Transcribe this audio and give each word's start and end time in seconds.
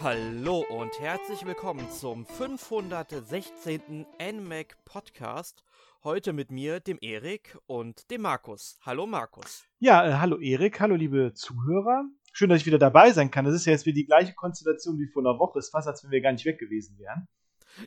Hallo 0.00 0.64
und 0.68 1.00
herzlich 1.00 1.44
willkommen 1.44 1.90
zum 1.90 2.24
516. 2.24 4.06
NMAC 4.20 4.76
Podcast. 4.84 5.64
Heute 6.04 6.32
mit 6.32 6.52
mir, 6.52 6.78
dem 6.78 6.98
Erik 7.00 7.58
und 7.66 8.08
dem 8.10 8.22
Markus. 8.22 8.78
Hallo 8.82 9.06
Markus. 9.06 9.64
Ja, 9.80 10.06
äh, 10.06 10.14
hallo 10.14 10.38
Erik, 10.38 10.78
hallo 10.80 10.94
liebe 10.94 11.32
Zuhörer. 11.34 12.04
Schön, 12.32 12.48
dass 12.50 12.60
ich 12.60 12.66
wieder 12.66 12.78
dabei 12.78 13.10
sein 13.12 13.30
kann. 13.32 13.44
Das 13.44 13.54
ist 13.54 13.66
ja 13.66 13.72
jetzt 13.72 13.86
wieder 13.86 13.96
die 13.96 14.06
gleiche 14.06 14.34
Konstellation 14.34 14.98
wie 14.98 15.08
vor 15.08 15.22
einer 15.22 15.38
Woche. 15.38 15.58
Es 15.58 15.66
ist 15.66 15.70
fast, 15.72 15.88
als 15.88 16.04
wenn 16.04 16.12
wir 16.12 16.20
gar 16.20 16.32
nicht 16.32 16.44
weg 16.44 16.58
gewesen 16.60 16.96
wären. 16.98 17.26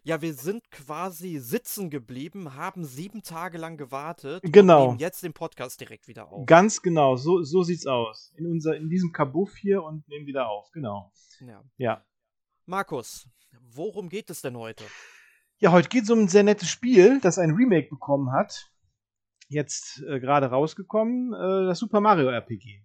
Ja, 0.03 0.21
wir 0.21 0.33
sind 0.33 0.69
quasi 0.71 1.37
sitzen 1.39 1.89
geblieben, 1.89 2.55
haben 2.55 2.85
sieben 2.85 3.23
Tage 3.23 3.57
lang 3.57 3.77
gewartet 3.77 4.41
Genau. 4.45 4.83
und 4.83 4.87
nehmen 4.89 4.99
jetzt 4.99 5.23
den 5.23 5.33
Podcast 5.33 5.81
direkt 5.81 6.07
wieder 6.07 6.31
auf. 6.31 6.45
Ganz 6.45 6.81
genau, 6.81 7.15
so, 7.15 7.43
so 7.43 7.63
sieht's 7.63 7.87
aus. 7.87 8.31
In, 8.37 8.45
unser, 8.47 8.77
in 8.77 8.89
diesem 8.89 9.11
Kabuff 9.11 9.55
hier 9.57 9.83
und 9.83 10.07
nehmen 10.07 10.25
wieder 10.27 10.49
auf, 10.49 10.71
genau. 10.71 11.11
Ja. 11.39 11.63
Ja. 11.77 12.05
Markus, 12.65 13.27
worum 13.73 14.09
geht 14.09 14.29
es 14.29 14.41
denn 14.41 14.57
heute? 14.57 14.83
Ja, 15.57 15.71
heute 15.71 15.89
geht 15.89 16.03
es 16.03 16.09
um 16.09 16.19
ein 16.19 16.27
sehr 16.27 16.43
nettes 16.43 16.69
Spiel, 16.69 17.19
das 17.21 17.37
ein 17.37 17.51
Remake 17.51 17.89
bekommen 17.89 18.31
hat. 18.31 18.71
Jetzt 19.47 20.01
äh, 20.07 20.19
gerade 20.19 20.47
rausgekommen, 20.47 21.33
äh, 21.33 21.67
das 21.67 21.79
Super 21.79 21.99
Mario 21.99 22.29
RPG. 22.29 22.83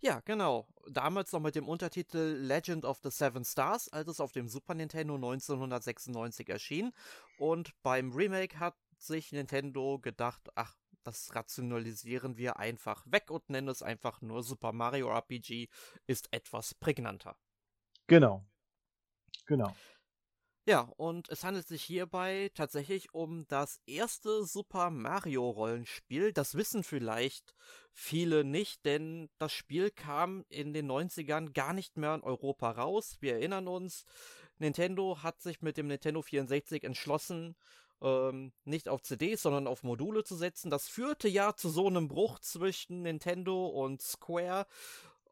Ja, 0.00 0.20
genau. 0.24 0.66
Damals 0.90 1.32
noch 1.32 1.40
mit 1.40 1.54
dem 1.54 1.68
Untertitel 1.68 2.36
Legend 2.38 2.84
of 2.84 2.98
the 3.02 3.10
Seven 3.10 3.44
Stars, 3.44 3.88
als 3.88 4.08
es 4.08 4.20
auf 4.20 4.32
dem 4.32 4.48
Super 4.48 4.74
Nintendo 4.74 5.14
1996 5.14 6.48
erschien. 6.48 6.92
Und 7.38 7.72
beim 7.82 8.10
Remake 8.12 8.58
hat 8.58 8.74
sich 8.98 9.32
Nintendo 9.32 9.98
gedacht, 9.98 10.48
ach, 10.54 10.74
das 11.04 11.34
rationalisieren 11.34 12.36
wir 12.36 12.58
einfach 12.58 13.04
weg 13.10 13.30
und 13.30 13.48
nennen 13.50 13.68
es 13.68 13.82
einfach 13.82 14.22
nur 14.22 14.42
Super 14.42 14.72
Mario 14.72 15.08
RPG, 15.08 15.68
ist 16.06 16.32
etwas 16.32 16.74
prägnanter. 16.74 17.36
Genau. 18.06 18.44
Genau. 19.46 19.74
Ja, 20.64 20.92
und 20.96 21.28
es 21.28 21.42
handelt 21.42 21.66
sich 21.66 21.82
hierbei 21.82 22.52
tatsächlich 22.54 23.12
um 23.12 23.48
das 23.48 23.80
erste 23.84 24.44
Super 24.44 24.90
Mario 24.90 25.50
Rollenspiel. 25.50 26.32
Das 26.32 26.54
wissen 26.54 26.84
vielleicht 26.84 27.52
viele 27.92 28.44
nicht, 28.44 28.84
denn 28.84 29.28
das 29.38 29.52
Spiel 29.52 29.90
kam 29.90 30.44
in 30.48 30.72
den 30.72 30.88
90ern 30.88 31.52
gar 31.52 31.72
nicht 31.72 31.96
mehr 31.96 32.14
in 32.14 32.22
Europa 32.22 32.70
raus. 32.70 33.16
Wir 33.18 33.34
erinnern 33.34 33.66
uns, 33.66 34.04
Nintendo 34.58 35.24
hat 35.24 35.40
sich 35.42 35.62
mit 35.62 35.76
dem 35.76 35.88
Nintendo 35.88 36.22
64 36.22 36.84
entschlossen, 36.84 37.56
ähm, 38.00 38.52
nicht 38.64 38.88
auf 38.88 39.02
CDs, 39.02 39.42
sondern 39.42 39.66
auf 39.66 39.82
Module 39.82 40.22
zu 40.22 40.36
setzen. 40.36 40.70
Das 40.70 40.88
führte 40.88 41.26
ja 41.26 41.56
zu 41.56 41.70
so 41.70 41.88
einem 41.88 42.06
Bruch 42.06 42.38
zwischen 42.38 43.02
Nintendo 43.02 43.66
und 43.66 44.00
Square 44.00 44.66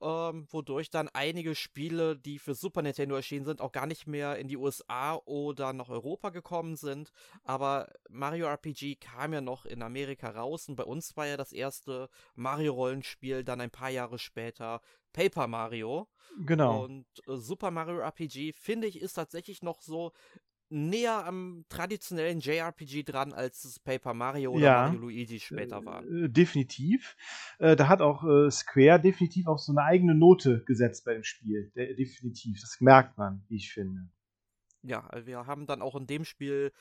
ähm, 0.00 0.46
wodurch 0.50 0.90
dann 0.90 1.08
einige 1.08 1.54
Spiele, 1.54 2.16
die 2.16 2.38
für 2.38 2.54
Super 2.54 2.82
Nintendo 2.82 3.16
erschienen 3.16 3.44
sind, 3.44 3.60
auch 3.60 3.72
gar 3.72 3.86
nicht 3.86 4.06
mehr 4.06 4.36
in 4.36 4.48
die 4.48 4.56
USA 4.56 5.16
oder 5.24 5.72
nach 5.72 5.88
Europa 5.88 6.30
gekommen 6.30 6.76
sind. 6.76 7.12
Aber 7.44 7.92
Mario 8.08 8.46
RPG 8.46 8.96
kam 8.96 9.32
ja 9.32 9.40
noch 9.40 9.66
in 9.66 9.82
Amerika 9.82 10.30
raus 10.30 10.68
und 10.68 10.76
bei 10.76 10.84
uns 10.84 11.16
war 11.16 11.26
ja 11.26 11.36
das 11.36 11.52
erste 11.52 12.08
Mario-Rollenspiel 12.34 13.44
dann 13.44 13.60
ein 13.60 13.70
paar 13.70 13.90
Jahre 13.90 14.18
später 14.18 14.80
Paper 15.12 15.46
Mario. 15.46 16.08
Genau. 16.38 16.84
Und 16.84 17.06
äh, 17.26 17.36
Super 17.36 17.70
Mario 17.70 17.98
RPG, 17.98 18.52
finde 18.52 18.86
ich, 18.86 19.00
ist 19.00 19.14
tatsächlich 19.14 19.62
noch 19.62 19.82
so 19.82 20.12
näher 20.70 21.26
am 21.26 21.64
traditionellen 21.68 22.40
JRPG 22.40 23.02
dran, 23.02 23.32
als 23.32 23.64
es 23.64 23.78
Paper 23.78 24.14
Mario 24.14 24.52
oder 24.52 24.64
Ja. 24.64 24.82
Mario 24.86 25.00
Luigi 25.00 25.40
später 25.40 25.84
waren. 25.84 26.24
Äh, 26.24 26.28
definitiv. 26.30 27.16
Äh, 27.58 27.76
da 27.76 27.88
hat 27.88 28.00
auch 28.00 28.24
äh, 28.24 28.50
Square 28.50 29.00
definitiv 29.00 29.46
auch 29.46 29.58
so 29.58 29.72
eine 29.72 29.82
eigene 29.82 30.14
Note 30.14 30.62
gesetzt 30.64 31.04
bei 31.04 31.14
dem 31.14 31.24
Spiel. 31.24 31.70
De 31.74 31.94
definitiv. 31.94 32.60
Das 32.60 32.80
merkt 32.80 33.18
man, 33.18 33.44
wie 33.48 33.56
ich 33.56 33.72
finde. 33.72 34.08
Ja, 34.82 35.06
also 35.08 35.26
wir 35.26 35.46
haben 35.46 35.66
dann 35.66 35.82
auch 35.82 35.96
in 35.96 36.06
dem 36.06 36.24
Spiel 36.24 36.72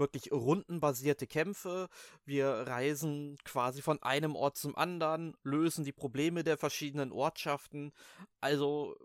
wirklich 0.00 0.32
rundenbasierte 0.32 1.26
Kämpfe. 1.26 1.88
Wir 2.24 2.48
reisen 2.48 3.36
quasi 3.44 3.82
von 3.82 4.02
einem 4.02 4.34
Ort 4.34 4.56
zum 4.56 4.76
anderen, 4.76 5.34
lösen 5.42 5.84
die 5.84 5.92
Probleme 5.92 6.42
der 6.42 6.56
verschiedenen 6.56 7.12
Ortschaften. 7.12 7.92
Also 8.40 8.96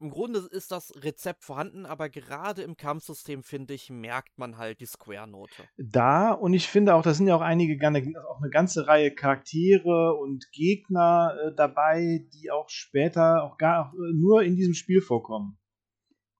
im 0.00 0.10
Grunde 0.10 0.40
ist 0.50 0.70
das 0.70 0.92
Rezept 1.02 1.44
vorhanden, 1.44 1.86
aber 1.86 2.08
gerade 2.08 2.62
im 2.62 2.76
Kampfsystem, 2.76 3.42
finde 3.42 3.74
ich, 3.74 3.90
merkt 3.90 4.38
man 4.38 4.58
halt 4.58 4.80
die 4.80 4.86
Square-Note. 4.86 5.68
da 5.76 6.32
und 6.32 6.52
ich 6.52 6.68
finde 6.68 6.94
auch, 6.94 7.02
da 7.02 7.14
sind 7.14 7.26
ja 7.26 7.36
auch 7.36 7.40
einige, 7.40 7.76
auch 8.28 8.40
eine 8.40 8.50
ganze 8.50 8.86
Reihe 8.86 9.14
Charaktere 9.14 10.14
und 10.14 10.50
Gegner 10.52 11.34
äh, 11.42 11.54
dabei, 11.54 12.26
die 12.34 12.50
auch 12.50 12.68
später 12.68 13.44
auch 13.44 13.56
gar 13.56 13.92
äh, 13.94 14.12
nur 14.14 14.42
in 14.42 14.56
diesem 14.56 14.74
Spiel 14.74 15.00
vorkommen. 15.00 15.58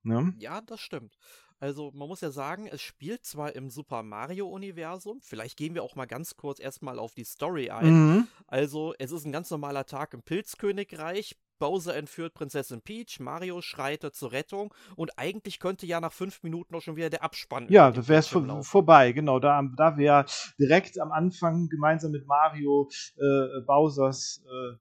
Ne? 0.03 0.35
Ja, 0.39 0.61
das 0.61 0.81
stimmt. 0.81 1.17
Also 1.65 1.93
man 1.95 2.09
muss 2.09 2.21
ja 2.21 2.31
sagen, 2.31 2.67
es 2.67 2.83
spielt 2.83 3.25
zwar 3.25 3.55
im 3.55 3.71
Super 3.71 4.03
Mario-Universum, 4.03 5.21
vielleicht 5.23 5.57
gehen 5.57 5.75
wir 5.75 5.83
auch 5.83 5.97
mal 5.97 6.05
ganz 6.05 6.37
kurz 6.37 6.61
erstmal 6.61 6.99
auf 6.99 7.15
die 7.15 7.25
Story 7.25 7.71
ein. 7.71 7.87
Mhm. 7.87 8.29
Also, 8.47 8.93
es 8.99 9.13
ist 9.13 9.25
ein 9.25 9.33
ganz 9.33 9.51
normaler 9.51 9.87
Tag 9.87 10.13
im 10.13 10.23
Pilzkönigreich. 10.23 11.37
Bowser 11.59 11.97
entführt 11.97 12.35
Prinzessin 12.35 12.83
Peach, 12.83 13.21
Mario 13.21 13.61
schreitet 13.61 14.15
zur 14.15 14.33
Rettung 14.33 14.75
und 14.97 15.19
eigentlich 15.19 15.59
könnte 15.61 15.87
ja 15.87 16.01
nach 16.01 16.13
fünf 16.13 16.43
Minuten 16.43 16.75
auch 16.75 16.83
schon 16.83 16.97
wieder 16.97 17.11
der 17.11 17.23
Abspann. 17.23 17.67
Ja, 17.69 17.91
da 17.91 18.07
wäre 18.09 18.21
es 18.21 18.29
vor, 18.29 18.63
vorbei, 18.63 19.13
genau. 19.13 19.39
Da, 19.39 19.63
da 19.77 19.97
wäre 19.97 20.27
direkt 20.59 21.01
am 21.01 21.13
Anfang 21.13 21.69
gemeinsam 21.69 22.13
mit 22.13 22.27
Mario 22.27 22.89
äh, 23.17 23.61
Bowsers 23.67 24.43
äh, 24.45 24.77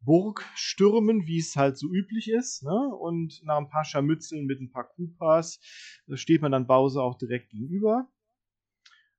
Burg 0.00 0.44
stürmen, 0.54 1.26
wie 1.26 1.38
es 1.38 1.56
halt 1.56 1.76
so 1.76 1.88
üblich 1.88 2.30
ist. 2.30 2.62
Ne? 2.62 2.96
Und 3.00 3.42
nach 3.44 3.58
ein 3.58 3.68
paar 3.68 3.84
Scharmützeln 3.84 4.46
mit 4.46 4.60
ein 4.60 4.70
paar 4.70 4.88
Koopas 4.88 5.60
äh, 6.06 6.16
steht 6.16 6.42
man 6.42 6.52
dann 6.52 6.66
Bowser 6.66 7.02
auch 7.02 7.16
direkt 7.18 7.50
gegenüber. 7.50 8.08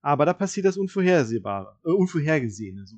Aber 0.01 0.25
da 0.25 0.33
passiert 0.33 0.65
das 0.65 0.77
Unvorhersehbare, 0.77 1.77
äh, 1.83 1.91
Unvorhergesehene. 1.91 2.85
So. 2.85 2.97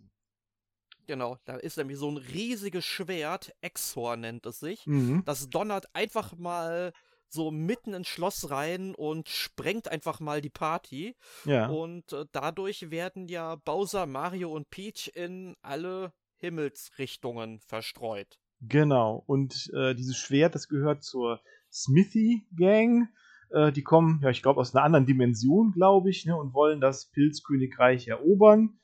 Genau, 1.07 1.37
da 1.45 1.55
ist 1.55 1.77
nämlich 1.77 1.97
so 1.97 2.09
ein 2.09 2.17
riesiges 2.17 2.85
Schwert, 2.85 3.53
Exor 3.61 4.17
nennt 4.17 4.45
es 4.45 4.59
sich. 4.59 4.85
Mhm. 4.85 5.23
Das 5.25 5.49
donnert 5.49 5.87
einfach 5.93 6.37
mal 6.37 6.93
so 7.27 7.49
mitten 7.49 7.93
ins 7.93 8.07
Schloss 8.07 8.49
rein 8.51 8.93
und 8.93 9.29
sprengt 9.29 9.87
einfach 9.87 10.19
mal 10.19 10.41
die 10.41 10.49
Party. 10.49 11.15
Ja. 11.45 11.67
Und 11.67 12.11
äh, 12.13 12.25
dadurch 12.31 12.91
werden 12.91 13.27
ja 13.27 13.55
Bowser, 13.55 14.05
Mario 14.05 14.51
und 14.51 14.69
Peach 14.69 15.11
in 15.15 15.55
alle 15.61 16.13
Himmelsrichtungen 16.37 17.59
verstreut. 17.59 18.39
Genau. 18.61 19.23
Und 19.25 19.71
äh, 19.73 19.95
dieses 19.95 20.17
Schwert, 20.17 20.55
das 20.55 20.67
gehört 20.67 21.03
zur 21.03 21.39
Smithy 21.71 22.45
Gang. 22.55 23.07
Äh, 23.49 23.71
die 23.71 23.83
kommen, 23.83 24.19
ja, 24.21 24.29
ich 24.29 24.41
glaube, 24.41 24.59
aus 24.59 24.75
einer 24.75 24.83
anderen 24.83 25.05
Dimension, 25.05 25.71
glaube 25.71 26.09
ich, 26.09 26.25
ne, 26.25 26.35
und 26.35 26.53
wollen 26.53 26.81
das 26.81 27.07
Pilzkönigreich 27.11 28.07
erobern. 28.07 28.79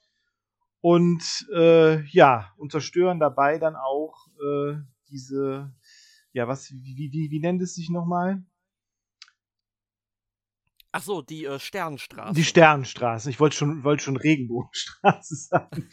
Und 0.88 1.46
äh, 1.54 2.02
ja, 2.12 2.54
und 2.56 2.72
zerstören 2.72 3.20
dabei 3.20 3.58
dann 3.58 3.76
auch 3.76 4.16
äh, 4.40 4.78
diese, 5.10 5.76
ja, 6.32 6.48
was, 6.48 6.72
wie, 6.72 7.12
wie, 7.12 7.30
wie, 7.30 7.40
nennt 7.42 7.62
es 7.62 7.76
sich 7.76 7.90
nochmal? 7.90 8.42
Ach 10.94 11.04
so, 11.04 11.22
die 11.22 11.44
äh, 11.44 11.60
Sternenstraße. 11.60 12.34
Die 12.36 12.46
Sternenstraße. 12.46 13.30
Ich 13.30 13.38
wollte 13.38 13.58
schon, 13.58 13.84
wollte 13.84 14.02
schon 14.02 14.16
Regenbogenstraße 14.16 15.36
sagen. 15.50 15.90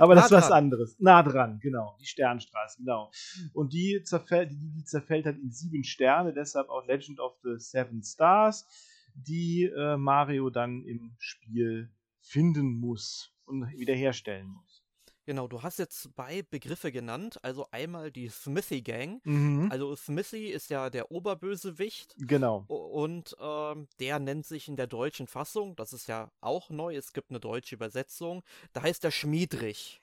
Aber 0.00 0.16
das 0.16 0.28
Nah 0.28 0.38
ist 0.38 0.44
was 0.46 0.50
anderes. 0.50 0.96
Nah 0.98 1.22
dran, 1.22 1.60
genau. 1.60 1.96
Die 2.00 2.06
Sternenstraße, 2.06 2.78
genau. 2.78 3.12
Und 3.52 3.72
die 3.72 4.02
zerfällt, 4.02 4.50
die, 4.50 4.72
die 4.72 4.84
zerfällt 4.84 5.24
halt 5.24 5.38
in 5.38 5.52
sieben 5.52 5.84
Sterne, 5.84 6.34
deshalb 6.34 6.68
auch 6.68 6.84
Legend 6.88 7.20
of 7.20 7.38
the 7.44 7.58
Seven 7.58 8.02
Stars, 8.02 8.66
die 9.14 9.70
äh, 9.72 9.96
Mario 9.96 10.50
dann 10.50 10.82
im 10.82 11.14
Spiel 11.20 11.92
finden 12.22 12.80
muss 12.80 13.31
und 13.46 13.70
wiederherstellen 13.72 14.48
muss. 14.48 14.82
Genau, 15.24 15.46
du 15.46 15.62
hast 15.62 15.78
jetzt 15.78 16.02
zwei 16.02 16.42
Begriffe 16.42 16.90
genannt. 16.90 17.38
Also 17.44 17.68
einmal 17.70 18.10
die 18.10 18.28
Smithy 18.28 18.82
Gang. 18.82 19.20
Mhm. 19.24 19.68
Also 19.70 19.94
Smithy 19.94 20.48
ist 20.48 20.68
ja 20.68 20.90
der 20.90 21.12
Oberbösewicht 21.12 22.16
genau. 22.18 22.64
und 22.66 23.36
ähm, 23.40 23.86
der 24.00 24.18
nennt 24.18 24.46
sich 24.46 24.66
in 24.66 24.76
der 24.76 24.88
deutschen 24.88 25.28
Fassung, 25.28 25.76
das 25.76 25.92
ist 25.92 26.08
ja 26.08 26.32
auch 26.40 26.70
neu, 26.70 26.96
es 26.96 27.12
gibt 27.12 27.30
eine 27.30 27.38
deutsche 27.38 27.76
Übersetzung, 27.76 28.42
da 28.72 28.82
heißt 28.82 29.04
der 29.04 29.12
Schmiedrich. 29.12 30.00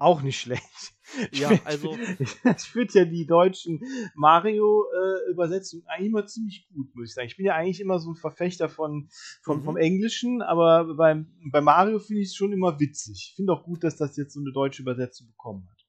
Auch 0.00 0.22
nicht 0.22 0.40
schlecht. 0.40 0.94
Ich 1.32 1.40
Ja, 1.40 1.48
find- 1.48 1.66
also- 1.66 1.96
Ich 2.56 2.62
finde 2.70 2.98
ja 3.00 3.04
die 3.04 3.26
deutschen 3.26 3.80
Mario-Übersetzungen 4.14 5.84
eigentlich 5.86 6.08
immer 6.08 6.26
ziemlich 6.26 6.68
gut, 6.74 6.94
muss 6.94 7.08
ich 7.08 7.14
sagen. 7.14 7.26
Ich 7.28 7.36
bin 7.36 7.46
ja 7.46 7.54
eigentlich 7.54 7.80
immer 7.80 7.98
so 7.98 8.10
ein 8.10 8.16
Verfechter 8.16 8.68
von, 8.68 9.08
von, 9.42 9.58
Mhm. 9.58 9.62
vom 9.64 9.76
Englischen, 9.76 10.42
aber 10.42 10.94
beim, 10.94 11.26
bei 11.50 11.60
Mario 11.60 11.98
finde 11.98 12.22
ich 12.22 12.28
es 12.28 12.34
schon 12.34 12.52
immer 12.52 12.78
witzig. 12.80 13.30
Ich 13.30 13.36
finde 13.36 13.52
auch 13.52 13.64
gut, 13.64 13.82
dass 13.84 13.96
das 13.96 14.16
jetzt 14.16 14.34
so 14.34 14.40
eine 14.40 14.52
deutsche 14.52 14.82
Übersetzung 14.82 15.28
bekommen 15.28 15.68
hat. 15.70 15.79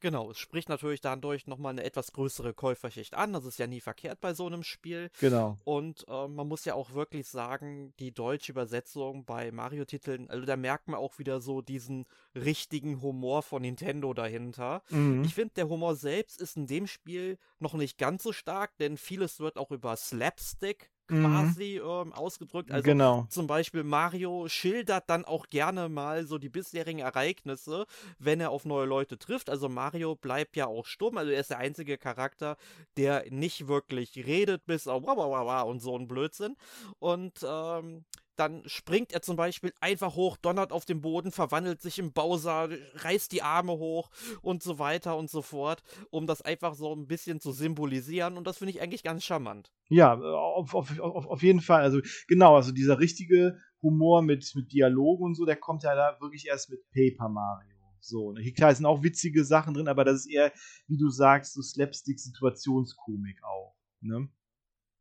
Genau, 0.00 0.30
es 0.30 0.38
spricht 0.38 0.68
natürlich 0.68 1.00
dadurch 1.00 1.46
nochmal 1.46 1.72
eine 1.72 1.84
etwas 1.84 2.12
größere 2.12 2.54
Käuferschicht 2.54 3.14
an. 3.14 3.32
Das 3.32 3.44
ist 3.44 3.58
ja 3.58 3.66
nie 3.66 3.80
verkehrt 3.80 4.20
bei 4.20 4.34
so 4.34 4.46
einem 4.46 4.62
Spiel. 4.62 5.10
Genau. 5.20 5.58
Und 5.64 6.06
äh, 6.08 6.28
man 6.28 6.48
muss 6.48 6.64
ja 6.64 6.74
auch 6.74 6.94
wirklich 6.94 7.28
sagen, 7.28 7.92
die 7.98 8.12
deutsche 8.12 8.52
Übersetzung 8.52 9.24
bei 9.24 9.52
Mario-Titeln, 9.52 10.30
also 10.30 10.46
da 10.46 10.56
merkt 10.56 10.88
man 10.88 10.98
auch 10.98 11.18
wieder 11.18 11.40
so 11.40 11.60
diesen 11.60 12.06
richtigen 12.34 13.02
Humor 13.02 13.42
von 13.42 13.62
Nintendo 13.62 14.14
dahinter. 14.14 14.82
Mhm. 14.88 15.24
Ich 15.24 15.34
finde, 15.34 15.54
der 15.54 15.68
Humor 15.68 15.96
selbst 15.96 16.40
ist 16.40 16.56
in 16.56 16.66
dem 16.66 16.86
Spiel 16.86 17.38
noch 17.58 17.74
nicht 17.74 17.98
ganz 17.98 18.22
so 18.22 18.32
stark, 18.32 18.76
denn 18.78 18.96
vieles 18.96 19.38
wird 19.38 19.58
auch 19.58 19.70
über 19.70 19.96
Slapstick 19.96 20.90
Mhm. 21.10 21.24
quasi 21.24 21.78
ähm, 21.78 22.12
ausgedrückt. 22.12 22.70
Also 22.70 22.84
genau. 22.84 23.26
zum 23.28 23.46
Beispiel 23.46 23.84
Mario 23.84 24.48
schildert 24.48 25.10
dann 25.10 25.24
auch 25.24 25.48
gerne 25.48 25.88
mal 25.88 26.26
so 26.26 26.38
die 26.38 26.48
bisherigen 26.48 27.00
Ereignisse, 27.00 27.86
wenn 28.18 28.40
er 28.40 28.50
auf 28.50 28.64
neue 28.64 28.86
Leute 28.86 29.18
trifft. 29.18 29.50
Also 29.50 29.68
Mario 29.68 30.14
bleibt 30.14 30.56
ja 30.56 30.66
auch 30.66 30.86
stumm, 30.86 31.18
also 31.18 31.30
er 31.30 31.40
ist 31.40 31.50
der 31.50 31.58
einzige 31.58 31.98
Charakter, 31.98 32.56
der 32.96 33.24
nicht 33.30 33.68
wirklich 33.68 34.16
redet, 34.16 34.66
bis 34.66 34.86
auf 34.86 35.00
und 35.00 35.80
so 35.80 35.96
ein 35.96 36.06
Blödsinn. 36.06 36.56
Und 36.98 37.44
ähm, 37.46 38.04
dann 38.40 38.62
springt 38.66 39.12
er 39.12 39.20
zum 39.20 39.36
Beispiel 39.36 39.72
einfach 39.80 40.16
hoch, 40.16 40.38
donnert 40.38 40.72
auf 40.72 40.86
den 40.86 41.02
Boden, 41.02 41.30
verwandelt 41.30 41.82
sich 41.82 41.98
im 41.98 42.12
Bowser, 42.12 42.70
reißt 42.94 43.30
die 43.32 43.42
Arme 43.42 43.72
hoch 43.72 44.10
und 44.40 44.62
so 44.62 44.78
weiter 44.78 45.18
und 45.18 45.28
so 45.28 45.42
fort, 45.42 45.82
um 46.10 46.26
das 46.26 46.40
einfach 46.40 46.74
so 46.74 46.94
ein 46.94 47.06
bisschen 47.06 47.40
zu 47.40 47.52
symbolisieren. 47.52 48.38
Und 48.38 48.46
das 48.46 48.58
finde 48.58 48.72
ich 48.72 48.80
eigentlich 48.80 49.02
ganz 49.02 49.24
charmant. 49.24 49.70
Ja, 49.90 50.14
auf, 50.14 50.74
auf, 50.74 50.98
auf, 50.98 51.26
auf 51.26 51.42
jeden 51.42 51.60
Fall. 51.60 51.82
Also 51.82 52.00
genau, 52.28 52.56
also 52.56 52.72
dieser 52.72 52.98
richtige 52.98 53.58
Humor 53.82 54.22
mit, 54.22 54.50
mit 54.54 54.72
Dialogen 54.72 55.24
und 55.24 55.34
so, 55.34 55.44
der 55.44 55.56
kommt 55.56 55.82
ja 55.82 55.94
da 55.94 56.18
wirklich 56.20 56.46
erst 56.46 56.70
mit 56.70 56.80
Paper 56.92 57.28
Mario. 57.28 57.76
So, 58.00 58.32
ne? 58.32 58.50
Klar 58.52 58.74
sind 58.74 58.86
auch 58.86 59.02
witzige 59.02 59.44
Sachen 59.44 59.74
drin, 59.74 59.88
aber 59.88 60.04
das 60.04 60.20
ist 60.20 60.32
eher, 60.32 60.50
wie 60.86 60.96
du 60.96 61.10
sagst, 61.10 61.52
so 61.52 61.60
Slapstick-Situationskomik 61.60 63.44
auch. 63.44 63.76
Ne? 64.00 64.30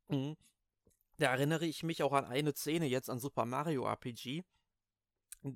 Mhm. 0.10 0.36
Da 1.20 1.28
erinnere 1.32 1.66
ich 1.66 1.84
mich 1.84 2.02
auch 2.02 2.14
an 2.14 2.26
eine 2.26 2.54
Szene 2.56 2.86
jetzt 2.88 3.10
an 3.10 3.20
Super 3.20 3.46
Mario 3.46 3.86
RPG, 3.86 4.44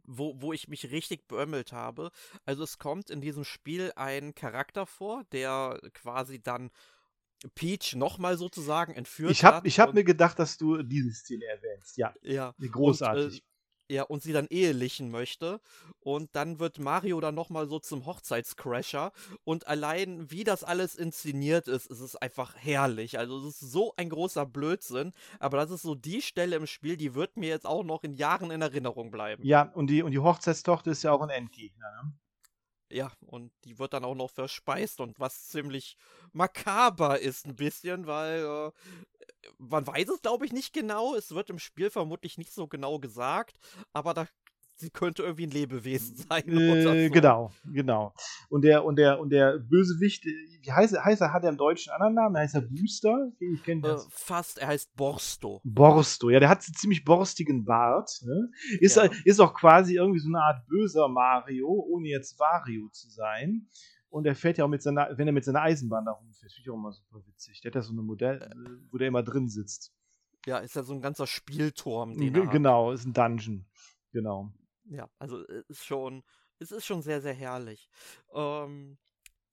wo, 0.06 0.40
wo 0.42 0.52
ich 0.54 0.68
mich 0.68 0.92
richtig 0.92 1.28
beömmelt 1.28 1.72
habe. 1.72 2.12
Also 2.46 2.64
es 2.64 2.78
kommt 2.78 3.10
in 3.10 3.22
diesem 3.22 3.46
Spiel 3.46 3.92
ein 3.96 4.36
Charakter 4.36 4.86
vor, 4.86 5.24
der 5.32 5.80
quasi 5.94 6.42
dann 6.42 6.70
Peach 7.56 7.96
nochmal 7.96 8.38
sozusagen 8.38 8.94
entführt 8.94 9.32
Ich 9.32 9.44
habe 9.44 9.58
hat. 9.58 9.66
ich 9.68 9.80
hab 9.80 9.90
und- 9.90 9.96
mir 9.96 10.04
gedacht, 10.04 10.38
dass 10.38 10.58
du 10.58 10.84
diese 10.84 11.12
Szene 11.14 11.46
erwähnst. 11.46 11.98
Ja, 11.98 12.14
ja, 12.22 12.54
großartig. 12.60 13.26
Und, 13.26 13.34
äh, 13.40 13.42
ja, 13.90 14.04
und 14.04 14.24
sie 14.24 14.34
dann 14.34 14.48
ehelichen 14.50 15.12
möchte. 15.12 15.60
Und 16.00 16.30
dann 16.36 16.60
wird 16.60 16.80
Mario 16.80 17.20
dann 17.20 17.36
nochmal 17.36 17.68
so 17.68 17.80
zum 17.80 18.06
Hochzeitscrasher. 18.06 19.12
Und 19.44 19.68
allein, 19.68 20.30
wie 20.32 20.44
das 20.44 20.64
alles 20.64 20.96
inszeniert 20.96 21.68
ist, 21.68 21.88
ist 21.88 22.00
es 22.00 22.16
einfach 22.16 22.56
herrlich. 22.56 23.20
Also, 23.20 23.40
es 23.40 23.62
ist 23.62 23.72
so 23.72 23.94
ein 23.98 24.10
großer 24.10 24.46
Blödsinn. 24.46 25.14
Aber 25.40 25.58
das 25.58 25.72
ist 25.72 25.82
so 25.82 25.96
die 25.96 26.22
Stelle 26.22 26.56
im 26.56 26.68
Spiel, 26.68 26.98
die 26.98 27.16
wird 27.16 27.38
mir 27.38 27.50
jetzt 27.50 27.66
auch 27.66 27.84
noch 27.84 28.04
in 28.04 28.14
Jahren 28.16 28.52
in 28.52 28.62
Erinnerung 28.62 29.12
bleiben. 29.12 29.44
ja 29.46 29.72
und, 29.74 29.88
die, 29.88 30.04
und 30.04 30.12
die 30.12 30.20
Hochzeitstochter 30.20 30.92
ist 30.92 31.04
ja 31.04 31.12
auch 31.12 31.22
ein 31.22 31.30
Endgegner. 31.30 32.04
Ne? 32.04 32.14
Ja, 32.94 33.12
und 33.26 33.52
die 33.64 33.80
wird 33.80 33.94
dann 33.94 34.06
auch 34.06 34.14
noch 34.14 34.30
verspeist 34.30 35.00
und 35.00 35.20
was 35.20 35.48
ziemlich 35.48 35.98
makaber 36.32 37.20
ist 37.20 37.48
ein 37.48 37.56
bisschen, 37.56 38.06
weil 38.06 38.44
äh, 38.44 38.72
man 39.58 39.86
weiß 39.86 40.10
es, 40.10 40.22
glaube 40.22 40.46
ich, 40.46 40.54
nicht 40.54 40.74
genau. 40.74 41.16
Es 41.16 41.34
wird 41.34 41.50
im 41.50 41.60
Spiel 41.60 41.90
vermutlich 41.90 42.38
nicht 42.38 42.54
so 42.54 42.68
genau 42.68 43.00
gesagt, 43.00 43.58
aber 43.94 44.14
da 44.14 44.28
sie 44.76 44.90
könnte 44.90 45.22
irgendwie 45.24 45.46
ein 45.46 45.52
Lebewesen 45.52 46.16
sein. 46.30 46.50
Äh, 46.50 46.82
so. 47.08 47.14
genau, 47.14 47.52
genau. 47.72 48.14
Und 48.50 48.64
der, 48.64 48.84
und 48.84 48.96
der, 48.98 49.20
und 49.20 49.30
der 49.30 49.60
Bösewicht, 49.60 50.26
äh, 50.26 50.32
wie 50.62 50.72
heißt 50.72 50.94
er, 50.94 51.06
heißt 51.06 51.22
er, 51.22 51.32
hat 51.32 51.44
er 51.44 51.50
im 51.50 51.58
Deutschen 51.58 51.92
einen 51.94 52.02
anderen 52.02 52.16
Namen? 52.16 52.38
Heißt 52.38 52.56
er 52.56 52.62
Booster? 52.62 53.32
Ich 53.40 53.64
kenne 53.64 53.82
Äh, 53.82 53.92
das. 53.92 54.08
fast, 54.12 54.58
er 54.58 54.68
heißt 54.68 54.96
Borsto. 54.96 55.62
Borsto, 55.64 56.30
ja, 56.32 56.40
der 56.40 56.50
hat 56.50 56.64
einen 56.66 56.74
ziemlich 56.74 57.06
borstigen 57.06 57.64
Bart. 57.66 58.10
Ne? 58.24 58.50
Ist, 58.80 58.98
Ja. 58.98 59.04
äh, 59.06 59.10
ist 59.26 59.40
auch 59.40 59.54
quasi 59.54 59.96
irgendwie 59.96 60.20
so 60.20 60.28
eine 60.30 60.40
Art 60.42 60.66
böser 60.68 61.08
Mario, 61.08 61.68
ohne 61.70 62.08
jetzt 62.10 62.40
Wario 62.40 62.90
zu 62.92 63.10
sein. 63.10 63.70
Und 64.14 64.28
er 64.28 64.36
fährt 64.36 64.60
ja 64.60 64.66
auch 64.66 64.70
mit 64.70 64.84
seiner, 64.84 65.18
wenn 65.18 65.26
er 65.26 65.34
mit 65.34 65.44
seiner 65.44 65.62
Eisenbahn 65.64 66.06
da 66.06 66.12
rumfährt, 66.12 66.52
finde 66.52 66.62
ich 66.68 66.70
auch 66.70 66.76
immer 66.76 66.92
super 66.92 67.26
witzig. 67.26 67.62
Der 67.62 67.70
hat 67.70 67.76
ja 67.76 67.82
so 67.82 67.94
eine 67.94 68.04
Modell, 68.04 68.42
äh, 68.44 68.92
wo 68.92 69.00
der 69.00 69.08
immer 69.08 69.24
drin 69.24 69.50
sitzt. 69.50 69.92
Ja, 70.46 70.60
ist 70.60 70.76
ja 70.76 70.84
so 70.84 70.94
ein 70.94 71.02
ganzer 71.02 71.26
Spielturm, 71.26 72.16
genau, 72.52 72.92
ist 72.92 73.06
ein 73.06 73.14
Dungeon. 73.14 73.66
Genau. 74.12 74.52
Ja, 74.84 75.10
also 75.18 75.44
es 75.48 75.68
ist 75.70 75.86
schon, 75.86 76.22
es 76.60 76.72
ist 76.72 76.86
schon 76.86 77.02
sehr, 77.02 77.22
sehr 77.22 77.34
herrlich. 77.34 77.90
Ähm, 78.36 79.00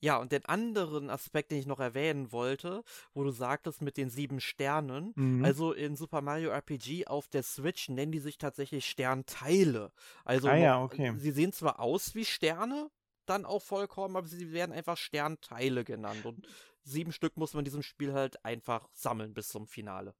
ja, 0.00 0.18
und 0.18 0.30
den 0.32 0.44
anderen 0.44 1.08
Aspekt, 1.08 1.52
den 1.52 1.58
ich 1.58 1.66
noch 1.66 1.80
erwähnen 1.80 2.30
wollte, 2.30 2.82
wo 3.14 3.22
du 3.24 3.30
sagtest 3.30 3.80
mit 3.80 3.96
den 3.96 4.10
sieben 4.10 4.40
Sternen, 4.40 5.12
Mhm. 5.16 5.42
also 5.42 5.72
in 5.72 5.96
Super 5.96 6.20
Mario 6.20 6.50
RPG 6.50 7.06
auf 7.06 7.28
der 7.28 7.42
Switch 7.44 7.88
nennen 7.88 8.12
die 8.12 8.18
sich 8.18 8.36
tatsächlich 8.36 8.84
Sternteile. 8.84 9.90
Also 10.24 10.48
Ah 10.48 10.56
ja, 10.56 10.82
okay. 10.82 11.14
sie 11.16 11.30
sehen 11.32 11.52
zwar 11.54 11.80
aus 11.80 12.14
wie 12.14 12.24
Sterne, 12.26 12.90
dann 13.26 13.44
auch 13.44 13.62
vollkommen, 13.62 14.16
aber 14.16 14.26
sie 14.26 14.52
werden 14.52 14.72
einfach 14.72 14.96
Sternteile 14.96 15.84
genannt. 15.84 16.24
Und 16.26 16.46
sieben 16.82 17.12
Stück 17.12 17.36
muss 17.36 17.54
man 17.54 17.60
in 17.60 17.66
diesem 17.66 17.82
Spiel 17.82 18.12
halt 18.12 18.44
einfach 18.44 18.88
sammeln 18.92 19.34
bis 19.34 19.48
zum 19.48 19.66
Finale. 19.66 20.14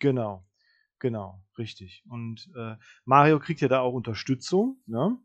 Genau, 0.00 0.46
genau, 0.98 1.42
richtig. 1.58 2.04
Und 2.08 2.50
äh, 2.56 2.76
Mario 3.04 3.38
kriegt 3.38 3.60
ja 3.60 3.68
da 3.68 3.80
auch 3.80 3.94
Unterstützung, 3.94 4.80
ne? 4.86 5.18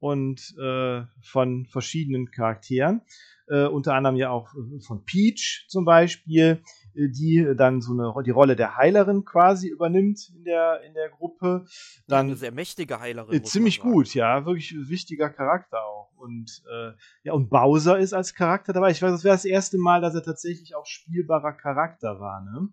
Und 0.00 0.54
äh, 0.58 1.04
von 1.22 1.64
verschiedenen 1.66 2.30
Charakteren, 2.30 3.00
äh, 3.46 3.64
unter 3.64 3.94
anderem 3.94 4.16
ja 4.16 4.28
auch 4.28 4.52
äh, 4.54 4.80
von 4.80 5.04
Peach 5.04 5.64
zum 5.68 5.86
Beispiel, 5.86 6.62
die 6.94 7.54
dann 7.56 7.80
so 7.80 7.92
eine 7.92 8.12
die 8.24 8.30
Rolle 8.30 8.56
der 8.56 8.76
Heilerin 8.76 9.24
quasi 9.24 9.68
übernimmt 9.68 10.32
in 10.34 10.44
der 10.44 10.82
in 10.82 10.94
der 10.94 11.08
Gruppe. 11.10 11.66
Dann 12.06 12.26
Eine 12.26 12.36
sehr 12.36 12.52
mächtige 12.52 13.00
Heilerin. 13.00 13.34
äh, 13.34 13.42
ziemlich 13.42 13.80
gut, 13.80 14.14
ja, 14.14 14.46
wirklich 14.46 14.74
wichtiger 14.88 15.30
Charakter 15.30 15.84
auch. 15.84 16.12
Und 16.16 16.62
äh, 16.70 16.92
ja, 17.22 17.32
und 17.32 17.50
Bowser 17.50 17.98
ist 17.98 18.12
als 18.12 18.34
Charakter 18.34 18.72
dabei. 18.72 18.90
Ich 18.90 19.02
weiß, 19.02 19.12
das 19.12 19.24
wäre 19.24 19.34
das 19.34 19.44
erste 19.44 19.78
Mal, 19.78 20.00
dass 20.00 20.14
er 20.14 20.22
tatsächlich 20.22 20.74
auch 20.74 20.86
spielbarer 20.86 21.52
Charakter 21.52 22.20
war, 22.20 22.42
ne? 22.42 22.68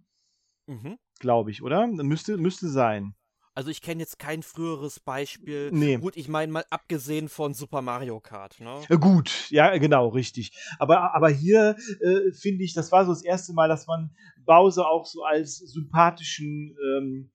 Mhm. 0.67 0.97
Glaube 1.19 1.51
ich, 1.51 1.61
oder? 1.61 1.87
Müsste, 1.87 2.37
müsste 2.37 2.69
sein. 2.69 3.13
Also 3.53 3.69
ich 3.69 3.81
kenne 3.81 4.01
jetzt 4.01 4.17
kein 4.17 4.43
früheres 4.43 4.99
Beispiel. 4.99 5.71
Nee. 5.73 5.97
Gut, 5.97 6.15
ich 6.15 6.29
meine 6.29 6.51
mal 6.51 6.65
abgesehen 6.69 7.27
von 7.27 7.53
Super 7.53 7.81
Mario 7.81 8.19
Kart, 8.21 8.59
ne? 8.61 8.81
Äh, 8.87 8.97
Gut, 8.97 9.49
ja, 9.49 9.77
genau, 9.77 10.07
richtig. 10.07 10.53
Aber, 10.79 11.13
aber 11.13 11.29
hier 11.29 11.75
äh, 11.99 12.31
finde 12.31 12.63
ich, 12.63 12.73
das 12.73 12.91
war 12.91 13.05
so 13.05 13.11
das 13.11 13.23
erste 13.23 13.53
Mal, 13.53 13.67
dass 13.67 13.87
man 13.87 14.15
Bowser 14.45 14.87
auch 14.87 15.05
so 15.05 15.23
als 15.23 15.57
sympathischen 15.57 16.77
ähm, 16.97 17.31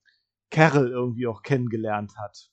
Kerl 0.50 0.88
irgendwie 0.88 1.26
auch 1.26 1.42
kennengelernt 1.42 2.16
hat. 2.16 2.50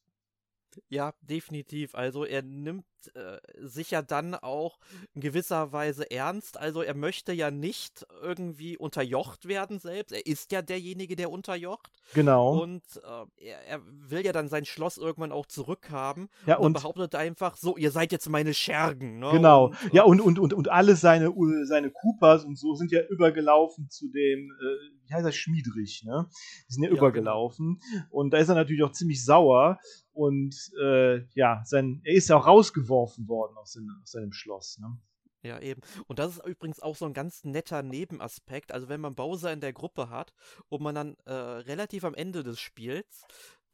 Ja, 0.89 1.13
definitiv. 1.21 1.95
Also 1.95 2.25
er 2.25 2.41
nimmt 2.41 2.85
äh, 3.15 3.39
sich 3.59 3.91
ja 3.91 4.01
dann 4.01 4.35
auch 4.35 4.79
in 5.13 5.21
gewisser 5.21 5.71
Weise 5.71 6.09
ernst. 6.11 6.57
Also 6.57 6.81
er 6.81 6.95
möchte 6.95 7.33
ja 7.33 7.51
nicht 7.51 8.05
irgendwie 8.21 8.77
unterjocht 8.77 9.47
werden 9.47 9.79
selbst. 9.79 10.11
Er 10.11 10.25
ist 10.25 10.51
ja 10.51 10.61
derjenige, 10.61 11.15
der 11.15 11.31
unterjocht. 11.31 11.91
Genau. 12.13 12.61
Und 12.61 12.83
äh, 12.97 13.45
er, 13.49 13.67
er 13.67 13.81
will 13.85 14.25
ja 14.25 14.31
dann 14.31 14.47
sein 14.47 14.65
Schloss 14.65 14.97
irgendwann 14.97 15.31
auch 15.31 15.45
zurückhaben. 15.45 16.29
ja, 16.45 16.57
und, 16.57 16.67
und 16.67 16.73
behauptet 16.73 17.15
einfach 17.15 17.57
so, 17.57 17.77
ihr 17.77 17.91
seid 17.91 18.11
jetzt 18.11 18.29
meine 18.29 18.53
Schergen. 18.53 19.19
Ne? 19.19 19.31
genau. 19.33 19.65
Und, 19.65 19.73
äh, 19.73 19.95
ja, 19.95 20.03
und, 20.03 20.21
und, 20.21 20.39
und, 20.39 20.53
und 20.53 20.69
alle 20.69 20.95
seine, 20.95 21.33
seine 21.65 21.91
Koopas 21.91 22.45
und 22.45 22.57
so 22.57 22.75
sind 22.75 22.91
ja 22.91 23.01
übergelaufen 23.09 23.89
zu 23.89 24.09
dem, 24.09 24.51
äh, 24.51 25.07
wie 25.07 25.13
heißt 25.13 25.25
er, 25.25 25.31
Schmiedrich, 25.31 26.03
ne? 26.05 26.27
Die 26.69 26.73
sind 26.73 26.83
ja, 26.83 26.89
Ja, 26.89 26.95
genau. 26.95 27.07
übergelaufen. 27.07 27.81
Und 28.09 28.31
da 28.31 28.37
ist 28.37 28.49
er 28.49 28.55
natürlich 28.55 28.83
auch 28.83 28.91
ziemlich 28.91 29.23
sauer. 29.23 29.79
Und 30.13 30.55
äh, 30.81 31.25
ja, 31.33 31.61
sein, 31.65 32.01
er 32.03 32.13
ist 32.13 32.29
ja 32.29 32.37
auch 32.37 32.47
rausgeworfen 32.47 33.27
worden 33.27 33.57
aus, 33.57 33.73
seinem- 33.73 33.99
aus 34.01 34.11
seinem 34.11 34.31
Schloss, 34.31 34.77
ne? 34.79 34.97
Ja, 35.45 35.59
eben. 35.59 35.81
Und 36.07 36.19
das 36.19 36.37
ist 36.37 36.45
übrigens 36.45 36.79
auch 36.79 36.95
so 36.95 37.05
ein 37.05 37.13
ganz 37.13 37.43
netter 37.43 37.83
Nebenaspekt. 37.83 38.71
Also 38.71 38.87
wenn 38.87 39.01
man 39.01 39.13
Bowser 39.13 39.51
in 39.51 39.59
der 39.59 39.73
Gruppe 39.73 40.09
hat 40.09 40.33
und 40.69 40.81
man 40.81 40.95
dann 40.95 41.17
äh, 41.25 41.33
relativ 41.33 42.05
am 42.05 42.13
Ende 42.15 42.43
des 42.43 42.61
Spiels 42.61 43.25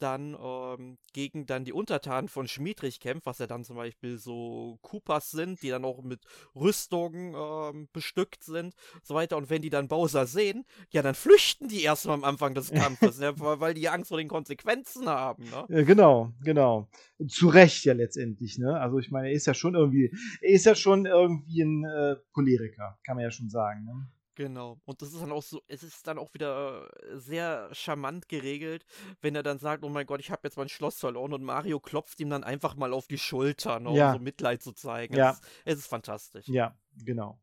dann 0.02 0.36
ähm, 0.40 0.98
gegen 1.12 1.46
dann 1.46 1.64
die 1.64 1.72
Untertanen 1.72 2.28
von 2.28 2.48
Schmiedrich 2.48 3.00
kämpft, 3.00 3.26
was 3.26 3.38
ja 3.38 3.46
dann 3.46 3.64
zum 3.64 3.76
Beispiel 3.76 4.18
so 4.18 4.78
Koopas 4.82 5.30
sind, 5.30 5.62
die 5.62 5.68
dann 5.68 5.84
auch 5.84 6.02
mit 6.02 6.20
Rüstungen 6.54 7.34
ähm, 7.34 7.88
bestückt 7.92 8.42
sind, 8.44 8.74
so 9.02 9.14
weiter. 9.14 9.36
Und 9.36 9.50
wenn 9.50 9.62
die 9.62 9.70
dann 9.70 9.88
Bowser 9.88 10.26
sehen, 10.26 10.64
ja, 10.90 11.02
dann 11.02 11.14
flüchten 11.14 11.68
die 11.68 11.82
erstmal 11.82 12.14
am 12.14 12.24
Anfang 12.24 12.54
des 12.54 12.70
Kampfes, 12.70 13.18
ne, 13.18 13.32
weil 13.38 13.74
die 13.74 13.88
Angst 13.88 14.08
vor 14.08 14.18
den 14.18 14.28
Konsequenzen 14.28 15.08
haben, 15.08 15.44
ne? 15.44 15.66
Ja, 15.68 15.82
genau, 15.82 16.32
genau. 16.42 16.88
Zu 17.28 17.48
Recht 17.48 17.84
ja 17.84 17.92
letztendlich, 17.92 18.58
ne? 18.58 18.78
Also 18.80 18.98
ich 18.98 19.10
meine, 19.10 19.28
er 19.28 19.34
ist 19.34 19.46
ja 19.46 19.54
schon 19.54 19.74
irgendwie, 19.74 20.12
er 20.40 20.50
ist 20.50 20.66
ja 20.66 20.74
schon 20.74 21.06
irgendwie 21.06 21.62
ein 21.62 21.84
äh, 21.84 22.16
Choleriker, 22.32 22.98
kann 23.04 23.16
man 23.16 23.24
ja 23.24 23.30
schon 23.30 23.48
sagen, 23.48 23.84
ne? 23.84 24.08
Genau. 24.40 24.80
Und 24.86 25.02
das 25.02 25.12
ist 25.12 25.20
dann 25.20 25.32
auch 25.32 25.42
so, 25.42 25.60
es 25.68 25.82
ist 25.82 26.06
dann 26.06 26.18
auch 26.18 26.32
wieder 26.32 26.88
äh, 27.02 27.18
sehr 27.18 27.68
charmant 27.72 28.26
geregelt, 28.26 28.86
wenn 29.20 29.34
er 29.36 29.42
dann 29.42 29.58
sagt, 29.58 29.84
oh 29.84 29.90
mein 29.90 30.06
Gott, 30.06 30.18
ich 30.18 30.30
habe 30.30 30.40
jetzt 30.44 30.56
mein 30.56 30.70
Schloss 30.70 30.98
verloren 30.98 31.34
und 31.34 31.42
Mario 31.42 31.78
klopft 31.78 32.18
ihm 32.20 32.30
dann 32.30 32.42
einfach 32.42 32.74
mal 32.74 32.94
auf 32.94 33.06
die 33.06 33.18
Schulter, 33.18 33.80
ne, 33.80 33.90
um 33.90 33.96
Ja. 33.96 34.14
so 34.14 34.18
Mitleid 34.18 34.62
zu 34.62 34.72
zeigen. 34.72 35.14
Ja. 35.14 35.32
Es, 35.32 35.40
es 35.66 35.78
ist 35.80 35.88
fantastisch. 35.88 36.48
Ja, 36.48 36.74
genau. 37.04 37.38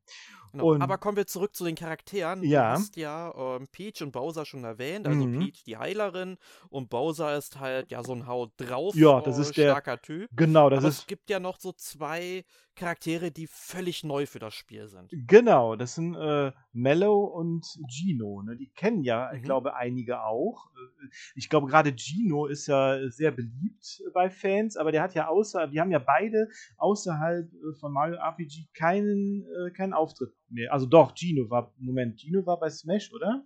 Genau. 0.52 0.76
Aber 0.80 0.98
kommen 0.98 1.18
wir 1.18 1.28
zurück 1.28 1.56
zu 1.56 1.66
den 1.66 1.76
Charakteren. 1.76 2.44
Ja. 2.44 2.74
Du 2.74 2.80
hast 2.80 2.96
ja 2.98 3.34
ähm, 3.58 3.68
Peach 3.72 4.02
und 4.02 4.12
Bowser 4.12 4.46
schon 4.46 4.64
erwähnt. 4.64 5.08
Also 5.08 5.26
Mhm. 5.26 5.40
Peach 5.40 5.64
die 5.64 5.78
Heilerin 5.78 6.38
und 6.70 6.90
Bowser 6.90 7.38
ist 7.38 7.60
halt 7.60 7.92
ja 7.92 8.04
so 8.04 8.14
ein 8.14 8.28
Haut 8.28 8.52
drauf, 8.58 8.96
Ja, 8.96 9.22
das 9.22 9.38
äh, 9.38 9.42
ist 9.42 9.58
der- 9.58 9.72
starker 9.72 10.02
Typ. 10.02 10.30
Genau, 10.36 10.70
das 10.70 10.80
Aber 10.80 10.90
ist 10.90 11.00
es 11.00 11.08
gibt 11.08 11.30
ja 11.30 11.40
noch 11.40 11.60
so 11.60 11.72
zwei 11.74 12.44
Charaktere, 12.76 13.32
die 13.32 13.48
völlig 13.48 14.04
neu 14.04 14.28
für 14.28 14.38
das 14.38 14.54
Spiel 14.54 14.88
sind. 14.88 15.10
Genau, 15.12 15.76
das 15.76 15.96
sind 15.96 16.14
äh, 16.14 16.52
Mello 16.74 17.24
und 17.26 17.66
Gino. 17.90 18.44
Ne? 18.44 18.56
Die 18.56 18.70
kennen 18.70 19.02
ja, 19.04 19.34
ich 19.34 19.42
Mhm. 19.42 19.46
glaube, 19.46 19.76
einige 19.76 20.24
auch. 20.24 20.70
Äh, 20.76 21.08
Ich 21.36 21.50
glaube, 21.50 21.68
gerade 21.68 21.92
Gino 21.96 22.46
ist 22.46 22.68
ja 22.68 23.00
sehr 23.10 23.32
beliebt 23.32 24.02
bei 24.14 24.30
Fans, 24.30 24.78
aber 24.78 24.92
der 24.92 25.02
hat 25.02 25.14
ja 25.16 25.28
außer, 25.28 25.68
die 25.68 25.80
haben 25.80 25.90
ja 25.92 26.00
beide 26.00 26.50
außerhalb 26.78 27.48
äh, 27.52 27.74
von 27.80 27.92
Mario 27.94 28.16
RPG 28.18 28.68
keinen, 28.74 29.44
äh, 29.44 29.72
keinen 29.72 29.94
Auftritt 29.94 30.32
mehr. 30.52 30.72
Also 30.74 30.86
doch, 30.86 31.14
Gino 31.16 31.50
war, 31.50 31.74
Moment, 31.78 32.20
Gino 32.20 32.46
war 32.46 32.60
bei 32.60 32.70
Smash, 32.70 33.12
oder? 33.14 33.46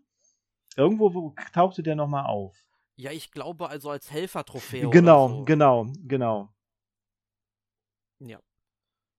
Irgendwo 0.78 1.14
wo 1.14 1.36
tauchte 1.54 1.84
der 1.84 1.96
nochmal 1.96 2.26
auf. 2.26 2.58
Ja, 2.96 3.12
ich 3.12 3.32
glaube 3.32 3.68
also 3.70 3.90
als 3.90 4.12
Helfertrophäe. 4.12 4.90
Genau, 4.90 5.30
so. 5.30 5.46
genau, 5.46 5.88
genau, 6.08 6.50
Ja. 8.20 8.40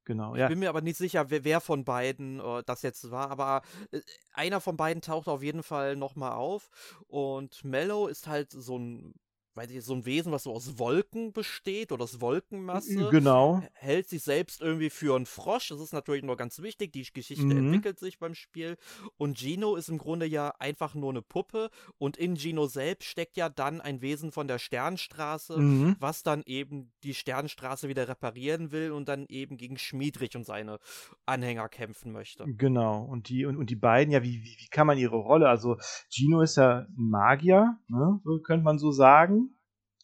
genau. 0.05 0.35
Ich 0.35 0.41
Ja. 0.41 0.49
bin 0.49 0.61
mir 0.61 0.69
aber 0.69 0.81
nicht 0.81 0.97
sicher, 0.97 1.31
wer, 1.31 1.45
wer 1.45 1.61
von 1.61 1.85
beiden 1.85 2.41
äh, 2.41 2.63
das 2.65 2.83
jetzt 2.83 3.11
war, 3.11 3.31
aber 3.31 3.63
äh, 3.91 4.01
einer 4.33 4.61
von 4.61 4.77
beiden 4.77 5.03
taucht 5.03 5.29
auf 5.29 5.43
jeden 5.43 5.63
Fall 5.63 5.97
nochmal 5.97 6.33
auf. 6.33 6.71
Und 7.09 7.65
Mellow 7.65 8.07
ist 8.07 8.27
halt 8.29 8.53
so 8.53 8.79
ein, 8.79 9.15
weiß 9.55 9.71
ich, 9.71 9.85
so 9.85 9.95
ein 9.95 10.07
Wesen, 10.07 10.33
was 10.33 10.45
so 10.45 10.53
aus 10.53 10.79
Wolken 10.79 11.33
besteht 11.33 11.93
oder 11.93 12.05
aus 12.05 12.21
Wolkenmasse. 12.21 13.09
Genau. 13.11 13.63
hält 13.75 14.09
sich 14.09 14.23
selbst 14.23 14.61
irgendwie 14.63 14.91
für 14.91 15.15
einen 15.17 15.27
Frosch. 15.27 15.69
Das 15.69 15.81
ist 15.81 15.93
natürlich 15.93 16.23
nur 16.25 16.37
ganz 16.37 16.61
wichtig. 16.63 16.93
Die 16.93 17.05
Geschichte 17.13 17.45
Mhm. 17.45 17.67
entwickelt 17.67 17.99
sich 17.99 18.19
beim 18.19 18.35
Spiel. 18.35 18.77
Und 19.19 19.39
Gino 19.39 19.77
ist 19.77 19.89
im 19.89 19.99
Grunde 19.99 20.27
ja 20.27 20.55
einfach 20.59 20.95
nur 20.95 21.11
eine 21.11 21.23
Puppe. 21.23 21.71
Und 21.99 22.17
in 22.17 22.37
Gino 22.37 22.67
selbst 22.67 23.07
steckt 23.09 23.37
ja 23.37 23.49
dann 23.49 23.81
ein 23.81 24.01
Wesen 24.01 24.33
von 24.33 24.49
der 24.49 24.59
Sternstraße, 24.59 25.59
Mhm. 25.59 25.97
was 26.01 26.23
dann 26.23 26.43
eben 26.47 26.93
die 27.03 27.15
Sternstraße 27.15 27.89
wieder 27.89 28.09
reparieren 28.09 28.73
will 28.73 28.93
und 28.93 29.09
dann 29.09 29.27
eben 29.29 29.57
gegen 29.57 29.77
Schmiedrich 29.79 30.37
und 30.37 30.45
seine 30.45 30.79
Anhänger 31.27 31.69
kämpfen 31.69 32.13
möchte. 32.13 32.45
Genau. 32.47 33.03
Und 33.03 33.29
die, 33.29 33.45
und, 33.47 33.57
und 33.57 33.71
die 33.71 33.77
beiden, 33.77 34.13
ja, 34.13 34.23
wie, 34.23 34.43
wie, 34.43 34.57
wie 34.59 34.69
kann 34.71 34.87
man 34.87 34.99
ihre 34.99 35.17
Rolle? 35.17 35.49
Also, 35.49 35.77
Gino 36.11 36.41
ist 36.41 36.57
ja 36.57 36.81
ein 36.81 36.95
Magier, 36.97 37.79
ne? 37.89 38.21
könnte 38.45 38.65
man 38.65 38.79
so 38.79 38.91
sagen, 38.91 39.42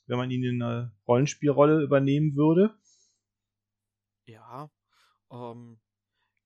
wenn 0.09 0.19
man 0.19 0.31
ihn 0.31 0.45
in 0.45 0.62
eine 0.62 0.93
Rollenspielrolle 1.07 1.83
übernehmen 1.83 2.35
würde. 2.37 2.75
Ja. 4.27 4.71
Ähm, 5.33 5.81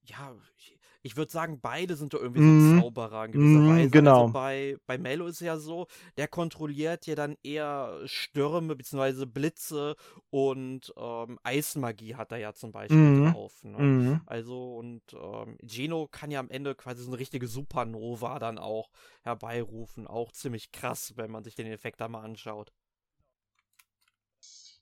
ja, 0.05 0.37
ich, 0.59 0.79
ich 1.03 1.17
würde 1.17 1.33
sagen, 1.33 1.61
beide 1.63 1.97
sind 1.97 2.15
da 2.15 2.19
irgendwie 2.19 2.41
Mhm. 2.41 2.43
so 2.43 2.55
Zauberer 2.55 3.27
in 3.27 3.33
gewisser 3.33 3.67
Mhm, 3.67 3.67
Weise. 3.67 3.91
genau. 3.91 4.03
Also 4.05 4.27
bei, 4.27 4.79
bei 4.87 4.99
Mello 4.99 5.27
ist 5.27 5.37
es 5.37 5.47
ja 5.47 5.59
so, 5.59 5.89
der 6.19 6.29
kontrolliert 6.29 7.07
ja 7.07 7.15
dann 7.17 7.37
eher 7.43 8.03
Stürme 8.07 8.77
bzw. 8.77 9.27
Blitze 9.27 9.97
und 10.31 10.93
ähm, 10.97 11.39
Eismagie 11.45 12.17
hat 12.17 12.33
er 12.33 12.39
ja 12.39 12.55
zum 12.55 12.73
Beispiel 12.73 13.13
Mhm. 13.13 13.25
drauf. 13.25 13.65
Ne? 13.65 13.91
Mhm. 13.97 14.21
Also 14.27 14.77
und 14.77 15.03
ähm, 15.15 15.59
Geno 15.63 16.09
kann 16.11 16.31
ja 16.33 16.41
am 16.41 16.51
Ende 16.51 16.75
quasi 16.77 17.03
so 17.05 17.11
eine 17.11 17.21
richtige 17.21 17.49
Supernova 17.49 18.39
dann 18.41 18.59
auch 18.59 18.91
herbeirufen. 19.23 20.07
Auch 20.09 20.33
ziemlich 20.33 20.73
krass, 20.73 21.15
wenn 21.17 21.31
man 21.33 21.45
sich 21.45 21.55
den 21.57 21.67
Effekt 21.69 22.01
da 22.01 22.09
mal 22.09 22.23
anschaut. 22.23 22.73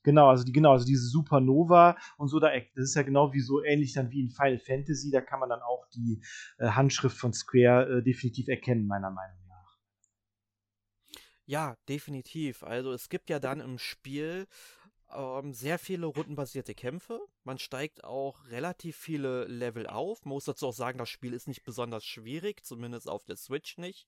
Genau, 0.03 0.29
also 0.29 0.43
die, 0.43 0.51
genau, 0.51 0.71
also 0.71 0.85
diese 0.85 1.07
Supernova 1.07 1.97
und 2.17 2.27
so, 2.27 2.39
da, 2.39 2.49
das 2.75 2.85
ist 2.85 2.95
ja 2.95 3.03
genau 3.03 3.33
wie 3.33 3.41
so 3.41 3.63
ähnlich 3.63 3.93
dann 3.93 4.09
wie 4.09 4.21
in 4.21 4.29
Final 4.29 4.57
Fantasy, 4.57 5.11
da 5.11 5.21
kann 5.21 5.39
man 5.39 5.49
dann 5.49 5.61
auch 5.61 5.87
die 5.93 6.21
äh, 6.57 6.69
Handschrift 6.69 7.17
von 7.17 7.33
Square 7.33 7.99
äh, 7.99 8.03
definitiv 8.03 8.47
erkennen, 8.47 8.87
meiner 8.87 9.11
Meinung 9.11 9.47
nach. 9.47 9.77
Ja, 11.45 11.75
definitiv. 11.87 12.63
Also 12.63 12.91
es 12.93 13.09
gibt 13.09 13.29
ja 13.29 13.39
dann 13.39 13.59
im 13.59 13.77
Spiel 13.77 14.47
ähm, 15.13 15.53
sehr 15.53 15.77
viele 15.77 16.05
rundenbasierte 16.05 16.73
Kämpfe. 16.73 17.19
Man 17.43 17.59
steigt 17.59 18.03
auch 18.03 18.45
relativ 18.49 18.97
viele 18.97 19.45
Level 19.45 19.87
auf. 19.87 20.23
Man 20.25 20.33
muss 20.33 20.45
dazu 20.45 20.67
auch 20.67 20.73
sagen, 20.73 20.97
das 20.97 21.09
Spiel 21.09 21.33
ist 21.33 21.47
nicht 21.47 21.63
besonders 21.63 22.05
schwierig, 22.05 22.63
zumindest 22.63 23.09
auf 23.09 23.25
der 23.25 23.35
Switch 23.35 23.77
nicht. 23.77 24.07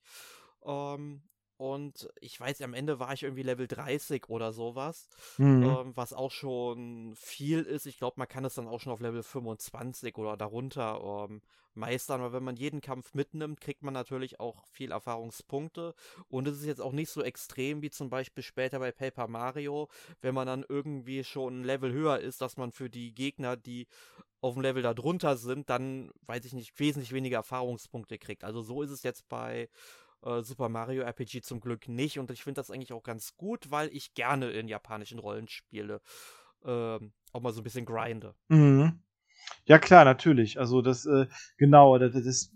Ähm, 0.64 1.24
und 1.58 2.10
ich 2.20 2.40
weiß, 2.40 2.62
am 2.62 2.74
Ende 2.74 3.00
war 3.00 3.14
ich 3.14 3.24
irgendwie 3.24 3.44
Level 3.44 3.68
30 3.68 4.30
oder 4.30 4.54
sowas, 4.54 5.08
Mhm. 5.38 5.78
ähm, 5.82 5.96
was 5.96 6.14
auch 6.14 6.32
schon 6.32 7.14
viel 7.16 7.62
ist. 7.62 7.86
Ich 7.86 7.98
glaube, 7.98 8.16
man 8.18 8.28
kann 8.28 8.44
es 8.46 8.56
dann 8.56 8.68
auch 8.68 8.80
schon 8.82 8.92
auf 8.92 9.00
Level 9.00 9.24
25 9.24 10.18
oder 10.18 10.36
darunter 10.36 11.28
ähm, 11.30 11.42
meistern, 11.74 12.22
weil 12.22 12.34
wenn 12.34 12.44
man 12.44 12.56
jeden 12.56 12.82
Kampf 12.82 13.14
mitnimmt, 13.14 13.62
kriegt 13.62 13.82
man 13.82 13.94
natürlich 13.94 14.40
auch 14.40 14.66
viel 14.68 14.92
Erfahrungspunkte. 14.92 15.96
Und 16.28 16.48
es 16.48 16.58
ist 16.60 16.66
jetzt 16.66 16.82
auch 16.82 16.92
nicht 16.92 17.10
so 17.10 17.24
extrem 17.24 17.82
wie 17.82 17.90
zum 17.90 18.10
Beispiel 18.10 18.44
später 18.44 18.80
bei 18.80 18.92
Paper 18.92 19.28
Mario, 19.28 19.90
wenn 20.22 20.36
man 20.36 20.48
dann 20.48 20.66
irgendwie 20.68 21.24
schon 21.24 21.62
ein 21.62 21.64
Level 21.64 21.92
höher 21.94 22.20
ist, 22.20 22.42
dass 22.42 22.58
man 22.58 22.72
für 22.72 22.90
die 22.90 23.14
Gegner, 23.14 23.56
die 23.58 23.88
auf 24.42 24.56
dem 24.56 24.64
Level 24.64 24.84
da 24.84 24.94
drunter 24.94 25.38
sind, 25.38 25.70
dann, 25.70 26.12
weiß 26.26 26.44
ich 26.46 26.54
nicht, 26.54 26.78
wesentlich 26.80 27.14
weniger 27.14 27.38
Erfahrungspunkte 27.38 28.18
kriegt. 28.18 28.44
Also 28.44 28.62
so 28.62 28.82
ist 28.82 28.92
es 28.92 29.04
jetzt 29.04 29.30
bei 29.30 29.70
äh, 30.24 30.42
Super 30.42 30.70
Mario 30.70 31.04
RPG 31.04 31.42
zum 31.42 31.60
Glück 31.60 31.88
nicht. 31.88 32.20
Und 32.20 32.32
ich 32.32 32.44
finde 32.44 32.60
das 32.60 32.72
eigentlich 32.72 32.94
auch 32.94 33.04
ganz 33.04 33.36
gut, 33.36 33.72
weil 33.72 33.90
ich 33.90 34.14
gerne 34.14 34.52
in 34.52 34.68
japanischen 34.68 35.20
Rollenspiele 35.20 36.02
ähm, 36.66 37.14
auch 37.32 37.42
mal 37.42 37.54
so 37.54 37.62
ein 37.62 37.64
bisschen 37.64 37.86
grinde. 37.86 38.36
Mhm. 38.48 39.02
Ja, 39.66 39.80
klar, 39.80 40.06
natürlich. 40.06 40.60
Also 40.60 40.82
das, 40.82 41.06
äh, 41.06 41.28
genau, 41.58 41.98
das, 41.98 42.14
das 42.14 42.52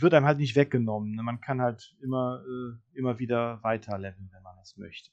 wird 0.00 0.14
einem 0.14 0.26
halt 0.26 0.38
nicht 0.38 0.56
weggenommen. 0.56 1.14
ne? 1.14 1.22
Man 1.22 1.40
kann 1.40 1.60
halt 1.60 1.94
immer, 2.02 2.42
äh, 2.46 2.98
immer 2.98 3.18
wieder 3.18 3.62
weiterleveln, 3.62 4.30
wenn 4.32 4.42
man 4.42 4.56
das 4.56 4.76
möchte. 4.76 5.10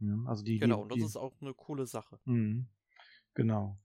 Ja, 0.00 0.18
also 0.26 0.44
die, 0.44 0.58
Genau, 0.58 0.76
die, 0.76 0.82
und 0.82 0.92
das 0.92 0.98
die, 0.98 1.04
ist 1.04 1.16
auch 1.16 1.32
eine 1.40 1.54
coole 1.54 1.86
Sache. 1.86 2.18
Mhm. 2.24 2.66
Genau. 3.34 3.78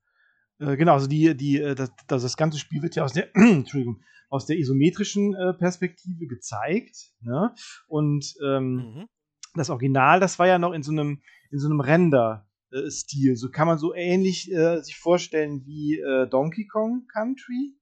Äh, 0.62 0.78
genau, 0.78 0.94
also 0.94 1.08
die, 1.08 1.36
die, 1.36 1.58
äh, 1.58 1.76
das, 1.76 1.92
das, 2.08 2.38
ganze 2.38 2.60
Spiel 2.60 2.84
wird 2.84 2.96
ja 2.96 3.04
aus 3.04 3.14
der, 3.14 3.30
Entschuldigung, 3.36 4.02
aus 4.30 4.46
der 4.46 4.58
isometrischen 4.58 5.34
äh, 5.34 5.54
Perspektive 5.54 6.28
gezeigt. 6.28 7.12
Ne? 7.22 7.54
Und 7.88 8.34
ähm, 8.46 8.76
Mhm. 8.76 9.08
das 9.56 9.70
Original, 9.70 10.20
das 10.20 10.40
war 10.40 10.48
ja 10.48 10.60
noch 10.60 10.74
in 10.74 10.84
so 10.84 10.92
einem, 10.92 11.22
in 11.50 11.60
so 11.60 11.68
einem 11.68 11.82
Render-Stil. 11.82 13.36
So 13.36 13.50
kann 13.50 13.68
man 13.68 13.80
so 13.80 13.94
ähnlich 13.94 14.52
äh, 14.52 14.82
sich 14.82 14.98
vorstellen 14.98 15.66
wie 15.66 16.00
äh, 16.00 16.30
Donkey 16.30 16.68
Kong 16.68 17.08
Country. 17.12 17.76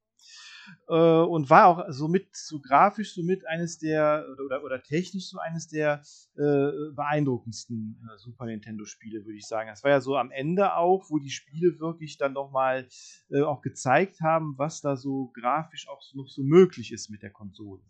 Äh, 0.88 0.94
und 0.94 1.50
war 1.50 1.68
auch 1.68 1.86
somit 1.90 2.36
so 2.36 2.60
grafisch 2.60 3.14
somit 3.14 3.46
eines 3.48 3.78
der 3.78 4.26
oder, 4.46 4.64
oder, 4.64 4.82
technisch 4.82 5.30
so 5.30 5.40
eines 5.40 5.68
der 5.68 6.02
äh, 6.36 6.92
beeindruckendsten 6.96 8.02
äh, 8.04 8.18
Super 8.18 8.46
Nintendo 8.46 8.86
Spiele, 8.86 9.26
würde 9.26 9.38
ich 9.38 9.48
sagen. 9.48 9.70
Das 9.70 9.84
war 9.84 9.92
ja 9.92 10.02
so 10.02 10.18
am 10.18 10.32
Ende 10.32 10.76
auch, 10.76 11.10
wo 11.10 11.20
die 11.20 11.30
Spiele 11.30 11.80
wirklich 11.80 12.18
dann 12.18 12.34
nochmal 12.34 12.88
äh, 13.30 13.42
auch 13.42 13.62
gezeigt 13.62 14.22
haben, 14.22 14.56
was 14.58 14.82
da 14.82 14.96
so 14.96 15.32
grafisch 15.34 15.88
auch 15.88 16.02
noch 16.14 16.28
so 16.28 16.44
möglich 16.44 16.92
ist 16.92 17.10
mit 17.10 17.22
der 17.22 17.32
Konsole. 17.32 17.84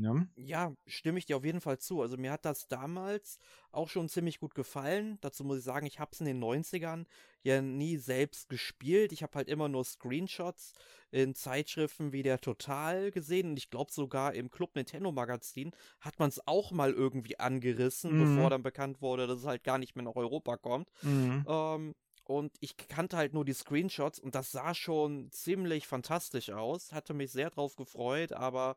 Ja? 0.00 0.26
Ja, 0.36 0.72
stimme 0.86 1.18
ich 1.18 1.26
dir 1.26 1.36
auf 1.36 1.44
jeden 1.44 1.60
Fall 1.60 1.78
zu. 1.78 2.00
Also 2.00 2.16
mir 2.16 2.30
hat 2.30 2.44
das 2.44 2.68
damals 2.68 3.38
auch 3.72 3.88
schon 3.88 4.08
ziemlich 4.08 4.38
gut 4.38 4.54
gefallen. 4.54 5.18
Dazu 5.20 5.42
muss 5.42 5.58
ich 5.58 5.64
sagen, 5.64 5.84
ich 5.86 5.98
habe 5.98 6.10
es 6.12 6.20
in 6.20 6.26
den 6.26 6.38
90ern 6.38 7.06
ja 7.42 7.60
nie 7.60 7.96
selbst 7.96 8.48
gespielt. 8.48 9.10
Ich 9.12 9.24
habe 9.24 9.34
halt 9.34 9.48
immer 9.48 9.68
nur 9.68 9.84
Screenshots 9.84 10.74
in 11.10 11.34
Zeitschriften 11.34 12.12
wie 12.12 12.22
der 12.22 12.40
Total 12.40 13.10
gesehen. 13.10 13.50
Und 13.50 13.56
ich 13.58 13.68
glaube 13.70 13.90
sogar 13.90 14.34
im 14.34 14.48
Club 14.50 14.76
Nintendo 14.76 15.10
Magazin 15.10 15.72
hat 16.00 16.20
man 16.20 16.28
es 16.28 16.46
auch 16.46 16.70
mal 16.70 16.92
irgendwie 16.92 17.40
angerissen, 17.40 18.12
Mhm. 18.12 18.18
bevor 18.18 18.50
dann 18.50 18.62
bekannt 18.62 19.02
wurde, 19.02 19.26
dass 19.26 19.40
es 19.40 19.46
halt 19.46 19.64
gar 19.64 19.78
nicht 19.78 19.96
mehr 19.96 20.04
nach 20.04 20.14
Europa 20.16 20.56
kommt. 20.56 20.88
Mhm. 21.02 21.44
Ähm, 21.48 21.94
und 22.24 22.52
ich 22.60 22.76
kannte 22.76 23.16
halt 23.16 23.32
nur 23.32 23.44
die 23.44 23.54
Screenshots 23.54 24.20
und 24.20 24.34
das 24.34 24.52
sah 24.52 24.74
schon 24.74 25.32
ziemlich 25.32 25.86
fantastisch 25.86 26.50
aus. 26.50 26.92
Hatte 26.92 27.14
mich 27.14 27.32
sehr 27.32 27.50
drauf 27.50 27.74
gefreut, 27.74 28.32
aber 28.32 28.76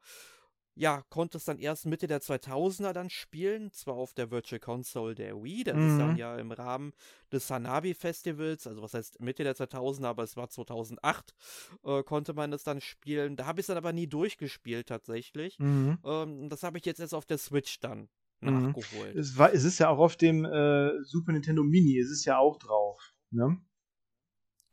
ja, 0.75 1.03
konnte 1.09 1.37
es 1.37 1.45
dann 1.45 1.59
erst 1.59 1.85
Mitte 1.85 2.07
der 2.07 2.21
2000er 2.21 2.93
dann 2.93 3.09
spielen, 3.09 3.71
zwar 3.71 3.95
auf 3.95 4.13
der 4.13 4.31
Virtual 4.31 4.59
Console 4.59 5.15
der 5.15 5.43
Wii, 5.43 5.65
das 5.65 5.77
ist 5.83 5.99
dann 5.99 6.11
Mhm. 6.11 6.17
ja 6.17 6.37
im 6.37 6.51
Rahmen 6.51 6.93
des 7.31 7.49
Hanabi 7.49 7.93
Festivals, 7.93 8.65
also 8.67 8.81
was 8.81 8.93
heißt 8.93 9.19
Mitte 9.19 9.43
der 9.43 9.55
2000er, 9.55 10.07
aber 10.07 10.23
es 10.23 10.37
war 10.37 10.49
2008, 10.49 11.35
äh, 11.83 12.03
konnte 12.03 12.33
man 12.33 12.53
es 12.53 12.63
dann 12.63 12.79
spielen. 12.79 13.35
Da 13.35 13.45
habe 13.45 13.59
ich 13.59 13.63
es 13.63 13.67
dann 13.67 13.77
aber 13.77 13.91
nie 13.93 14.07
durchgespielt 14.07 14.87
tatsächlich. 14.87 15.59
Mhm. 15.59 15.97
Ähm, 16.05 16.49
das 16.49 16.63
habe 16.63 16.77
ich 16.77 16.85
jetzt 16.85 16.99
erst 16.99 17.13
auf 17.13 17.25
der 17.25 17.37
Switch 17.37 17.79
dann 17.79 18.09
Mhm. 18.39 18.73
nachgeholt. 18.73 19.15
Es, 19.15 19.37
war, 19.37 19.53
es 19.53 19.63
ist 19.65 19.77
ja 19.79 19.89
auch 19.89 19.99
auf 19.99 20.15
dem 20.15 20.45
äh, 20.45 21.03
Super 21.03 21.33
Nintendo 21.33 21.63
Mini, 21.63 21.99
es 21.99 22.09
ist 22.09 22.25
ja 22.25 22.37
auch 22.37 22.57
drauf. 22.57 23.13
Ne? 23.29 23.61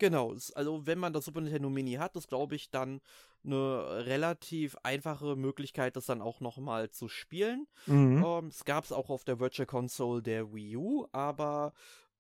Genau, 0.01 0.33
also 0.55 0.87
wenn 0.87 0.99
man 1.01 1.13
das 1.13 1.25
Super 1.25 1.41
Nintendo 1.41 1.69
Mini 1.69 1.95
hat, 1.95 2.15
ist 2.15 2.29
glaube 2.29 2.55
ich 2.55 2.71
dann 2.71 3.01
eine 3.45 4.07
relativ 4.07 4.77
einfache 4.83 5.37
Möglichkeit, 5.37 5.97
das 5.97 6.07
dann 6.07 6.23
auch 6.23 6.41
nochmal 6.41 6.91
zu 6.91 7.09
spielen. 7.09 7.67
Mhm. 7.87 8.25
Ähm, 8.25 8.47
es 8.49 8.65
gab 8.65 8.85
es 8.85 8.93
auch 8.93 9.11
auf 9.11 9.25
der 9.25 9.41
Virtual 9.41 9.67
Console 9.67 10.23
der 10.23 10.53
Wii 10.53 10.77
U, 10.77 11.07
aber 11.13 11.73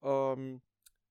ähm, 0.02 0.60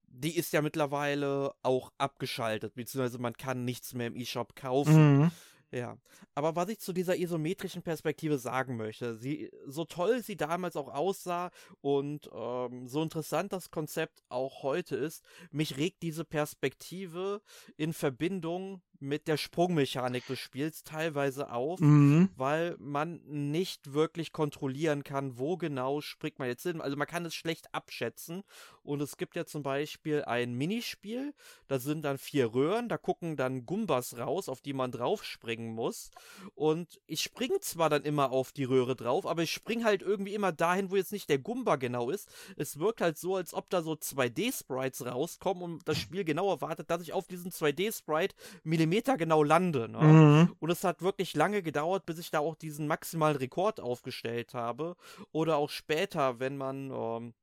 die 0.07 0.35
ist 0.35 0.53
ja 0.53 0.61
mittlerweile 0.61 1.53
auch 1.63 1.91
abgeschaltet, 1.97 2.75
beziehungsweise 2.75 3.19
man 3.19 3.33
kann 3.33 3.65
nichts 3.65 3.93
mehr 3.93 4.07
im 4.07 4.15
eShop 4.15 4.55
kaufen. 4.55 5.19
Mhm. 5.19 5.31
Ja, 5.69 5.97
aber 6.33 6.55
was 6.55 6.69
ich 6.69 6.79
zu 6.79 6.93
dieser 6.93 7.17
isometrischen 7.17 7.81
Perspektive 7.81 8.37
sagen 8.37 8.77
möchte, 8.77 9.17
sie, 9.17 9.51
so 9.65 9.83
toll 9.83 10.23
sie 10.23 10.37
damals 10.37 10.77
auch 10.77 10.87
aussah 10.87 11.51
und 11.81 12.29
ähm, 12.33 12.87
so 12.87 13.03
interessant 13.03 13.51
das 13.51 13.69
Konzept 13.69 14.23
auch 14.29 14.63
heute 14.63 14.95
ist, 14.95 15.25
mich 15.51 15.75
regt 15.75 16.03
diese 16.03 16.23
Perspektive 16.23 17.41
in 17.75 17.91
Verbindung 17.91 18.81
mit 18.99 19.27
der 19.27 19.37
Sprungmechanik 19.37 20.25
des 20.27 20.39
Spiels 20.39 20.83
teilweise 20.83 21.51
auf, 21.51 21.79
mhm. 21.79 22.29
weil 22.35 22.75
man 22.79 23.21
nicht 23.25 23.93
wirklich 23.93 24.31
kontrollieren 24.31 25.03
kann, 25.03 25.37
wo 25.37 25.57
genau 25.57 26.01
springt 26.01 26.39
man 26.39 26.47
jetzt 26.47 26.63
hin. 26.63 26.81
Also 26.81 26.97
man 26.97 27.07
kann 27.07 27.25
es 27.25 27.35
schlecht 27.35 27.73
abschätzen. 27.73 28.43
Und 28.83 29.01
es 29.01 29.17
gibt 29.17 29.35
ja 29.35 29.45
zum 29.45 29.63
Beispiel 29.63 30.23
ein 30.23 30.53
Minispiel, 30.53 31.33
da 31.67 31.77
sind 31.77 32.03
dann 32.03 32.17
vier 32.17 32.53
Röhren, 32.53 32.87
da 32.87 32.97
gucken 32.97 33.35
dann 33.35 33.65
Gumbas 33.65 34.17
raus, 34.17 34.47
auf 34.47 34.61
die 34.61 34.71
man 34.71 34.91
draufspringen 34.91 35.73
muss. 35.73 36.09
Und 36.55 37.01
ich 37.05 37.21
springe 37.21 37.59
zwar 37.59 37.89
dann 37.89 38.03
immer 38.03 38.31
auf 38.31 38.53
die 38.53 38.63
Röhre 38.63 38.95
drauf, 38.95 39.25
aber 39.25 39.43
ich 39.43 39.51
springe 39.51 39.83
halt 39.83 40.01
irgendwie 40.01 40.33
immer 40.33 40.53
dahin, 40.53 40.89
wo 40.89 40.95
jetzt 40.95 41.11
nicht 41.11 41.27
der 41.29 41.37
Gumba 41.37 41.75
genau 41.75 42.09
ist. 42.09 42.29
Es 42.55 42.79
wirkt 42.79 43.01
halt 43.01 43.17
so, 43.17 43.35
als 43.35 43.53
ob 43.53 43.69
da 43.69 43.81
so 43.81 43.91
2D-Sprites 43.91 45.05
rauskommen 45.05 45.63
und 45.63 45.87
das 45.87 45.97
Spiel 45.97 46.23
genau 46.23 46.49
erwartet, 46.49 46.89
dass 46.89 47.01
ich 47.01 47.11
auf 47.11 47.27
diesen 47.27 47.51
2D-Sprite 47.51 48.35
Millimeter 48.63 48.86
Millimeter 48.87 49.17
genau 49.17 49.43
lande. 49.43 49.89
Ne? 49.89 49.99
Mhm. 49.99 50.55
Und 50.59 50.69
es 50.69 50.83
hat 50.83 51.01
wirklich 51.01 51.35
lange 51.35 51.61
gedauert, 51.61 52.05
bis 52.05 52.19
ich 52.19 52.31
da 52.31 52.39
auch 52.39 52.55
diesen 52.55 52.87
maximalen 52.87 53.37
Rekord 53.37 53.79
aufgestellt 53.79 54.53
habe. 54.53 54.95
Oder 55.31 55.57
auch 55.57 55.69
später, 55.69 56.39
wenn 56.39 56.57
man 56.57 56.91
ähm, 56.91 57.33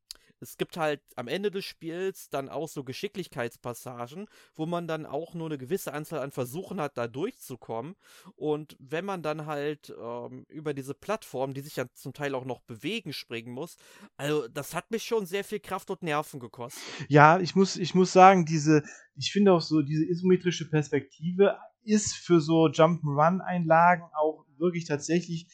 es 0.41 0.57
gibt 0.57 0.77
halt 0.77 1.01
am 1.17 1.29
Ende 1.29 1.51
des 1.51 1.65
Spiels 1.65 2.29
dann 2.29 2.49
auch 2.49 2.69
so 2.69 2.85
Geschicklichkeitspassagen, 2.85 4.27
wo 4.55 4.67
man 4.67 4.87
dann 4.87 5.07
auch 5.07 5.35
nur 5.35 5.47
eine 5.47 5.59
gewisse 5.59 5.93
Anzahl 5.93 6.21
an 6.21 6.31
Versuchen 6.31 6.81
hat, 6.81 6.97
da 6.99 7.09
durchzukommen. 7.09 7.95
Und 8.37 8.77
wenn 8.79 9.05
man 9.05 9.23
dann 9.23 9.47
halt 9.47 9.95
ähm, 10.01 10.45
über 10.49 10.75
diese 10.75 10.95
Plattform, 10.95 11.55
die 11.55 11.61
sich 11.61 11.77
ja 11.77 11.87
zum 11.95 12.13
Teil 12.13 12.35
auch 12.35 12.45
noch 12.45 12.61
bewegen, 12.61 13.13
springen 13.13 13.53
muss, 13.53 13.77
also 14.17 14.49
das 14.49 14.75
hat 14.75 14.91
mich 14.91 15.05
schon 15.05 15.27
sehr 15.27 15.45
viel 15.45 15.61
Kraft 15.61 15.91
und 15.91 16.03
Nerven 16.03 16.41
gekostet. 16.41 16.83
Ja, 17.09 17.39
ich 17.39 17.55
muss, 17.55 17.77
ich 17.77 17.95
muss 17.95 18.13
sagen, 18.13 18.45
diese, 18.45 18.83
ich 19.17 19.33
finde 19.33 19.53
auch 19.53 19.63
so, 19.63 19.83
diese 19.83 20.05
isometrische 20.05 20.69
Perspektive 20.69 21.59
ist 21.83 22.15
für 22.15 22.41
so 22.41 22.67
Jump'n'Run-Einlagen 22.67 24.05
auch 24.15 24.45
wirklich 24.59 24.87
tatsächlich 24.87 25.47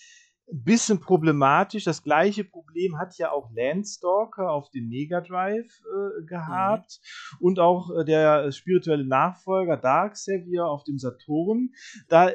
ein 0.52 0.62
bisschen 0.64 1.00
problematisch. 1.00 1.85
Das 1.85 2.02
gleiche 2.02 2.45
Problem 2.45 2.99
hat 2.99 3.16
ja 3.19 3.30
auch 3.30 3.50
Landstalker 3.54 4.50
auf 4.50 4.71
dem 4.71 4.88
Mega 4.88 5.21
Drive 5.21 5.66
äh, 5.66 6.25
gehabt 6.26 7.00
mhm. 7.00 7.47
und 7.47 7.59
auch 7.61 7.90
äh, 7.97 8.04
der 8.04 8.50
spirituelle 8.52 9.07
Nachfolger 9.07 9.76
Dark 9.76 10.16
Savior 10.16 10.69
auf 10.69 10.85
dem 10.85 10.99
Saturn. 10.99 11.71
Da 12.09 12.30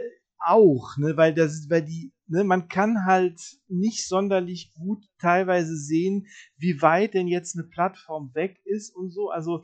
auch, 0.46 0.98
ne, 0.98 1.18
weil 1.18 1.34
das, 1.34 1.68
weil 1.70 1.84
die, 1.84 2.14
ne, 2.28 2.44
man 2.44 2.68
kann 2.68 3.06
halt 3.06 3.42
nicht 3.68 4.08
sonderlich 4.08 4.74
gut 4.74 5.04
teilweise 5.20 5.76
sehen, 5.76 6.28
wie 6.58 6.82
weit 6.82 7.14
denn 7.14 7.28
jetzt 7.28 7.58
eine 7.58 7.68
Plattform 7.68 8.32
weg 8.34 8.60
ist 8.66 8.96
und 8.96 9.12
so. 9.12 9.30
Also 9.30 9.64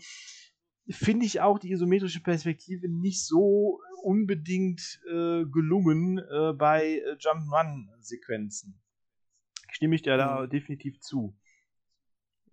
finde 0.90 1.26
ich 1.26 1.42
auch 1.42 1.60
die 1.60 1.72
isometrische 1.72 2.22
Perspektive 2.22 2.90
nicht 2.90 3.26
so 3.26 3.80
unbedingt 4.04 5.00
äh, 5.08 5.46
gelungen 5.46 6.20
äh, 6.20 6.54
bei 6.54 7.00
äh, 7.00 7.18
Jump-Run-Sequenzen. 7.20 8.80
Stimme 9.72 9.96
ich 9.96 10.02
dir 10.02 10.18
da 10.18 10.42
mhm. 10.42 10.50
definitiv 10.50 11.00
zu. 11.00 11.38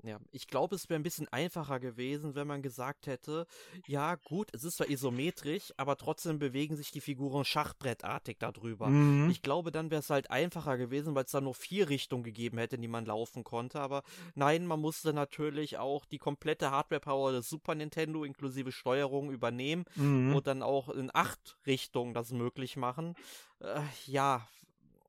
Ja, 0.08 0.18
ich 0.32 0.46
glaube, 0.46 0.74
es 0.74 0.88
wäre 0.88 0.98
ein 0.98 1.02
bisschen 1.02 1.28
einfacher 1.28 1.80
gewesen, 1.80 2.34
wenn 2.34 2.46
man 2.46 2.62
gesagt 2.62 3.06
hätte, 3.06 3.46
ja 3.86 4.14
gut, 4.14 4.48
es 4.54 4.64
ist 4.64 4.78
zwar 4.78 4.88
isometrisch, 4.88 5.74
aber 5.76 5.96
trotzdem 5.96 6.38
bewegen 6.38 6.76
sich 6.76 6.90
die 6.90 7.02
Figuren 7.02 7.44
schachbrettartig 7.44 8.38
darüber. 8.38 8.88
Mhm. 8.88 9.28
Ich 9.28 9.42
glaube, 9.42 9.70
dann 9.70 9.90
wäre 9.90 10.00
es 10.00 10.08
halt 10.08 10.30
einfacher 10.30 10.78
gewesen, 10.78 11.14
weil 11.14 11.24
es 11.24 11.30
da 11.32 11.42
nur 11.42 11.54
vier 11.54 11.90
Richtungen 11.90 12.22
gegeben 12.22 12.56
hätte, 12.56 12.76
in 12.76 12.82
die 12.82 12.88
man 12.88 13.04
laufen 13.04 13.44
konnte. 13.44 13.80
Aber 13.80 14.02
nein, 14.34 14.66
man 14.66 14.80
musste 14.80 15.12
natürlich 15.12 15.76
auch 15.76 16.06
die 16.06 16.18
komplette 16.18 16.70
Hardware-Power 16.70 17.32
des 17.32 17.50
Super 17.50 17.74
Nintendo 17.74 18.24
inklusive 18.24 18.72
Steuerung 18.72 19.30
übernehmen 19.30 19.84
mhm. 19.94 20.34
und 20.34 20.46
dann 20.46 20.62
auch 20.62 20.88
in 20.88 21.10
acht 21.12 21.58
Richtungen 21.66 22.14
das 22.14 22.32
möglich 22.32 22.78
machen. 22.78 23.14
Äh, 23.60 23.82
ja, 24.06 24.48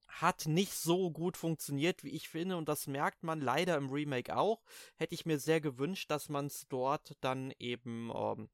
hat 0.10 0.48
nicht 0.48 0.74
so 0.74 1.12
gut 1.12 1.38
funktioniert, 1.38 2.04
wie 2.04 2.10
ich 2.10 2.30
finde, 2.30 2.58
und 2.58 2.68
das 2.68 2.88
merkt 2.88 3.24
man 3.24 3.42
leider 3.42 3.78
im 3.78 3.90
Remake 3.90 4.36
auch. 4.36 4.62
Hätte 4.96 5.16
ich 5.16 5.26
mir 5.26 5.40
sehr 5.40 5.62
gewünscht, 5.62 6.12
dass 6.12 6.30
man 6.30 6.48
es 6.48 6.68
dort 6.68 7.16
dann 7.22 7.54
eben 7.60 8.12
ähm, 8.14 8.50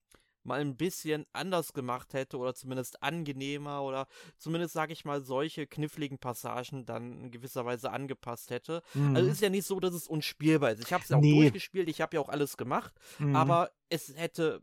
mal 0.46 0.62
ein 0.62 0.78
bisschen 0.78 1.26
anders 1.34 1.74
gemacht 1.74 2.14
hätte 2.14 2.38
oder 2.38 2.54
zumindest 2.54 3.02
angenehmer 3.02 3.84
oder 3.84 4.08
zumindest, 4.38 4.74
sage 4.74 4.94
ich 4.94 5.06
mal, 5.06 5.22
solche 5.22 5.68
kniffligen 5.68 6.20
Passagen 6.20 6.86
dann 6.86 7.24
in 7.24 7.32
gewisser 7.32 7.66
Weise 7.66 7.92
angepasst 7.92 8.52
hätte. 8.52 8.84
Mhm. 8.94 9.16
Also 9.16 9.30
ist 9.30 9.42
ja 9.42 9.50
nicht 9.50 9.66
so, 9.66 9.80
dass 9.80 9.94
es 9.94 10.08
unspielbar 10.08 10.72
ist. 10.72 10.84
Ich 10.84 10.94
habe 10.94 11.04
es 11.04 11.10
ja 11.10 11.18
auch 11.18 11.22
nee. 11.22 11.36
durchgespielt, 11.36 11.90
ich 11.90 12.02
habe 12.02 12.18
ja 12.18 12.22
auch 12.22 12.30
alles 12.30 12.58
gemacht, 12.58 12.94
mhm. 13.18 13.36
aber 13.36 13.72
es 13.90 14.16
hätte 14.16 14.62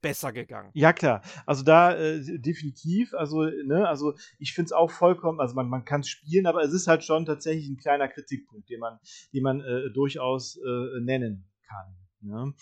besser 0.00 0.32
gegangen. 0.32 0.70
Ja, 0.74 0.92
klar. 0.92 1.22
Also 1.46 1.64
da 1.64 1.94
äh, 1.96 2.20
definitiv. 2.38 3.14
Also, 3.14 3.44
ne, 3.44 3.88
also 3.88 4.14
ich 4.38 4.54
finde 4.54 4.66
es 4.66 4.72
auch 4.72 4.90
vollkommen, 4.90 5.40
also 5.40 5.54
man, 5.54 5.68
man 5.68 5.84
kann 5.84 6.00
es 6.00 6.08
spielen, 6.08 6.46
aber 6.46 6.62
es 6.62 6.72
ist 6.72 6.86
halt 6.86 7.04
schon 7.04 7.26
tatsächlich 7.26 7.68
ein 7.68 7.76
kleiner 7.76 8.08
Kritikpunkt, 8.08 8.68
den 8.70 8.80
man, 8.80 8.98
den 9.32 9.42
man 9.42 9.60
äh, 9.60 9.90
durchaus 9.92 10.56
äh, 10.56 11.00
nennen 11.00 11.50
kann. 11.68 11.99
Ne? 12.22 12.52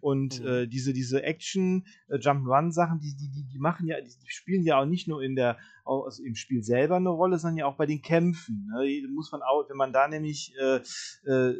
Und 0.00 0.40
mhm. 0.40 0.46
äh, 0.46 0.66
diese, 0.66 0.92
diese 0.92 1.22
Action, 1.22 1.86
äh, 2.08 2.18
Jump-Run-Sachen, 2.18 3.00
die, 3.00 3.16
die, 3.16 3.30
die, 3.30 3.46
die 3.46 3.58
machen 3.58 3.86
ja, 3.86 4.00
die, 4.00 4.10
die, 4.10 4.30
spielen 4.30 4.62
ja 4.62 4.80
auch 4.80 4.84
nicht 4.84 5.08
nur 5.08 5.22
in 5.22 5.36
der, 5.36 5.58
also 5.84 6.22
im 6.22 6.34
Spiel 6.34 6.62
selber 6.62 6.96
eine 6.96 7.08
Rolle, 7.08 7.38
sondern 7.38 7.58
ja 7.58 7.66
auch 7.66 7.76
bei 7.76 7.86
den 7.86 8.02
Kämpfen. 8.02 8.70
Ne? 8.72 9.08
Muss 9.14 9.32
man 9.32 9.42
auch, 9.42 9.68
wenn 9.68 9.76
man 9.76 9.92
da 9.92 10.06
nämlich 10.06 10.54
äh, 10.60 10.80
äh, 11.30 11.54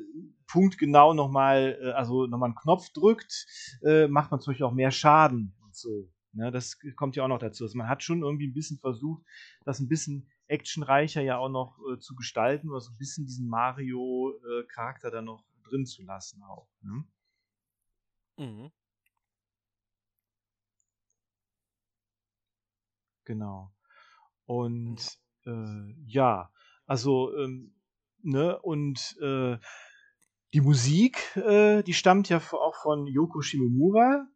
punktgenau 0.46 1.14
nochmal, 1.14 1.78
äh, 1.80 1.90
also 1.92 2.26
nochmal 2.26 2.48
einen 2.48 2.56
Knopf 2.56 2.90
drückt, 2.90 3.46
äh, 3.82 4.06
macht 4.06 4.30
man 4.30 4.40
zum 4.40 4.52
Beispiel 4.52 4.66
auch 4.66 4.74
mehr 4.74 4.90
Schaden 4.90 5.54
und 5.62 5.74
so. 5.74 6.10
Ne? 6.32 6.50
Das 6.52 6.78
kommt 6.96 7.16
ja 7.16 7.24
auch 7.24 7.28
noch 7.28 7.38
dazu. 7.38 7.64
Also 7.64 7.78
man 7.78 7.88
hat 7.88 8.02
schon 8.02 8.22
irgendwie 8.22 8.48
ein 8.48 8.54
bisschen 8.54 8.78
versucht, 8.78 9.24
das 9.64 9.80
ein 9.80 9.88
bisschen 9.88 10.28
actionreicher 10.48 11.22
ja 11.22 11.38
auch 11.38 11.48
noch 11.48 11.78
äh, 11.90 11.98
zu 11.98 12.14
gestalten 12.14 12.68
oder 12.68 12.80
so 12.80 12.92
ein 12.92 12.98
bisschen 12.98 13.24
diesen 13.24 13.48
Mario-Charakter 13.48 15.10
da 15.10 15.22
noch 15.22 15.42
drin 15.64 15.86
zu 15.86 16.02
lassen 16.02 16.42
auch. 16.42 16.68
Ne? 16.82 17.04
Mhm. 18.38 18.70
Genau. 23.24 23.72
Und 24.46 25.00
äh, 25.46 25.94
ja, 26.06 26.50
also, 26.86 27.36
ähm, 27.36 27.74
ne, 28.22 28.58
und 28.60 29.16
äh, 29.20 29.58
die 30.54 30.60
Musik, 30.60 31.36
äh, 31.36 31.82
die 31.82 31.94
stammt 31.94 32.28
ja 32.28 32.38
auch 32.38 32.76
von 32.82 33.06
Yoko 33.06 33.42
Shimomura. 33.42 34.26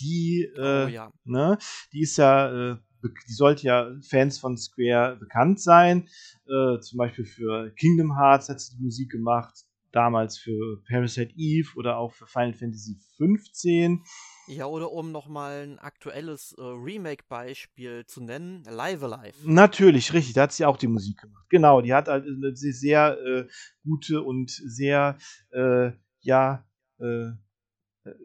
Die, 0.00 0.50
oh, 0.56 0.60
äh, 0.60 0.92
ja. 0.92 1.12
ne, 1.24 1.58
die 1.92 2.00
ist 2.00 2.16
ja, 2.16 2.72
äh, 2.72 2.76
die 3.02 3.32
sollte 3.32 3.66
ja 3.66 3.90
Fans 4.02 4.38
von 4.38 4.56
Square 4.56 5.16
bekannt 5.16 5.60
sein. 5.60 6.08
Äh, 6.46 6.80
zum 6.80 6.98
Beispiel 6.98 7.24
für 7.26 7.70
Kingdom 7.74 8.16
Hearts 8.16 8.48
hat 8.48 8.60
sie 8.60 8.76
die 8.76 8.82
Musik 8.82 9.10
gemacht 9.10 9.64
damals 9.92 10.38
für 10.38 10.82
Parasite 10.88 11.32
Eve 11.36 11.70
oder 11.76 11.98
auch 11.98 12.12
für 12.12 12.26
Final 12.26 12.54
Fantasy 12.54 12.96
15. 13.16 14.02
Ja, 14.48 14.66
oder 14.66 14.90
um 14.90 15.12
nochmal 15.12 15.62
ein 15.62 15.78
aktuelles 15.78 16.52
äh, 16.58 16.62
Remake-Beispiel 16.62 18.04
zu 18.06 18.22
nennen, 18.22 18.64
Live 18.64 19.02
Alive. 19.02 19.36
Natürlich, 19.44 20.12
richtig, 20.12 20.34
da 20.34 20.42
hat 20.42 20.52
sie 20.52 20.64
auch 20.64 20.76
die 20.76 20.88
Musik 20.88 21.20
gemacht. 21.20 21.46
Genau, 21.48 21.80
die 21.80 21.94
hat 21.94 22.08
halt 22.08 22.24
eine 22.24 22.56
sehr 22.56 23.18
äh, 23.18 23.48
gute 23.84 24.22
und 24.22 24.50
sehr, 24.50 25.18
äh, 25.50 25.92
ja, 26.20 26.66
äh, 26.98 27.30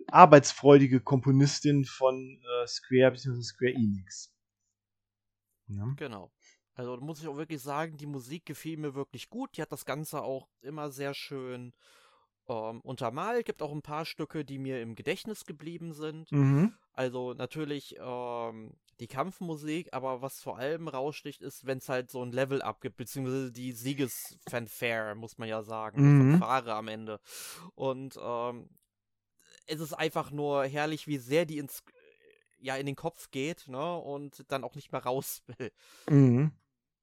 arbeitsfreudige 0.08 1.01
Komponistin 1.01 1.86
von 1.86 2.41
äh, 2.41 2.67
Square 2.67 3.12
bzw. 3.12 3.41
Square 3.41 3.73
Enix. 3.73 4.34
Ja. 5.67 5.93
Genau. 5.97 6.32
Also 6.75 6.97
muss 6.97 7.21
ich 7.21 7.27
auch 7.27 7.38
wirklich 7.38 7.61
sagen, 7.61 7.97
die 7.97 8.05
Musik 8.05 8.45
gefiel 8.45 8.77
mir 8.77 8.95
wirklich 8.95 9.29
gut. 9.29 9.57
Die 9.57 9.61
hat 9.61 9.71
das 9.71 9.85
Ganze 9.85 10.21
auch 10.21 10.49
immer 10.61 10.91
sehr 10.91 11.13
schön 11.13 11.73
ähm, 12.47 12.81
untermalt. 12.81 13.45
Gibt 13.45 13.61
auch 13.61 13.71
ein 13.71 13.81
paar 13.81 14.05
Stücke, 14.05 14.43
die 14.43 14.59
mir 14.59 14.81
im 14.81 14.95
Gedächtnis 14.95 15.45
geblieben 15.45 15.93
sind. 15.93 16.31
Mhm. 16.31 16.73
Also 16.93 17.33
natürlich 17.33 17.95
ähm, 17.99 18.73
die 18.99 19.07
Kampfmusik, 19.07 19.93
aber 19.93 20.21
was 20.21 20.41
vor 20.41 20.57
allem 20.57 20.88
raussticht, 20.88 21.41
ist, 21.41 21.65
wenn 21.65 21.79
es 21.79 21.89
halt 21.89 22.11
so 22.11 22.21
ein 22.21 22.31
Level-Up 22.31 22.81
gibt, 22.81 22.97
beziehungsweise 22.97 23.51
die 23.51 23.71
Siegesfanfare, 23.71 25.15
muss 25.15 25.38
man 25.38 25.47
ja 25.47 25.63
sagen. 25.63 26.01
Mhm. 26.01 26.39
Fanfare 26.39 26.73
am 26.73 26.89
Ende. 26.89 27.19
Und 27.75 28.19
ähm, 28.21 28.69
es 29.65 29.79
ist 29.79 29.93
einfach 29.93 30.31
nur 30.31 30.65
herrlich, 30.65 31.07
wie 31.07 31.17
sehr 31.17 31.45
die 31.45 31.57
ins 31.57 31.83
ja 32.59 32.75
in 32.75 32.85
den 32.85 32.95
Kopf 32.95 33.29
geht, 33.31 33.67
ne, 33.67 33.95
und 33.97 34.43
dann 34.51 34.63
auch 34.63 34.75
nicht 34.75 34.91
mehr 34.91 35.03
raus 35.03 35.43
will. 35.57 35.71
Mhm. 36.09 36.51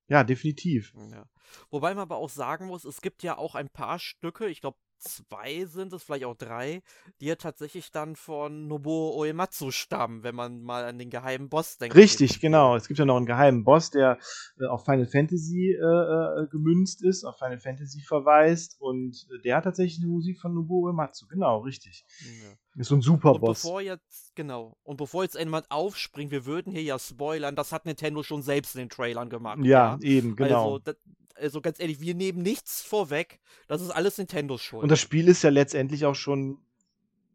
Ja, 0.08 0.24
definitiv. 0.24 0.92
Ja. 1.10 1.24
Wobei 1.70 1.94
man 1.94 2.02
aber 2.02 2.16
auch 2.16 2.30
sagen 2.30 2.66
muss, 2.66 2.84
es 2.84 3.00
gibt 3.00 3.22
ja 3.22 3.38
auch 3.38 3.54
ein 3.54 3.68
paar 3.68 3.98
Stücke, 3.98 4.48
ich 4.48 4.60
glaube 4.60 4.78
zwei 5.02 5.64
sind 5.64 5.92
es, 5.92 6.02
vielleicht 6.02 6.24
auch 6.24 6.36
drei, 6.36 6.82
die 7.20 7.26
ja 7.26 7.36
tatsächlich 7.36 7.90
dann 7.90 8.16
von 8.16 8.68
Nobuo 8.68 9.20
Uematsu 9.20 9.70
stammen, 9.70 10.22
wenn 10.22 10.34
man 10.34 10.62
mal 10.62 10.84
an 10.84 10.98
den 10.98 11.10
geheimen 11.10 11.48
Boss 11.48 11.78
denkt. 11.78 11.96
Richtig, 11.96 12.40
genau. 12.40 12.76
Es 12.76 12.88
gibt 12.88 12.98
ja 12.98 13.04
noch 13.04 13.16
einen 13.16 13.26
geheimen 13.26 13.64
Boss, 13.64 13.90
der 13.90 14.18
äh, 14.60 14.66
auf 14.66 14.84
Final 14.84 15.06
Fantasy 15.06 15.72
äh, 15.72 15.82
äh, 15.82 16.46
gemünzt 16.48 17.02
ist, 17.02 17.24
auf 17.24 17.38
Final 17.38 17.58
Fantasy 17.58 18.00
verweist 18.00 18.80
und 18.80 19.26
äh, 19.32 19.42
der 19.42 19.56
hat 19.56 19.64
tatsächlich 19.64 20.00
die 20.00 20.06
Musik 20.06 20.40
von 20.40 20.54
Nobuo 20.54 20.86
Uematsu. 20.86 21.26
Genau, 21.26 21.60
richtig. 21.60 22.04
Ja. 22.42 22.54
Ist 22.74 22.88
so 22.88 22.94
ein 22.94 23.02
super 23.02 23.34
Boss. 23.34 23.62
Bevor 23.62 23.82
jetzt, 23.82 24.34
genau, 24.34 24.78
und 24.82 24.96
bevor 24.96 25.24
jetzt 25.24 25.38
jemand 25.38 25.70
aufspringt, 25.70 26.30
wir 26.30 26.46
würden 26.46 26.72
hier 26.72 26.82
ja 26.82 26.98
spoilern, 26.98 27.54
das 27.54 27.70
hat 27.70 27.84
Nintendo 27.84 28.22
schon 28.22 28.42
selbst 28.42 28.74
in 28.74 28.80
den 28.80 28.88
Trailern 28.88 29.28
gemacht. 29.28 29.58
Ja, 29.62 29.96
ja. 29.96 29.98
eben, 30.00 30.36
genau. 30.36 30.64
Also, 30.64 30.78
das, 30.78 30.96
also 31.36 31.60
ganz 31.60 31.80
ehrlich, 31.80 32.00
wir 32.00 32.14
nehmen 32.14 32.42
nichts 32.42 32.82
vorweg. 32.82 33.40
Das 33.68 33.82
ist 33.82 33.90
alles 33.90 34.16
Nintendos 34.16 34.62
Schuld. 34.62 34.82
Und 34.82 34.88
das 34.90 35.00
Spiel 35.00 35.28
ist 35.28 35.42
ja 35.42 35.50
letztendlich 35.50 36.06
auch 36.06 36.14
schon 36.14 36.58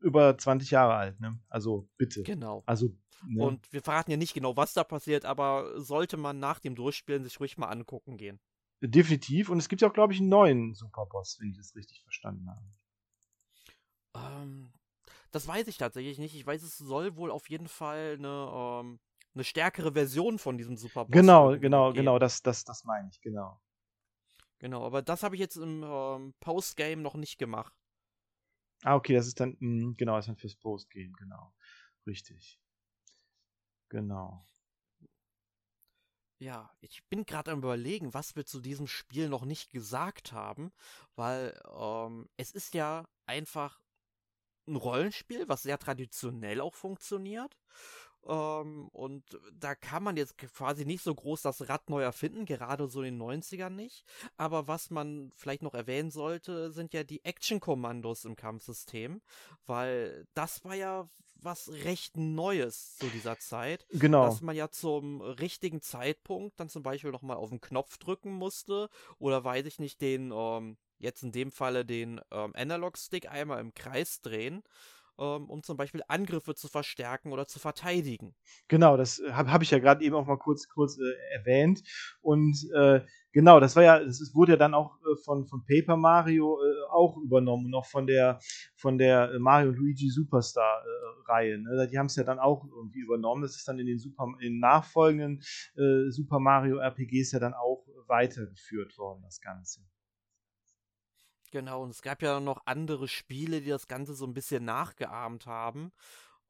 über 0.01 0.37
20 0.37 0.71
Jahre 0.71 0.95
alt, 0.95 1.19
ne? 1.19 1.39
Also 1.49 1.87
bitte. 1.97 2.23
Genau. 2.23 2.63
Also 2.65 2.89
ne? 3.27 3.43
Und 3.43 3.71
wir 3.71 3.81
verraten 3.81 4.11
ja 4.11 4.17
nicht 4.17 4.33
genau, 4.33 4.55
was 4.57 4.73
da 4.73 4.83
passiert, 4.83 5.25
aber 5.25 5.79
sollte 5.79 6.17
man 6.17 6.39
nach 6.39 6.59
dem 6.59 6.75
Durchspielen 6.75 7.23
sich 7.23 7.39
ruhig 7.39 7.57
mal 7.57 7.67
angucken 7.67 8.17
gehen. 8.17 8.39
Definitiv. 8.81 9.49
Und 9.49 9.57
es 9.57 9.69
gibt 9.69 9.81
ja 9.81 9.89
auch, 9.89 9.93
glaube 9.93 10.13
ich, 10.13 10.19
einen 10.19 10.29
neuen 10.29 10.73
Superboss, 10.75 11.37
wenn 11.39 11.49
ich 11.49 11.57
das 11.57 11.75
richtig 11.75 12.01
verstanden 12.03 12.47
habe. 12.49 12.61
Ähm, 14.15 14.71
das 15.37 15.47
weiß 15.47 15.67
ich 15.67 15.77
tatsächlich 15.77 16.17
nicht. 16.17 16.35
Ich 16.35 16.45
weiß, 16.45 16.63
es 16.63 16.77
soll 16.77 17.15
wohl 17.15 17.29
auf 17.31 17.49
jeden 17.49 17.67
Fall 17.67 18.15
eine, 18.17 18.81
ähm, 18.81 18.99
eine 19.35 19.43
stärkere 19.43 19.93
Version 19.93 20.39
von 20.39 20.57
diesem 20.57 20.77
Superboss 20.77 21.11
Genau, 21.13 21.59
genau, 21.59 21.91
geben. 21.91 21.97
genau, 21.97 22.17
das, 22.19 22.41
das, 22.41 22.63
das 22.63 22.83
meine 22.85 23.09
ich, 23.09 23.21
genau. 23.21 23.59
Genau, 24.59 24.85
aber 24.85 25.01
das 25.01 25.23
habe 25.23 25.35
ich 25.35 25.39
jetzt 25.39 25.55
im 25.57 25.83
ähm, 25.83 26.33
Postgame 26.39 27.01
noch 27.01 27.15
nicht 27.15 27.37
gemacht. 27.37 27.73
Ah, 28.83 28.95
okay, 28.95 29.13
das 29.13 29.27
ist 29.27 29.39
dann, 29.39 29.55
mh, 29.59 29.93
genau, 29.97 30.15
das 30.15 30.25
ist 30.25 30.29
dann 30.29 30.37
fürs 30.37 30.55
Postgame, 30.55 31.11
genau. 31.17 31.53
Richtig. 32.07 32.59
Genau. 33.89 34.45
Ja, 36.39 36.69
ich 36.81 37.03
bin 37.09 37.25
gerade 37.25 37.51
am 37.51 37.59
überlegen, 37.59 38.13
was 38.13 38.35
wir 38.35 38.45
zu 38.45 38.59
diesem 38.61 38.85
Spiel 38.87 39.27
noch 39.29 39.43
nicht 39.45 39.71
gesagt 39.71 40.31
haben, 40.33 40.71
weil 41.15 41.59
ähm, 41.75 42.29
es 42.37 42.51
ist 42.51 42.73
ja 42.75 43.05
einfach 43.25 43.79
ein 44.67 44.75
Rollenspiel, 44.75 45.47
was 45.47 45.63
sehr 45.63 45.77
traditionell 45.77 46.61
auch 46.61 46.75
funktioniert. 46.75 47.57
Ähm, 48.27 48.89
und 48.89 49.39
da 49.53 49.75
kann 49.75 50.03
man 50.03 50.17
jetzt 50.17 50.37
quasi 50.37 50.85
nicht 50.85 51.03
so 51.03 51.13
groß 51.13 51.41
das 51.41 51.69
Rad 51.69 51.89
neu 51.89 52.01
erfinden, 52.01 52.45
gerade 52.45 52.87
so 52.87 53.01
in 53.01 53.17
den 53.17 53.21
90ern 53.21 53.69
nicht. 53.69 54.03
Aber 54.35 54.67
was 54.67 54.89
man 54.89 55.31
vielleicht 55.35 55.61
noch 55.61 55.73
erwähnen 55.73 56.11
sollte, 56.11 56.71
sind 56.71 56.93
ja 56.93 57.03
die 57.03 57.23
Action-Kommandos 57.23 58.25
im 58.25 58.35
Kampfsystem, 58.35 59.21
weil 59.65 60.27
das 60.33 60.63
war 60.65 60.75
ja 60.75 61.09
was 61.39 61.69
recht 61.69 62.17
Neues 62.17 62.97
zu 62.97 63.07
dieser 63.07 63.37
Zeit. 63.39 63.85
Genau. 63.91 64.25
Dass 64.25 64.41
man 64.41 64.55
ja 64.55 64.69
zum 64.69 65.21
richtigen 65.21 65.81
Zeitpunkt 65.81 66.59
dann 66.59 66.67
zum 66.67 66.83
Beispiel 66.83 67.11
nochmal 67.11 67.37
auf 67.37 67.49
den 67.49 67.61
Knopf 67.61 67.97
drücken 67.97 68.33
musste 68.33 68.89
oder 69.19 69.43
weiß 69.43 69.65
ich 69.67 69.79
nicht, 69.79 70.01
den, 70.01 70.31
ähm, 70.33 70.77
jetzt 70.99 71.23
in 71.23 71.31
dem 71.31 71.51
Falle 71.51 71.85
den 71.85 72.19
ähm, 72.31 72.53
Analog-Stick 72.55 73.29
einmal 73.29 73.59
im 73.59 73.73
Kreis 73.73 74.21
drehen 74.21 74.63
ähm, 75.19 75.49
um 75.49 75.63
zum 75.63 75.77
Beispiel 75.77 76.01
Angriffe 76.07 76.55
zu 76.55 76.67
verstärken 76.67 77.31
oder 77.31 77.47
zu 77.47 77.59
verteidigen. 77.59 78.35
Genau, 78.67 78.97
das 78.97 79.19
äh, 79.19 79.31
habe 79.31 79.51
hab 79.51 79.61
ich 79.61 79.71
ja 79.71 79.79
gerade 79.79 80.03
eben 80.03 80.15
auch 80.15 80.27
mal 80.27 80.37
kurz, 80.37 80.67
kurz 80.67 80.97
äh, 80.97 81.35
erwähnt. 81.35 81.81
Und 82.21 82.69
äh, 82.75 83.01
genau, 83.31 83.59
das 83.59 83.75
war 83.75 83.83
ja, 83.83 84.03
das 84.03 84.31
wurde 84.33 84.53
ja 84.53 84.57
dann 84.57 84.73
auch 84.73 84.99
äh, 85.01 85.15
von, 85.23 85.47
von 85.47 85.65
Paper 85.65 85.97
Mario 85.97 86.59
äh, 86.61 86.91
auch 86.91 87.17
übernommen, 87.17 87.69
noch 87.69 87.85
von 87.85 88.05
der, 88.05 88.39
von 88.75 88.97
der 88.97 89.31
äh, 89.31 89.39
Mario 89.39 89.71
Luigi 89.71 90.09
Superstar-Reihe. 90.09 91.59
Ne? 91.59 91.87
Die 91.91 91.97
haben 91.97 92.07
es 92.07 92.15
ja 92.15 92.23
dann 92.23 92.39
auch 92.39 92.63
irgendwie 92.65 92.99
übernommen. 92.99 93.41
Das 93.41 93.55
ist 93.55 93.67
dann 93.67 93.79
in 93.79 93.87
den, 93.87 93.99
Super, 93.99 94.27
in 94.39 94.59
nachfolgenden 94.59 95.41
Super 96.09 96.39
Mario 96.39 96.77
RPGs 96.77 97.31
ja 97.31 97.39
dann 97.39 97.53
auch 97.53 97.85
weitergeführt 98.07 98.97
worden, 98.97 99.21
das 99.23 99.41
Ganze. 99.41 99.81
Genau, 101.51 101.83
und 101.83 101.91
es 101.91 102.01
gab 102.01 102.21
ja 102.21 102.39
noch 102.39 102.61
andere 102.65 103.07
Spiele, 103.07 103.61
die 103.61 103.69
das 103.69 103.87
Ganze 103.87 104.13
so 104.13 104.25
ein 104.25 104.33
bisschen 104.33 104.65
nachgeahmt 104.65 105.45
haben. 105.45 105.91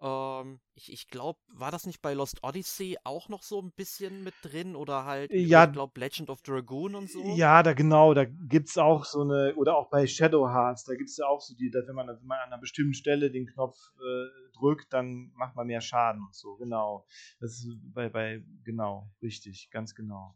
Ähm, 0.02 0.60
ich 0.76 0.92
ich 0.92 1.08
glaube, 1.08 1.40
war 1.54 1.72
das 1.72 1.86
nicht 1.86 2.02
bei 2.02 2.14
Lost 2.14 2.44
Odyssey 2.44 2.98
auch 3.04 3.30
noch 3.30 3.44
so 3.44 3.62
ein 3.62 3.72
bisschen 3.72 4.24
mit 4.24 4.34
drin 4.42 4.76
oder 4.76 5.06
halt, 5.06 5.32
Ja, 5.32 5.64
ich 5.66 5.72
glaube, 5.74 6.00
Legend 6.00 6.30
of 6.30 6.42
Dragoon 6.42 6.96
und 6.96 7.10
so? 7.10 7.24
ja, 7.38 7.64
da 7.64 7.74
genau, 7.74 8.14
da 8.14 8.26
gibt 8.26 8.70
es 8.70 8.78
auch 8.78 9.06
so 9.06 9.22
eine, 9.22 9.54
oder 9.56 9.76
auch 9.78 9.90
bei 9.90 10.08
Shadow 10.08 10.48
Hearts, 10.50 10.84
da 10.86 10.96
gibt 10.96 11.10
es 11.10 11.18
ja 11.18 11.26
auch 11.28 11.42
so 11.42 11.56
die, 11.56 11.70
dass 11.70 11.88
wenn 11.88 11.96
man, 11.96 12.08
wenn 12.08 12.26
man 12.26 12.40
an 12.40 12.48
einer 12.52 12.58
bestimmten 12.60 12.94
Stelle 12.94 13.32
den 13.32 13.48
Knopf 13.48 13.78
äh, 14.00 14.58
drückt, 14.58 14.94
dann 14.94 15.32
macht 15.36 15.56
man 15.56 15.68
mehr 15.68 15.82
Schaden 15.82 16.22
und 16.24 16.34
so, 16.36 16.56
genau. 16.58 17.06
Das 17.40 17.52
ist 17.52 17.68
bei, 17.94 18.10
bei, 18.10 18.44
genau, 18.64 19.10
richtig, 19.22 19.70
ganz 19.72 19.96
genau. 19.96 20.36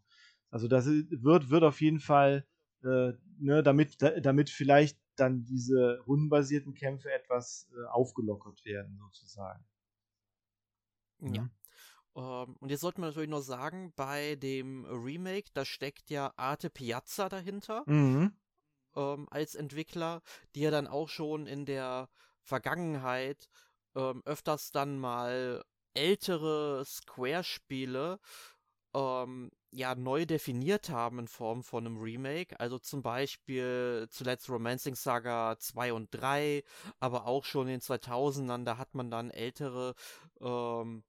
Also 0.49 0.67
das 0.67 0.85
wird, 0.87 1.49
wird 1.49 1.63
auf 1.63 1.81
jeden 1.81 1.99
Fall 1.99 2.45
äh, 2.83 3.13
ne, 3.39 3.63
damit, 3.63 3.97
damit 4.21 4.49
vielleicht 4.49 4.97
dann 5.15 5.45
diese 5.45 5.99
rundenbasierten 6.07 6.73
Kämpfe 6.73 7.11
etwas 7.11 7.69
äh, 7.75 7.85
aufgelockert 7.87 8.63
werden, 8.65 8.97
sozusagen. 8.97 9.63
Ja. 11.19 11.33
ja. 11.33 11.49
Um, 12.13 12.23
ähm, 12.23 12.55
und 12.59 12.69
jetzt 12.69 12.81
sollte 12.81 12.99
man 12.99 13.09
natürlich 13.09 13.29
noch 13.29 13.41
sagen, 13.41 13.93
bei 13.95 14.35
dem 14.35 14.85
Remake, 14.85 15.49
da 15.53 15.63
steckt 15.63 16.09
ja 16.09 16.33
Arte 16.35 16.69
Piazza 16.69 17.29
dahinter 17.29 17.83
mhm. 17.85 18.33
ähm, 18.95 19.27
als 19.29 19.55
Entwickler, 19.55 20.21
die 20.55 20.61
ja 20.61 20.71
dann 20.71 20.87
auch 20.87 21.07
schon 21.07 21.47
in 21.47 21.65
der 21.65 22.09
Vergangenheit 22.41 23.47
ähm, 23.95 24.21
öfters 24.25 24.71
dann 24.71 24.99
mal 24.99 25.63
ältere 25.93 26.83
Square-Spiele 26.85 28.19
ähm, 28.93 29.51
ja 29.71 29.95
neu 29.95 30.25
definiert 30.25 30.89
haben 30.89 31.19
in 31.19 31.27
Form 31.27 31.63
von 31.63 31.85
einem 31.85 31.97
Remake. 31.97 32.59
Also 32.59 32.77
zum 32.77 33.01
Beispiel 33.01 34.07
zuletzt 34.09 34.49
Romancing 34.49 34.95
Saga 34.95 35.57
2 35.57 35.93
und 35.93 36.09
3, 36.11 36.63
aber 36.99 37.25
auch 37.25 37.45
schon 37.45 37.67
in 37.67 37.79
den 37.79 37.81
2000ern, 37.81 38.65
da 38.65 38.77
hat 38.77 38.93
man 38.93 39.09
dann 39.09 39.31
ältere 39.31 39.95
ähm, 40.41 41.03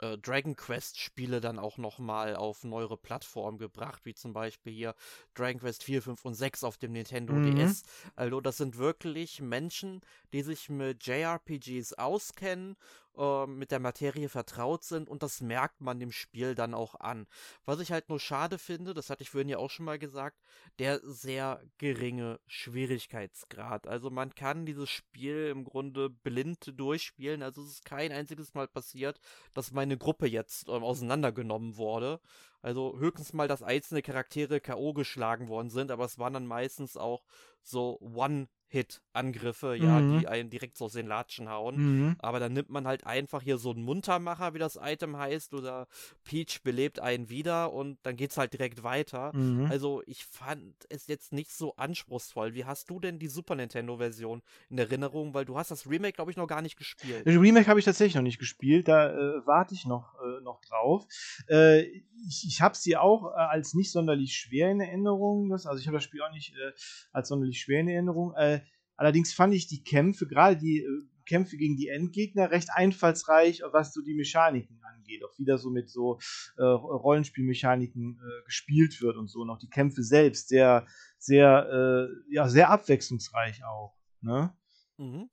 äh, 0.00 0.18
Dragon 0.18 0.56
Quest 0.56 0.98
Spiele 0.98 1.40
dann 1.40 1.58
auch 1.58 1.78
nochmal 1.78 2.36
auf 2.36 2.64
neuere 2.64 2.96
Plattformen 2.96 3.58
gebracht, 3.58 4.04
wie 4.04 4.14
zum 4.14 4.32
Beispiel 4.32 4.72
hier 4.72 4.94
Dragon 5.34 5.60
Quest 5.60 5.84
4, 5.84 6.02
5 6.02 6.24
und 6.24 6.34
6 6.34 6.64
auf 6.64 6.76
dem 6.76 6.92
Nintendo 6.92 7.34
mhm. 7.34 7.56
DS. 7.56 7.82
Also 8.16 8.40
das 8.40 8.56
sind 8.56 8.76
wirklich 8.76 9.40
Menschen, 9.40 10.00
die 10.32 10.42
sich 10.42 10.68
mit 10.68 11.06
JRPGs 11.06 11.94
auskennen 11.94 12.76
äh, 13.16 13.46
mit 13.46 13.70
der 13.70 13.80
Materie 13.80 14.28
vertraut 14.28 14.84
sind 14.84 15.08
und 15.08 15.22
das 15.22 15.40
merkt 15.40 15.80
man 15.80 16.00
dem 16.00 16.12
Spiel 16.12 16.54
dann 16.54 16.74
auch 16.74 16.94
an. 16.96 17.26
Was 17.64 17.80
ich 17.80 17.92
halt 17.92 18.08
nur 18.08 18.20
schade 18.20 18.58
finde, 18.58 18.94
das 18.94 19.10
hatte 19.10 19.22
ich 19.22 19.30
vorhin 19.30 19.48
ja 19.48 19.58
auch 19.58 19.70
schon 19.70 19.86
mal 19.86 19.98
gesagt, 19.98 20.40
der 20.78 21.00
sehr 21.02 21.62
geringe 21.78 22.40
Schwierigkeitsgrad. 22.46 23.86
Also 23.86 24.10
man 24.10 24.34
kann 24.34 24.66
dieses 24.66 24.90
Spiel 24.90 25.48
im 25.48 25.64
Grunde 25.64 26.10
blind 26.10 26.72
durchspielen. 26.78 27.42
Also 27.42 27.62
es 27.62 27.70
ist 27.70 27.84
kein 27.84 28.12
einziges 28.12 28.54
Mal 28.54 28.68
passiert, 28.68 29.20
dass 29.52 29.72
meine 29.72 29.96
Gruppe 29.96 30.26
jetzt 30.26 30.68
ähm, 30.68 30.82
auseinandergenommen 30.82 31.76
wurde. 31.76 32.20
Also 32.62 32.98
höchstens 32.98 33.34
mal, 33.34 33.46
dass 33.46 33.62
einzelne 33.62 34.00
Charaktere 34.00 34.58
K.O. 34.58 34.94
geschlagen 34.94 35.48
worden 35.48 35.68
sind, 35.68 35.90
aber 35.90 36.06
es 36.06 36.18
waren 36.18 36.32
dann 36.32 36.46
meistens 36.46 36.96
auch 36.96 37.24
so 37.62 37.98
One 38.00 38.48
Hit-Angriffe, 38.74 39.74
ja, 39.74 40.00
mhm. 40.00 40.18
die 40.18 40.28
einen 40.28 40.50
direkt 40.50 40.76
so 40.76 40.86
aus 40.86 40.92
den 40.92 41.06
Latschen 41.06 41.48
hauen. 41.48 41.76
Mhm. 41.76 42.16
Aber 42.18 42.40
dann 42.40 42.52
nimmt 42.52 42.70
man 42.70 42.86
halt 42.86 43.06
einfach 43.06 43.42
hier 43.42 43.58
so 43.58 43.70
einen 43.70 43.82
Muntermacher, 43.82 44.54
wie 44.54 44.58
das 44.58 44.78
Item 44.80 45.16
heißt, 45.16 45.54
oder 45.54 45.86
Peach 46.24 46.62
belebt 46.62 47.00
einen 47.00 47.28
wieder 47.28 47.72
und 47.72 47.98
dann 48.02 48.16
geht's 48.16 48.38
halt 48.38 48.52
direkt 48.52 48.82
weiter. 48.82 49.34
Mhm. 49.34 49.66
Also 49.70 50.02
ich 50.06 50.24
fand 50.24 50.74
es 50.88 51.06
jetzt 51.06 51.32
nicht 51.32 51.52
so 51.52 51.76
anspruchsvoll. 51.76 52.54
Wie 52.54 52.64
hast 52.64 52.90
du 52.90 53.00
denn 53.00 53.18
die 53.18 53.28
Super 53.28 53.54
Nintendo-Version 53.54 54.42
in 54.70 54.78
Erinnerung? 54.78 55.34
Weil 55.34 55.44
du 55.44 55.56
hast 55.56 55.70
das 55.70 55.88
Remake, 55.88 56.14
glaube 56.14 56.30
ich, 56.30 56.36
noch 56.36 56.48
gar 56.48 56.62
nicht 56.62 56.76
gespielt. 56.76 57.26
Das 57.26 57.34
Remake 57.34 57.66
habe 57.66 57.78
ich 57.78 57.84
tatsächlich 57.84 58.14
noch 58.14 58.22
nicht 58.22 58.38
gespielt, 58.38 58.88
da 58.88 59.10
äh, 59.10 59.46
warte 59.46 59.74
ich 59.74 59.86
noch, 59.86 60.14
äh, 60.20 60.42
noch 60.42 60.60
drauf. 60.60 61.06
Äh, 61.48 61.82
ich 62.26 62.44
ich 62.54 62.60
habe 62.60 62.76
sie 62.76 62.96
auch 62.96 63.32
äh, 63.32 63.36
als 63.36 63.74
nicht 63.74 63.90
sonderlich 63.90 64.36
schwer 64.36 64.70
in 64.70 64.80
Erinnerung. 64.80 65.48
Das, 65.48 65.66
also 65.66 65.80
ich 65.80 65.86
habe 65.86 65.96
das 65.96 66.04
Spiel 66.04 66.22
auch 66.22 66.32
nicht 66.32 66.54
äh, 66.54 66.72
als 67.12 67.28
sonderlich 67.28 67.60
schwer 67.60 67.80
in 67.80 67.88
Erinnerung. 67.88 68.34
Äh, 68.34 68.60
Allerdings 68.96 69.32
fand 69.32 69.54
ich 69.54 69.66
die 69.66 69.82
Kämpfe, 69.82 70.26
gerade 70.26 70.56
die 70.56 70.80
äh, 70.80 70.88
Kämpfe 71.26 71.56
gegen 71.56 71.76
die 71.76 71.88
Endgegner, 71.88 72.50
recht 72.50 72.68
einfallsreich, 72.72 73.62
was 73.72 73.92
so 73.92 74.02
die 74.02 74.14
Mechaniken 74.14 74.80
angeht. 74.82 75.24
Auch 75.24 75.38
wieder 75.38 75.58
so 75.58 75.70
mit 75.70 75.88
so 75.88 76.18
äh, 76.56 76.62
Rollenspielmechaniken 76.62 78.18
äh, 78.18 78.44
gespielt 78.44 79.00
wird 79.00 79.16
und 79.16 79.28
so. 79.28 79.40
Und 79.40 79.50
auch 79.50 79.58
die 79.58 79.70
Kämpfe 79.70 80.02
selbst 80.02 80.48
sehr, 80.48 80.86
sehr, 81.18 82.08
äh, 82.10 82.34
ja, 82.34 82.48
sehr 82.48 82.70
abwechslungsreich 82.70 83.64
auch. 83.64 83.96
Ne? 84.20 84.54
Mhm. 84.98 85.30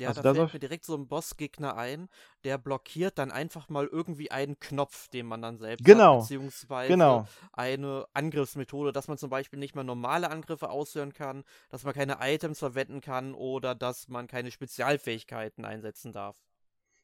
Ja, 0.00 0.08
Also 0.08 0.22
da 0.22 0.32
fällt 0.34 0.54
mir 0.54 0.60
direkt 0.60 0.86
so 0.86 0.96
ein 0.96 1.06
Bossgegner 1.08 1.76
ein, 1.76 2.08
der 2.44 2.56
blockiert 2.56 3.18
dann 3.18 3.30
einfach 3.30 3.68
mal 3.68 3.86
irgendwie 3.86 4.30
einen 4.30 4.58
Knopf, 4.58 5.08
den 5.08 5.26
man 5.26 5.42
dann 5.42 5.58
selbst 5.58 5.82
hat, 5.82 5.86
genau, 5.86 6.20
beziehungsweise 6.20 6.88
genau. 6.88 7.28
eine 7.52 8.06
Angriffsmethode, 8.14 8.92
dass 8.92 9.08
man 9.08 9.18
zum 9.18 9.28
Beispiel 9.28 9.58
nicht 9.58 9.74
mehr 9.74 9.84
normale 9.84 10.30
Angriffe 10.30 10.70
ausführen 10.70 11.12
kann, 11.12 11.44
dass 11.68 11.84
man 11.84 11.92
keine 11.92 12.16
Items 12.20 12.60
verwenden 12.60 13.02
kann 13.02 13.34
oder 13.34 13.74
dass 13.74 14.08
man 14.08 14.26
keine 14.26 14.50
Spezialfähigkeiten 14.50 15.66
einsetzen 15.66 16.12
darf. 16.12 16.36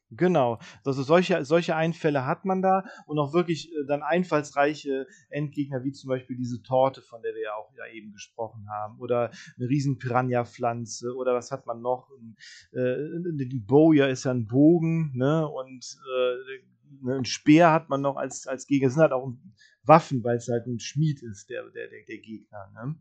Genau. 0.09 0.59
Also 0.85 1.03
solche, 1.03 1.43
solche 1.43 1.75
Einfälle 1.75 2.25
hat 2.25 2.45
man 2.45 2.61
da 2.61 2.85
und 3.07 3.19
auch 3.19 3.33
wirklich 3.33 3.69
äh, 3.73 3.85
dann 3.87 4.03
einfallsreiche 4.03 5.05
Endgegner, 5.29 5.83
wie 5.83 5.91
zum 5.91 6.07
Beispiel 6.07 6.37
diese 6.37 6.61
Torte, 6.61 7.01
von 7.01 7.21
der 7.21 7.33
wir 7.33 7.41
ja 7.41 7.53
auch 7.55 7.73
ja 7.77 7.85
eben 7.93 8.13
gesprochen 8.13 8.67
haben, 8.69 8.99
oder 8.99 9.31
eine 9.57 9.67
riesen 9.67 9.97
Piranha-Pflanze, 9.97 11.13
oder 11.13 11.33
was 11.33 11.51
hat 11.51 11.65
man 11.65 11.81
noch? 11.81 12.09
Äh, 12.71 12.95
die 13.49 13.59
Bowyer 13.59 14.07
ist 14.07 14.23
ja 14.23 14.31
ein 14.31 14.47
Bogen, 14.47 15.11
ne? 15.13 15.45
Und 15.45 15.97
äh, 16.15 17.09
ein 17.11 17.25
Speer 17.25 17.73
hat 17.73 17.89
man 17.89 17.99
noch 17.99 18.15
als, 18.15 18.47
als 18.47 18.65
Gegner. 18.65 18.87
Es 18.87 18.93
sind 18.93 19.01
halt 19.01 19.11
auch 19.11 19.33
Waffen, 19.83 20.23
weil 20.23 20.37
es 20.37 20.47
halt 20.47 20.67
ein 20.67 20.79
Schmied 20.79 21.21
ist, 21.21 21.49
der, 21.49 21.63
der, 21.69 21.89
der, 21.89 22.05
der 22.07 22.17
Gegner, 22.19 22.71
ne? 22.73 22.95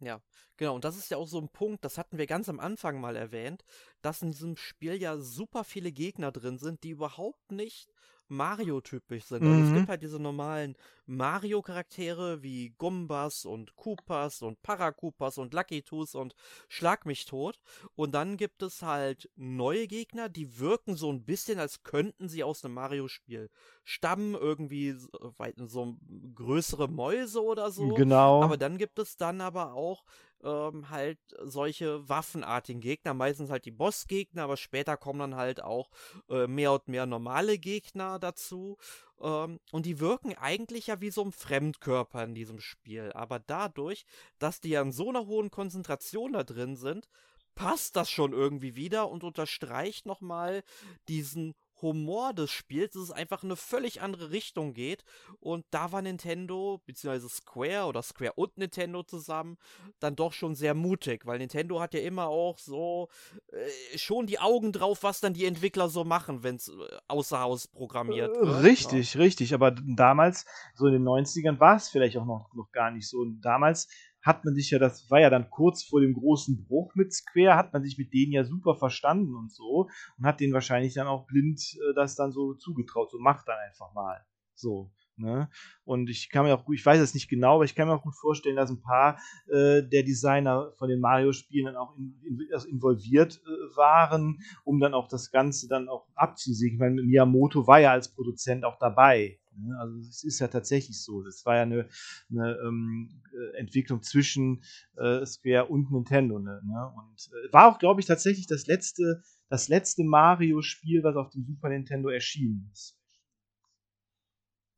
Ja, 0.00 0.20
genau. 0.56 0.74
Und 0.74 0.84
das 0.84 0.96
ist 0.96 1.10
ja 1.10 1.18
auch 1.18 1.28
so 1.28 1.38
ein 1.38 1.48
Punkt, 1.50 1.84
das 1.84 1.98
hatten 1.98 2.16
wir 2.18 2.26
ganz 2.26 2.48
am 2.48 2.58
Anfang 2.58 3.00
mal 3.00 3.16
erwähnt, 3.16 3.64
dass 4.00 4.22
in 4.22 4.30
diesem 4.32 4.56
Spiel 4.56 4.94
ja 4.94 5.18
super 5.18 5.62
viele 5.62 5.92
Gegner 5.92 6.32
drin 6.32 6.58
sind, 6.58 6.82
die 6.84 6.90
überhaupt 6.90 7.52
nicht 7.52 7.90
Mario-typisch 8.30 9.24
sind. 9.24 9.42
Also 9.42 9.62
es 9.62 9.68
Mhm. 9.70 9.74
gibt 9.74 9.88
halt 9.88 10.02
diese 10.02 10.18
normalen 10.20 10.76
Mario-Charaktere 11.06 12.42
wie 12.42 12.70
Gumbas 12.78 13.44
und 13.44 13.74
Koopas 13.76 14.42
und 14.42 14.62
Paracoopas 14.62 15.38
und 15.38 15.52
Lucky 15.54 15.82
Toos 15.82 16.14
und 16.14 16.34
Schlag 16.68 17.06
mich 17.06 17.24
tot. 17.24 17.58
Und 17.96 18.12
dann 18.12 18.36
gibt 18.36 18.62
es 18.62 18.82
halt 18.82 19.28
neue 19.36 19.86
Gegner, 19.86 20.28
die 20.28 20.58
wirken 20.58 20.94
so 20.96 21.10
ein 21.12 21.24
bisschen, 21.24 21.58
als 21.58 21.82
könnten 21.82 22.28
sie 22.28 22.44
aus 22.44 22.64
einem 22.64 22.74
Mario-Spiel 22.74 23.50
stammen. 23.84 24.34
Irgendwie 24.34 24.92
so, 24.92 25.08
weit- 25.38 25.56
so 25.66 25.96
größere 26.34 26.88
Mäuse 26.88 27.42
oder 27.42 27.70
so. 27.70 27.88
Genau. 27.94 28.42
Aber 28.42 28.56
dann 28.56 28.78
gibt 28.78 28.98
es 28.98 29.16
dann 29.16 29.40
aber 29.40 29.74
auch 29.74 30.04
ähm, 30.42 30.90
halt 30.90 31.18
solche 31.42 32.08
waffenartigen 32.08 32.80
Gegner, 32.80 33.14
meistens 33.14 33.50
halt 33.50 33.64
die 33.64 33.70
Bossgegner, 33.70 34.44
aber 34.44 34.56
später 34.56 34.96
kommen 34.96 35.20
dann 35.20 35.34
halt 35.36 35.62
auch 35.62 35.90
äh, 36.28 36.46
mehr 36.46 36.72
und 36.72 36.88
mehr 36.88 37.06
normale 37.06 37.58
Gegner 37.58 38.18
dazu. 38.18 38.78
Ähm, 39.20 39.60
und 39.72 39.86
die 39.86 40.00
wirken 40.00 40.34
eigentlich 40.36 40.88
ja 40.88 41.00
wie 41.00 41.10
so 41.10 41.22
ein 41.22 41.32
Fremdkörper 41.32 42.24
in 42.24 42.34
diesem 42.34 42.60
Spiel. 42.60 43.12
Aber 43.12 43.38
dadurch, 43.38 44.04
dass 44.38 44.60
die 44.60 44.70
ja 44.70 44.82
in 44.82 44.92
so 44.92 45.08
einer 45.08 45.26
hohen 45.26 45.50
Konzentration 45.50 46.32
da 46.32 46.44
drin 46.44 46.76
sind, 46.76 47.08
passt 47.54 47.96
das 47.96 48.10
schon 48.10 48.32
irgendwie 48.32 48.76
wieder 48.76 49.10
und 49.10 49.24
unterstreicht 49.24 50.06
nochmal 50.06 50.62
diesen 51.08 51.54
Humor 51.82 52.32
des 52.34 52.50
Spiels, 52.50 52.94
dass 52.94 53.02
es 53.04 53.10
einfach 53.10 53.42
in 53.42 53.48
eine 53.48 53.56
völlig 53.56 54.00
andere 54.02 54.30
Richtung 54.30 54.72
geht. 54.74 55.04
Und 55.40 55.64
da 55.70 55.92
war 55.92 56.02
Nintendo, 56.02 56.80
beziehungsweise 56.86 57.28
Square 57.28 57.86
oder 57.86 58.02
Square 58.02 58.32
und 58.34 58.58
Nintendo 58.58 59.02
zusammen, 59.02 59.56
dann 59.98 60.16
doch 60.16 60.32
schon 60.32 60.54
sehr 60.54 60.74
mutig, 60.74 61.26
weil 61.26 61.38
Nintendo 61.38 61.80
hat 61.80 61.94
ja 61.94 62.00
immer 62.00 62.26
auch 62.28 62.58
so 62.58 63.08
äh, 63.52 63.98
schon 63.98 64.26
die 64.26 64.38
Augen 64.38 64.72
drauf, 64.72 65.02
was 65.02 65.20
dann 65.20 65.34
die 65.34 65.44
Entwickler 65.46 65.88
so 65.88 66.04
machen, 66.04 66.42
wenn 66.42 66.56
es 66.56 66.68
äh, 66.68 66.72
außer 67.08 67.40
Haus 67.40 67.66
programmiert 67.68 68.36
Äh, 68.36 68.40
wird. 68.40 68.46
ne? 68.48 68.62
Richtig, 68.62 69.16
richtig. 69.16 69.54
Aber 69.54 69.70
damals, 69.72 70.46
so 70.74 70.86
in 70.86 70.92
den 70.94 71.04
90ern, 71.04 71.58
war 71.60 71.76
es 71.76 71.88
vielleicht 71.88 72.16
auch 72.16 72.26
noch, 72.26 72.52
noch 72.54 72.70
gar 72.72 72.90
nicht 72.90 73.08
so. 73.08 73.18
Und 73.18 73.40
damals 73.40 73.88
hat 74.22 74.44
man 74.44 74.54
sich 74.54 74.70
ja, 74.70 74.78
das 74.78 75.10
war 75.10 75.20
ja 75.20 75.30
dann 75.30 75.50
kurz 75.50 75.82
vor 75.82 76.00
dem 76.00 76.14
großen 76.14 76.64
Bruch 76.64 76.94
mit 76.94 77.12
Square, 77.12 77.56
hat 77.56 77.72
man 77.72 77.82
sich 77.82 77.98
mit 77.98 78.12
denen 78.12 78.32
ja 78.32 78.44
super 78.44 78.74
verstanden 78.74 79.34
und 79.34 79.52
so 79.52 79.88
und 80.18 80.26
hat 80.26 80.40
denen 80.40 80.52
wahrscheinlich 80.52 80.94
dann 80.94 81.06
auch 81.06 81.26
blind 81.26 81.60
äh, 81.74 81.94
das 81.94 82.16
dann 82.16 82.32
so 82.32 82.54
zugetraut. 82.54 83.10
So 83.10 83.18
macht 83.18 83.48
dann 83.48 83.58
einfach 83.58 83.92
mal. 83.94 84.24
So. 84.54 84.90
Ne? 85.16 85.50
Und 85.84 86.08
ich 86.08 86.30
kann 86.30 86.46
mir 86.46 86.54
auch 86.54 86.64
gut, 86.64 86.76
ich 86.76 86.86
weiß 86.86 86.98
es 87.00 87.12
nicht 87.12 87.28
genau, 87.28 87.56
aber 87.56 87.64
ich 87.64 87.74
kann 87.74 87.86
mir 87.86 87.94
auch 87.94 88.02
gut 88.02 88.16
vorstellen, 88.16 88.56
dass 88.56 88.70
ein 88.70 88.80
paar 88.80 89.18
äh, 89.48 89.82
der 89.82 90.02
Designer 90.02 90.72
von 90.78 90.88
den 90.88 91.00
Mario-Spielen 91.00 91.66
dann 91.66 91.76
auch 91.76 91.94
in, 91.96 92.18
in, 92.22 92.48
also 92.52 92.66
involviert 92.68 93.42
äh, 93.44 93.76
waren, 93.76 94.40
um 94.64 94.80
dann 94.80 94.94
auch 94.94 95.08
das 95.08 95.30
Ganze 95.30 95.68
dann 95.68 95.88
auch 95.88 96.06
abzusehen. 96.14 96.74
Ich 96.74 96.80
meine, 96.80 97.02
Miyamoto 97.02 97.66
war 97.66 97.80
ja 97.80 97.92
als 97.92 98.14
Produzent 98.14 98.64
auch 98.64 98.78
dabei. 98.78 99.39
Ne? 99.56 99.76
Also 99.78 99.98
es 99.98 100.24
ist 100.24 100.38
ja 100.38 100.48
tatsächlich 100.48 101.02
so. 101.02 101.22
Das 101.22 101.44
war 101.44 101.56
ja 101.56 101.62
eine, 101.62 101.88
eine 102.30 102.56
ähm, 102.64 103.22
äh, 103.32 103.58
Entwicklung 103.58 104.02
zwischen 104.02 104.62
äh, 104.96 105.24
Square 105.24 105.66
und 105.66 105.90
Nintendo. 105.90 106.38
Ne? 106.38 106.60
ne? 106.64 106.92
Und 106.96 107.30
äh, 107.32 107.52
war 107.52 107.66
auch, 107.72 107.78
glaube 107.78 108.00
ich, 108.00 108.06
tatsächlich 108.06 108.46
das 108.46 108.66
letzte, 108.66 109.22
das 109.48 109.68
letzte 109.68 110.04
Mario-Spiel, 110.04 111.02
was 111.02 111.16
auf 111.16 111.30
dem 111.30 111.44
Super 111.44 111.68
Nintendo 111.68 112.08
erschienen 112.08 112.68
ist. 112.72 112.96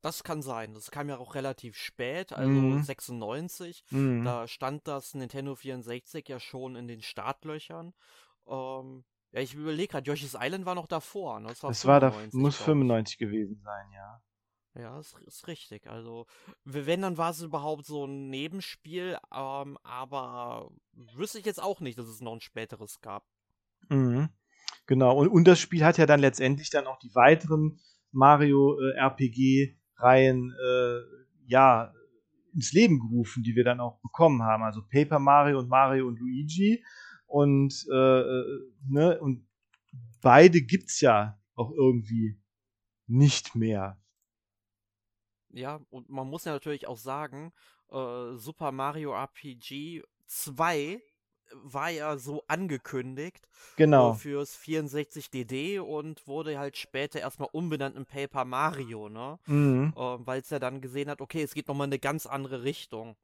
Das 0.01 0.23
kann 0.23 0.41
sein. 0.41 0.73
Das 0.73 0.91
kam 0.91 1.07
ja 1.07 1.17
auch 1.17 1.33
relativ 1.33 1.77
spät, 1.77 2.33
also 2.33 2.51
Mhm. 2.51 2.83
96. 2.83 3.85
Mhm. 3.89 4.25
Da 4.25 4.49
stand 4.49 4.85
das 4.85 5.13
Nintendo 5.13 5.55
64 5.55 6.27
ja 6.27 6.41
schon 6.41 6.75
in 6.75 6.89
den 6.89 7.01
Startlöchern. 7.01 7.93
Ähm, 8.45 9.05
ja, 9.31 9.39
ich 9.39 9.53
überlege 9.55 9.87
gerade, 9.87 10.11
Yoshi's 10.11 10.35
Island 10.37 10.65
war 10.65 10.75
noch 10.75 10.87
davor. 10.87 11.39
Ne? 11.39 11.47
Das 11.47 11.63
war, 11.63 11.69
Das 11.69 11.85
war 11.85 11.99
da, 12.01 12.11
95, 12.11 12.41
muss 12.41 12.57
glaub 12.57 12.61
ich. 12.61 12.65
95 12.65 13.17
gewesen 13.17 13.61
sein, 13.63 13.91
ja. 13.93 14.21
Ja, 14.75 14.99
ist, 14.99 15.15
ist 15.27 15.47
richtig. 15.47 15.87
Also, 15.87 16.25
wenn, 16.63 17.01
dann 17.01 17.17
war 17.17 17.31
es 17.31 17.41
überhaupt 17.41 17.85
so 17.85 18.05
ein 18.05 18.29
Nebenspiel, 18.29 19.17
ähm, 19.33 19.77
aber 19.83 20.71
wüsste 21.15 21.39
ich 21.39 21.45
jetzt 21.45 21.61
auch 21.61 21.79
nicht, 21.79 21.99
dass 21.99 22.07
es 22.07 22.21
noch 22.21 22.33
ein 22.33 22.41
späteres 22.41 23.01
gab. 23.01 23.25
Mhm. 23.89 24.29
Genau, 24.87 25.17
und, 25.17 25.27
und 25.29 25.45
das 25.45 25.59
Spiel 25.59 25.85
hat 25.85 25.97
ja 25.97 26.05
dann 26.05 26.19
letztendlich 26.19 26.69
dann 26.69 26.87
auch 26.87 26.97
die 26.99 27.13
weiteren 27.13 27.79
Mario 28.11 28.79
äh, 28.79 28.97
äh, 30.51 30.99
ja 31.45 31.93
ins 32.53 32.71
Leben 32.73 32.99
gerufen, 32.99 33.43
die 33.43 33.55
wir 33.55 33.63
dann 33.63 33.79
auch 33.79 33.99
bekommen 34.01 34.43
haben. 34.43 34.63
Also 34.63 34.81
Paper 34.91 35.19
Mario 35.19 35.59
und 35.59 35.69
Mario 35.69 36.07
und 36.07 36.19
Luigi. 36.19 36.83
Und, 37.25 37.73
äh, 37.91 38.19
äh, 38.21 38.59
ne, 38.87 39.19
und 39.19 39.47
beide 40.21 40.61
gibt's 40.61 41.01
ja 41.01 41.39
auch 41.55 41.71
irgendwie 41.71 42.39
nicht 43.07 43.55
mehr. 43.55 44.02
Ja, 45.53 45.79
und 45.91 46.09
man 46.09 46.27
muss 46.29 46.45
ja 46.45 46.51
natürlich 46.53 46.87
auch 46.87 46.97
sagen, 46.97 47.53
äh, 47.91 48.35
Super 48.35 48.71
Mario 48.71 49.13
RPG 49.13 50.03
2 50.25 51.01
war 51.53 51.89
ja 51.89 52.17
so 52.17 52.43
angekündigt 52.47 53.47
äh, 53.91 54.11
Genau. 54.11 54.13
fürs 54.13 54.55
64DD 54.55 55.79
und 55.79 56.27
wurde 56.27 56.57
halt 56.59 56.77
später 56.77 57.19
erstmal 57.19 57.49
umbenannt 57.51 57.95
in 57.95 58.05
Paper 58.07 58.45
Mario, 58.45 59.09
ne? 59.09 59.39
Mhm. 59.47 59.93
Äh, 59.95 59.99
Weil 59.99 60.41
es 60.41 60.49
ja 60.51 60.59
dann 60.59 60.81
gesehen 60.81 61.09
hat, 61.09 61.21
okay, 61.21 61.43
es 61.43 61.53
geht 61.55 61.67
nochmal 61.67 61.87
in 61.87 61.93
eine 61.93 61.99
ganz 61.99 62.25
andere 62.27 62.63
Richtung. 62.63 63.17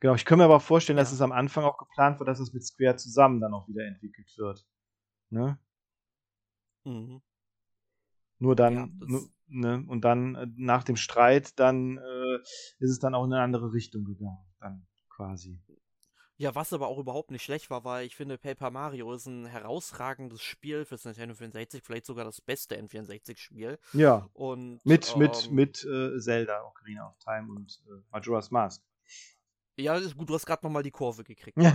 Genau, 0.00 0.14
ich 0.14 0.24
kann 0.24 0.38
mir 0.38 0.44
aber 0.44 0.56
auch 0.56 0.62
vorstellen, 0.62 0.96
dass 0.96 1.10
Ja. 1.10 1.14
es 1.14 1.20
am 1.20 1.32
Anfang 1.32 1.64
auch 1.64 1.78
geplant 1.78 2.20
war, 2.20 2.26
dass 2.26 2.38
es 2.40 2.52
mit 2.52 2.64
Square 2.64 2.96
zusammen 2.96 3.40
dann 3.40 3.54
auch 3.54 3.66
wieder 3.68 3.84
entwickelt 3.84 4.32
wird. 4.38 4.64
Ne? 5.30 5.58
Mhm. 6.84 7.20
Nur 8.38 8.56
dann, 8.56 8.74
Ja, 8.74 8.88
das- 9.00 9.08
nu- 9.08 9.28
ne, 9.48 9.84
und 9.88 10.02
dann 10.02 10.34
äh, 10.34 10.46
nach 10.56 10.84
dem 10.84 10.96
Streit, 10.96 11.58
dann 11.58 11.98
äh, 11.98 12.36
ist 12.78 12.90
es 12.90 12.98
dann 12.98 13.14
auch 13.14 13.24
in 13.24 13.32
eine 13.32 13.42
andere 13.42 13.72
Richtung 13.72 14.04
gegangen, 14.04 14.44
dann 14.60 14.86
quasi. 15.08 15.60
Ja, 16.36 16.52
was 16.56 16.72
aber 16.72 16.88
auch 16.88 16.98
überhaupt 16.98 17.30
nicht 17.30 17.44
schlecht 17.44 17.70
war, 17.70 17.84
weil 17.84 18.06
ich 18.06 18.16
finde, 18.16 18.38
Paper 18.38 18.72
Mario 18.72 19.12
ist 19.12 19.26
ein 19.26 19.46
herausragendes 19.46 20.42
Spiel 20.42 20.84
fürs 20.84 21.04
Nintendo 21.04 21.32
64, 21.36 21.80
vielleicht 21.84 22.06
sogar 22.06 22.24
das 22.24 22.40
beste 22.40 22.76
N64-Spiel. 22.76 23.78
Ja, 23.92 24.28
Und 24.32 24.84
mit, 24.84 25.14
mit, 25.16 25.44
ähm, 25.46 25.54
mit 25.54 25.84
äh, 25.84 26.18
Zelda, 26.18 26.64
Ocarina 26.64 27.08
of 27.08 27.16
Time 27.18 27.52
und 27.52 27.80
äh, 27.88 28.02
Majora's 28.10 28.50
Mask. 28.50 28.82
Ja, 29.76 29.96
ist 29.96 30.16
gut, 30.16 30.28
du 30.28 30.34
hast 30.34 30.44
gerade 30.46 30.66
nochmal 30.66 30.82
die 30.82 30.90
Kurve 30.90 31.22
gekriegt. 31.22 31.56
ne? 31.56 31.72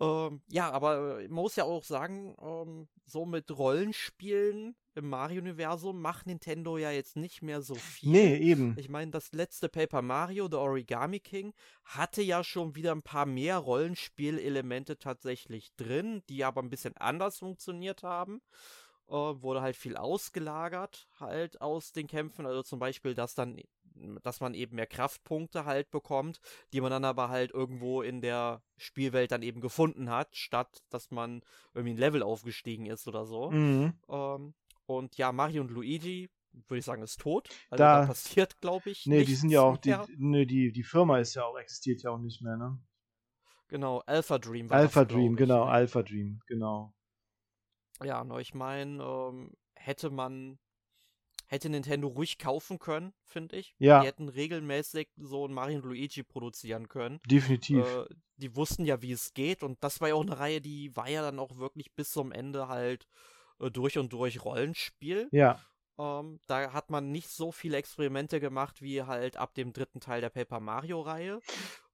Ähm, 0.00 0.42
ja, 0.48 0.70
aber 0.70 1.20
äh, 1.20 1.28
man 1.28 1.42
muss 1.42 1.56
ja 1.56 1.64
auch 1.64 1.84
sagen, 1.84 2.36
ähm, 2.40 2.88
so 3.06 3.24
mit 3.24 3.56
Rollenspielen 3.56 4.76
im 4.94 5.08
Mario-Universum 5.08 6.00
macht 6.00 6.26
Nintendo 6.26 6.78
ja 6.78 6.90
jetzt 6.90 7.16
nicht 7.16 7.42
mehr 7.42 7.62
so 7.62 7.74
viel. 7.74 8.10
nee, 8.10 8.36
eben. 8.36 8.74
Ich 8.78 8.88
meine, 8.88 9.10
das 9.10 9.32
letzte 9.32 9.68
Paper 9.68 10.02
Mario, 10.02 10.48
The 10.50 10.56
Origami 10.56 11.20
King, 11.20 11.52
hatte 11.84 12.22
ja 12.22 12.42
schon 12.42 12.74
wieder 12.74 12.92
ein 12.92 13.02
paar 13.02 13.26
mehr 13.26 13.58
Rollenspielelemente 13.58 14.98
tatsächlich 14.98 15.74
drin, 15.76 16.22
die 16.28 16.44
aber 16.44 16.62
ein 16.62 16.70
bisschen 16.70 16.96
anders 16.96 17.38
funktioniert 17.38 18.02
haben. 18.02 18.40
Äh, 19.08 19.12
wurde 19.12 19.60
halt 19.60 19.76
viel 19.76 19.96
ausgelagert 19.96 21.08
halt 21.20 21.60
aus 21.60 21.92
den 21.92 22.06
Kämpfen. 22.06 22.46
Also 22.46 22.62
zum 22.62 22.78
Beispiel, 22.78 23.14
dass 23.14 23.34
dann, 23.34 23.56
dass 24.22 24.40
man 24.40 24.54
eben 24.54 24.76
mehr 24.76 24.86
Kraftpunkte 24.86 25.64
halt 25.64 25.90
bekommt, 25.90 26.40
die 26.72 26.80
man 26.80 26.90
dann 26.90 27.04
aber 27.04 27.28
halt 27.28 27.52
irgendwo 27.52 28.02
in 28.02 28.20
der 28.20 28.62
Spielwelt 28.76 29.32
dann 29.32 29.42
eben 29.42 29.60
gefunden 29.60 30.10
hat, 30.10 30.34
statt 30.36 30.82
dass 30.90 31.10
man 31.10 31.42
irgendwie 31.74 31.94
ein 31.94 31.98
Level 31.98 32.22
aufgestiegen 32.22 32.86
ist 32.86 33.06
oder 33.08 33.24
so. 33.26 33.50
Mhm. 33.50 33.94
Ähm, 34.08 34.54
und 34.86 35.16
ja, 35.16 35.32
Mario 35.32 35.62
und 35.62 35.70
Luigi, 35.70 36.30
würde 36.68 36.78
ich 36.78 36.84
sagen, 36.84 37.02
ist 37.02 37.20
tot. 37.20 37.48
Also 37.70 37.84
Da- 37.84 38.00
da, 38.00 38.06
passiert, 38.06 38.60
glaube 38.60 38.90
ich, 38.90 39.06
Nee, 39.06 39.24
die 39.24 39.34
sind 39.34 39.50
ja 39.50 39.62
auch, 39.62 39.76
die, 39.76 39.94
nee, 40.16 40.46
die, 40.46 40.72
die 40.72 40.82
Firma 40.84 41.18
ist 41.18 41.34
ja 41.34 41.44
auch, 41.44 41.58
existiert 41.58 42.02
ja 42.02 42.10
auch 42.10 42.18
nicht 42.18 42.42
mehr, 42.42 42.56
ne? 42.56 42.78
Genau, 43.68 43.98
Alpha 44.06 44.38
Dream 44.38 44.70
war 44.70 44.78
Alpha 44.78 45.04
das, 45.04 45.12
Dream, 45.12 45.32
ich, 45.32 45.38
genau, 45.38 45.64
ne? 45.64 45.70
Alpha 45.70 46.02
Dream, 46.02 46.40
genau. 46.46 46.94
Ja, 48.02 48.24
ne, 48.24 48.40
ich 48.40 48.54
meine, 48.54 49.02
ähm, 49.02 49.52
hätte 49.74 50.10
man 50.10 50.58
hätte 51.46 51.68
Nintendo 51.68 52.08
ruhig 52.08 52.38
kaufen 52.38 52.78
können, 52.78 53.12
finde 53.24 53.56
ich. 53.56 53.74
Ja. 53.78 54.00
Die 54.00 54.06
hätten 54.06 54.28
regelmäßig 54.28 55.08
so 55.16 55.46
ein 55.46 55.52
Mario 55.52 55.78
und 55.78 55.84
Luigi 55.84 56.22
produzieren 56.22 56.88
können. 56.88 57.20
Definitiv. 57.26 57.84
Äh, 57.84 58.06
die 58.36 58.54
wussten 58.54 58.84
ja, 58.84 59.02
wie 59.02 59.12
es 59.12 59.32
geht 59.34 59.62
und 59.62 59.82
das 59.82 60.00
war 60.00 60.08
ja 60.08 60.14
auch 60.14 60.22
eine 60.22 60.38
Reihe, 60.38 60.60
die 60.60 60.94
war 60.96 61.08
ja 61.08 61.22
dann 61.22 61.38
auch 61.38 61.56
wirklich 61.56 61.92
bis 61.94 62.10
zum 62.10 62.32
Ende 62.32 62.68
halt 62.68 63.06
äh, 63.60 63.70
durch 63.70 63.98
und 63.98 64.12
durch 64.12 64.44
Rollenspiel. 64.44 65.28
Ja. 65.32 65.60
Ähm, 65.98 66.40
da 66.46 66.72
hat 66.72 66.90
man 66.90 67.10
nicht 67.10 67.28
so 67.28 67.52
viele 67.52 67.78
Experimente 67.78 68.40
gemacht 68.40 68.82
wie 68.82 69.02
halt 69.02 69.36
ab 69.36 69.54
dem 69.54 69.72
dritten 69.72 70.00
Teil 70.00 70.20
der 70.20 70.30
Paper 70.30 70.60
Mario-Reihe. 70.60 71.40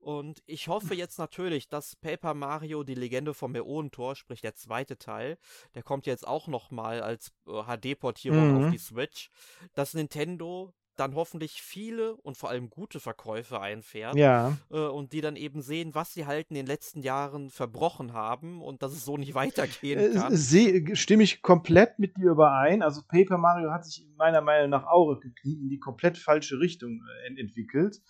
Und 0.01 0.43
ich 0.47 0.67
hoffe 0.67 0.95
jetzt 0.95 1.19
natürlich, 1.19 1.69
dass 1.69 1.95
Paper 1.95 2.35
Mario, 2.35 2.83
die 2.83 2.97
Legende 2.97 3.35
vom 3.35 3.53
Meonentor, 3.53 4.17
sprich 4.17 4.41
der 4.41 4.57
zweite 4.57 4.99
Teil, 4.99 5.39
der 5.77 5.85
kommt 5.85 6.07
jetzt 6.07 6.27
auch 6.27 6.49
nochmal 6.49 7.01
als 7.03 7.33
äh, 7.47 7.63
HD-Portierung 7.63 8.51
mhm. 8.51 8.65
auf 8.65 8.73
die 8.73 8.79
Switch, 8.79 9.31
dass 9.75 9.95
Nintendo 9.95 10.75
dann 10.97 11.15
hoffentlich 11.15 11.63
viele 11.63 12.17
und 12.17 12.37
vor 12.37 12.51
allem 12.51 12.71
gute 12.71 13.01
Verkäufe 13.01 13.61
einfährt. 13.61 14.17
Ja. 14.17 14.57
Äh, 14.71 14.79
und 14.79 15.13
die 15.13 15.21
dann 15.21 15.37
eben 15.37 15.63
sehen, 15.63 15.95
was 15.95 16.13
sie 16.13 16.27
halt 16.27 16.49
in 16.51 16.55
den 16.55 16.67
letzten 16.67 17.03
Jahren 17.03 17.51
verbrochen 17.51 18.13
haben 18.13 18.63
und 18.63 18.83
dass 18.83 18.93
es 18.93 19.05
so 19.05 19.17
nicht 19.17 19.35
weitergehen 19.35 19.99
äh, 19.99 20.15
kann. 20.15 20.33
Äh, 20.33 20.97
stimme 20.97 21.23
ich 21.23 21.43
komplett 21.43 21.99
mit 21.99 22.17
dir 22.17 22.33
überein. 22.33 22.83
Also 22.83 23.03
Paper 23.07 23.39
Mario 23.39 23.71
hat 23.71 23.85
sich 23.85 24.07
meiner 24.17 24.41
Meinung 24.41 24.71
nach 24.71 24.87
auch 24.87 25.21
in 25.45 25.69
die 25.69 25.79
komplett 25.79 26.19
falsche 26.19 26.59
Richtung 26.59 27.01
äh, 27.27 27.41
entwickelt. 27.41 28.01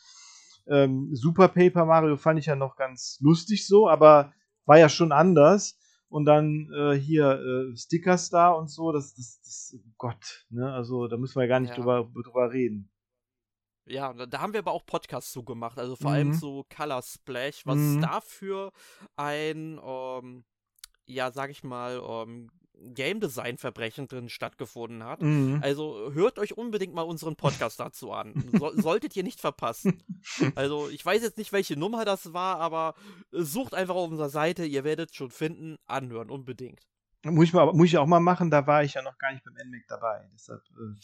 Ähm, 0.67 1.11
Super 1.13 1.49
Paper 1.49 1.85
Mario 1.85 2.17
fand 2.17 2.39
ich 2.39 2.47
ja 2.47 2.57
noch 2.57 2.77
ganz 2.77 3.19
lustig 3.21 3.67
so, 3.67 3.89
aber 3.89 4.33
war 4.65 4.79
ja 4.79 4.89
schon 4.89 5.13
anders 5.13 5.79
und 6.13 6.27
dann 6.27 6.71
äh, 6.75 6.93
hier 6.93 7.41
äh, 7.41 7.75
Stickers 7.75 8.29
da 8.29 8.51
und 8.51 8.69
so, 8.69 8.93
das, 8.93 9.15
das, 9.15 9.41
das 9.41 9.75
oh 9.79 9.93
Gott, 9.97 10.45
ne? 10.51 10.71
Also 10.71 11.09
da 11.09 11.17
müssen 11.17 11.37
wir 11.37 11.45
ja 11.45 11.49
gar 11.49 11.61
nicht 11.61 11.71
ja. 11.71 11.77
drüber, 11.77 12.11
drüber 12.23 12.53
reden. 12.53 12.91
Ja, 13.87 14.13
da 14.13 14.41
haben 14.41 14.53
wir 14.53 14.61
aber 14.61 14.73
auch 14.73 14.85
Podcasts 14.85 15.33
zu 15.33 15.43
gemacht, 15.43 15.79
also 15.79 15.97
vor 15.97 16.11
mhm. 16.11 16.15
allem 16.15 16.33
so 16.35 16.67
Color 16.69 17.01
Splash, 17.01 17.65
was 17.65 17.79
mhm. 17.79 18.03
dafür 18.03 18.73
ein, 19.17 19.81
ähm, 19.83 20.45
ja, 21.07 21.31
sag 21.33 21.51
ich 21.51 21.65
mal, 21.65 22.01
ähm, 22.07 22.51
Game 22.95 23.21
Design 23.21 23.59
Verbrechen 23.59 24.09
drin 24.09 24.29
stattgefunden 24.29 25.05
hat. 25.05 25.23
Mhm. 25.23 25.61
Also 25.63 26.11
hört 26.13 26.39
euch 26.39 26.57
unbedingt 26.57 26.95
mal 26.95 27.03
unseren 27.03 27.37
Podcast 27.37 27.79
dazu 27.81 28.13
an. 28.13 28.35
So, 28.63 28.71
solltet 28.81 29.17
ihr 29.17 29.23
nicht 29.23 29.41
verpassen. 29.41 30.03
Also 30.55 30.89
ich 30.89 31.05
weiß 31.05 31.23
jetzt 31.23 31.39
nicht, 31.39 31.53
welche 31.53 31.77
Nummer 31.77 32.05
das 32.05 32.33
war, 32.33 32.59
aber 32.59 32.95
sucht 33.31 33.75
einfach 33.75 33.95
auf 33.95 34.11
unserer 34.11 34.29
Seite, 34.29 34.65
ihr 34.65 34.85
werdet 34.85 35.15
schon 35.15 35.31
finden, 35.31 35.79
anhören, 35.87 36.31
unbedingt. 36.31 36.81
Muss 37.25 37.47
ich, 37.47 37.53
mal, 37.53 37.73
muss 37.73 37.87
ich 37.87 37.99
auch 37.99 38.07
mal 38.07 38.21
machen, 38.21 38.51
da 38.51 38.67
war 38.67 38.85
ich 38.85 38.95
ja 38.95 39.03
noch 39.03 39.17
gar 39.17 39.33
nicht 39.33 39.45
beim 39.45 39.55
NMAC 39.55 39.85
dabei. 39.89 40.29
Deshalb 40.35 40.61
äh, 40.71 41.01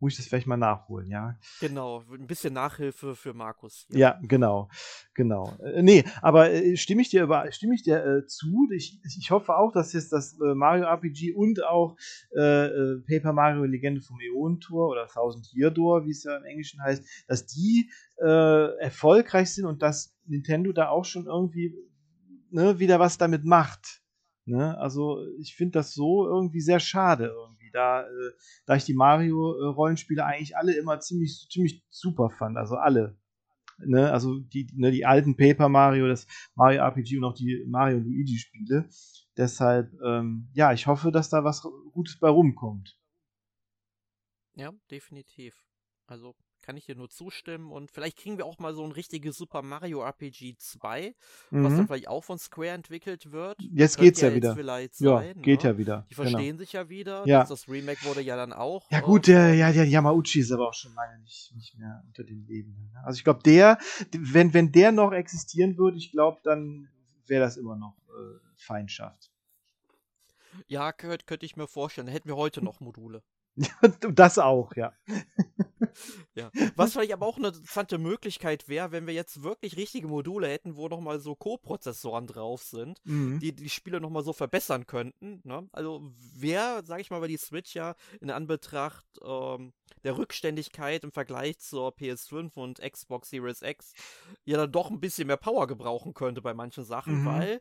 muss 0.00 0.14
ich 0.14 0.18
das 0.18 0.26
vielleicht 0.26 0.46
mal 0.46 0.56
nachholen, 0.56 1.08
ja. 1.10 1.38
Genau, 1.60 2.02
ein 2.10 2.26
bisschen 2.26 2.54
Nachhilfe 2.54 3.14
für 3.14 3.34
Markus. 3.34 3.86
Ja, 3.90 3.98
ja 3.98 4.20
genau, 4.22 4.70
genau. 5.14 5.56
Äh, 5.62 5.82
nee, 5.82 6.04
aber 6.22 6.50
äh, 6.50 6.76
stimme 6.76 7.02
ich 7.02 7.10
dir, 7.10 7.22
über, 7.22 7.50
stimme 7.52 7.74
ich 7.74 7.82
dir 7.82 8.04
äh, 8.04 8.26
zu. 8.26 8.68
Ich, 8.74 8.98
ich 9.04 9.30
hoffe 9.30 9.54
auch, 9.54 9.72
dass 9.72 9.92
jetzt 9.92 10.12
das 10.12 10.38
äh, 10.40 10.54
Mario 10.54 10.86
RPG 10.86 11.34
und 11.34 11.62
auch 11.64 11.96
äh, 12.34 12.66
äh, 12.66 13.02
Paper 13.06 13.34
Mario 13.34 13.64
Legende 13.64 14.00
vom 14.00 14.18
Äon 14.20 14.58
Tour 14.60 14.88
oder 14.88 15.06
Thousand 15.06 15.52
Year 15.52 15.70
Door, 15.70 16.06
wie 16.06 16.10
es 16.10 16.24
ja 16.24 16.36
im 16.36 16.44
Englischen 16.44 16.82
heißt, 16.82 17.04
dass 17.28 17.46
die 17.46 17.90
erfolgreich 18.22 19.54
sind 19.54 19.64
und 19.64 19.80
dass 19.80 20.14
Nintendo 20.26 20.72
da 20.72 20.90
auch 20.90 21.06
schon 21.06 21.24
irgendwie 21.24 21.74
ne, 22.50 22.78
wieder 22.78 23.00
was 23.00 23.16
damit 23.16 23.46
macht. 23.46 24.02
Ne? 24.44 24.76
Also 24.78 25.24
ich 25.38 25.54
finde 25.54 25.78
das 25.78 25.94
so 25.94 26.26
irgendwie 26.26 26.60
sehr 26.60 26.80
schade 26.80 27.32
irgendwie 27.34 27.59
da, 27.72 28.02
äh, 28.02 28.32
da 28.66 28.76
ich 28.76 28.84
die 28.84 28.94
Mario-Rollenspiele 28.94 30.24
eigentlich 30.24 30.56
alle 30.56 30.74
immer 30.74 31.00
ziemlich, 31.00 31.48
ziemlich 31.50 31.84
super 31.88 32.30
fand, 32.30 32.56
also 32.56 32.76
alle. 32.76 33.16
Ne, 33.78 34.12
also 34.12 34.38
die, 34.40 34.68
ne, 34.74 34.90
die 34.90 35.06
alten 35.06 35.36
Paper 35.36 35.70
Mario, 35.70 36.06
das 36.06 36.26
Mario 36.54 36.82
RPG 36.82 37.16
und 37.16 37.24
auch 37.24 37.34
die 37.34 37.64
Mario 37.66 37.98
Luigi 37.98 38.36
Spiele. 38.36 38.88
Deshalb, 39.36 39.90
ähm, 40.04 40.50
ja, 40.52 40.72
ich 40.72 40.86
hoffe, 40.86 41.10
dass 41.10 41.30
da 41.30 41.44
was 41.44 41.62
Gutes 41.92 42.18
bei 42.18 42.28
rumkommt. 42.28 42.98
Ja, 44.54 44.72
definitiv. 44.90 45.64
Also 46.06 46.34
kann 46.62 46.76
ich 46.76 46.86
dir 46.86 46.94
nur 46.94 47.08
zustimmen. 47.08 47.70
Und 47.70 47.90
vielleicht 47.90 48.18
kriegen 48.18 48.38
wir 48.38 48.46
auch 48.46 48.58
mal 48.58 48.74
so 48.74 48.84
ein 48.84 48.92
richtiges 48.92 49.36
Super 49.36 49.62
Mario 49.62 50.02
RPG 50.02 50.56
2, 50.56 51.14
mhm. 51.50 51.64
was 51.64 51.76
dann 51.76 51.86
vielleicht 51.86 52.08
auch 52.08 52.24
von 52.24 52.38
Square 52.38 52.70
entwickelt 52.70 53.32
wird. 53.32 53.56
Jetzt 53.60 53.96
Könnte 53.96 54.08
geht's 54.08 54.20
ja, 54.20 54.28
ja 54.28 54.34
wieder. 54.34 54.56
Ja, 54.56 55.18
sein, 55.20 55.42
geht 55.42 55.64
ne? 55.64 55.70
ja 55.70 55.78
wieder. 55.78 56.06
Die 56.10 56.14
verstehen 56.14 56.44
genau. 56.44 56.58
sich 56.58 56.72
ja 56.72 56.88
wieder. 56.88 57.26
Ja. 57.26 57.44
Das, 57.44 57.68
Remake 57.68 58.04
wurde 58.04 58.22
ja 58.22 58.36
dann 58.36 58.52
auch. 58.52 58.90
Ja, 58.90 59.00
gut, 59.00 59.26
der, 59.26 59.54
ja, 59.54 59.72
der 59.72 59.86
Yamauchi 59.86 60.40
ist 60.40 60.52
aber 60.52 60.68
auch 60.68 60.74
schon 60.74 60.94
lange 60.94 61.18
nicht, 61.20 61.52
nicht 61.54 61.78
mehr 61.78 62.02
unter 62.06 62.24
den 62.24 62.46
Lebenden. 62.46 62.90
Ne? 62.92 63.00
Also 63.04 63.18
ich 63.18 63.24
glaube, 63.24 63.42
der, 63.42 63.78
wenn, 64.12 64.54
wenn 64.54 64.72
der 64.72 64.92
noch 64.92 65.12
existieren 65.12 65.76
würde, 65.76 65.98
ich 65.98 66.12
glaube, 66.12 66.40
dann 66.42 66.88
wäre 67.26 67.42
das 67.42 67.56
immer 67.56 67.76
noch 67.76 67.96
äh, 68.08 68.38
Feindschaft. 68.56 69.30
Ja, 70.66 70.92
könnte 70.92 71.24
könnt 71.24 71.42
ich 71.42 71.56
mir 71.56 71.68
vorstellen. 71.68 72.06
Da 72.06 72.12
hätten 72.12 72.28
wir 72.28 72.36
heute 72.36 72.62
noch 72.62 72.80
Module. 72.80 73.22
das 74.14 74.38
auch, 74.38 74.74
ja. 74.74 74.92
ja. 76.34 76.50
Was 76.76 76.92
vielleicht 76.92 77.12
aber 77.12 77.26
auch 77.26 77.36
eine 77.36 77.48
interessante 77.48 77.98
Möglichkeit 77.98 78.68
wäre, 78.68 78.92
wenn 78.92 79.06
wir 79.06 79.14
jetzt 79.14 79.42
wirklich 79.42 79.76
richtige 79.76 80.08
Module 80.08 80.48
hätten, 80.48 80.76
wo 80.76 80.88
nochmal 80.88 81.20
so 81.20 81.34
Co-Prozessoren 81.34 82.26
drauf 82.26 82.62
sind, 82.62 83.00
mhm. 83.04 83.38
die 83.40 83.54
die 83.54 83.68
Spiele 83.68 84.00
nochmal 84.00 84.24
so 84.24 84.32
verbessern 84.32 84.86
könnten. 84.86 85.40
Ne? 85.44 85.68
Also 85.72 86.12
wer, 86.36 86.82
sag 86.84 87.00
ich 87.00 87.10
mal, 87.10 87.20
bei 87.20 87.28
die 87.28 87.36
Switch 87.36 87.74
ja 87.74 87.94
in 88.20 88.30
Anbetracht 88.30 89.06
ähm, 89.22 89.72
der 90.04 90.16
Rückständigkeit 90.16 91.04
im 91.04 91.12
Vergleich 91.12 91.58
zur 91.58 91.90
PS5 91.90 92.54
und 92.54 92.80
Xbox 92.80 93.30
Series 93.30 93.62
X 93.62 93.92
ja 94.44 94.56
dann 94.56 94.72
doch 94.72 94.90
ein 94.90 95.00
bisschen 95.00 95.26
mehr 95.26 95.36
Power 95.36 95.66
gebrauchen 95.66 96.14
könnte 96.14 96.40
bei 96.40 96.54
manchen 96.54 96.84
Sachen, 96.84 97.22
mhm. 97.22 97.24
weil 97.26 97.60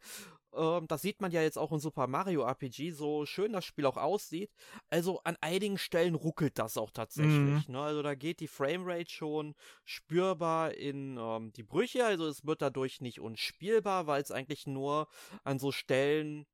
ähm, 0.54 0.88
das 0.88 1.02
sieht 1.02 1.22
man 1.22 1.32
ja 1.32 1.42
jetzt 1.42 1.58
auch 1.58 1.72
in 1.72 1.80
Super 1.80 2.08
Mario 2.08 2.44
RPG, 2.44 2.92
so 2.92 3.26
schön 3.26 3.54
das 3.54 3.66
Spiel 3.66 3.86
auch 3.86 3.98
aussieht. 3.98 4.52
Also 4.90 5.22
an 5.24 5.38
einigen 5.42 5.78
Stellen 5.78 6.16
ruckelt 6.16 6.58
das 6.58 6.78
auch 6.78 6.92
tatsächlich. 6.92 7.68
Mhm. 7.68 7.74
Ne? 7.74 7.82
Also 7.82 8.02
da 8.02 8.16
geht 8.16 8.40
die 8.40 8.48
Framerate 8.48 9.10
schon 9.10 9.56
spürbar 9.86 10.74
in 10.74 11.18
ähm, 11.20 11.52
die 11.54 11.64
Brüche. 11.64 12.06
Also 12.06 12.28
es 12.28 12.46
wird 12.46 12.62
dadurch 12.62 13.02
nicht 13.02 13.20
unspielbar, 13.20 14.08
weil 14.08 14.22
es 14.22 14.32
eigentlich 14.32 14.68
nur 14.68 15.08
an 15.44 15.60
so 15.60 15.72
Stellen 15.72 16.46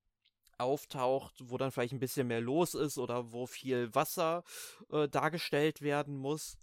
auftaucht, 0.57 1.35
wo 1.43 1.57
dann 1.57 1.71
vielleicht 1.71 1.93
ein 1.93 1.99
bisschen 1.99 2.27
mehr 2.27 2.41
los 2.41 2.75
ist 2.75 2.97
oder 2.97 3.31
wo 3.31 3.45
viel 3.45 3.93
Wasser 3.93 4.43
äh, 4.89 5.07
dargestellt 5.07 5.81
werden 5.81 6.15
muss. 6.15 6.57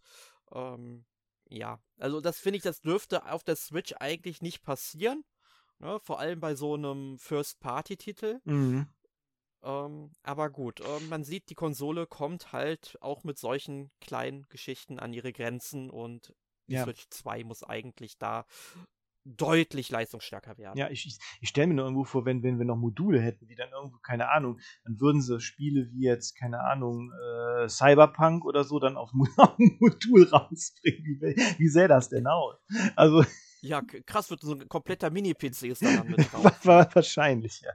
Ähm, 0.52 1.04
ja, 1.48 1.80
also 1.98 2.20
das 2.20 2.38
finde 2.38 2.56
ich, 2.56 2.62
das 2.62 2.80
dürfte 2.80 3.30
auf 3.30 3.44
der 3.44 3.56
Switch 3.56 3.92
eigentlich 3.98 4.40
nicht 4.40 4.62
passieren. 4.62 5.24
Ne? 5.82 5.98
Vor 6.00 6.20
allem 6.20 6.40
bei 6.40 6.54
so 6.54 6.74
einem 6.74 7.18
First-Party-Titel. 7.18 8.40
Mhm. 8.44 8.86
Ähm, 9.64 10.10
aber 10.22 10.50
gut, 10.50 10.80
äh, 10.80 11.00
man 11.08 11.24
sieht, 11.24 11.50
die 11.50 11.54
Konsole 11.54 12.06
kommt 12.06 12.52
halt 12.52 12.96
auch 13.00 13.24
mit 13.24 13.38
solchen 13.38 13.90
kleinen 14.00 14.46
Geschichten 14.48 14.98
an 14.98 15.12
ihre 15.12 15.32
Grenzen 15.32 15.90
und 15.90 16.34
die 16.68 16.74
ja. 16.74 16.84
Switch 16.84 17.06
2 17.10 17.44
muss 17.44 17.62
eigentlich 17.62 18.18
da 18.18 18.46
deutlich 19.24 19.88
leistungsstärker 19.90 20.58
werden. 20.58 20.76
Ja, 20.76 20.90
ich, 20.90 21.06
ich, 21.06 21.18
ich 21.40 21.48
stelle 21.48 21.68
mir 21.68 21.74
nur 21.74 21.84
irgendwo 21.84 22.04
vor, 22.04 22.24
wenn, 22.24 22.42
wenn 22.42 22.58
wir 22.58 22.64
noch 22.64 22.76
Module 22.76 23.20
hätten, 23.20 23.48
wie 23.48 23.54
dann 23.54 23.70
irgendwo, 23.70 23.98
keine 23.98 24.30
Ahnung, 24.30 24.58
dann 24.84 25.00
würden 25.00 25.22
sie 25.22 25.40
Spiele 25.40 25.88
wie 25.92 26.04
jetzt, 26.06 26.34
keine 26.34 26.60
Ahnung, 26.64 27.12
äh, 27.12 27.68
Cyberpunk 27.68 28.44
oder 28.44 28.64
so 28.64 28.80
dann 28.80 28.96
auf, 28.96 29.10
auf 29.36 29.58
ein 29.58 29.76
Modul 29.78 30.28
rausbringen. 30.28 31.20
Wie, 31.20 31.36
wie 31.58 31.68
sähe 31.68 31.88
das 31.88 32.08
denn 32.08 32.26
aus? 32.26 32.56
Also. 32.96 33.24
Ja, 33.62 33.81
krass, 33.81 34.29
wird 34.29 34.40
so 34.40 34.55
ein 34.55 34.68
kompletter 34.68 35.11
Mini-PC 35.11 35.62
ist 35.68 35.83
dann 35.83 36.09
mit 36.09 36.18
drauf. 36.33 36.53
Wahrscheinlich, 36.64 37.61
ja. 37.61 37.70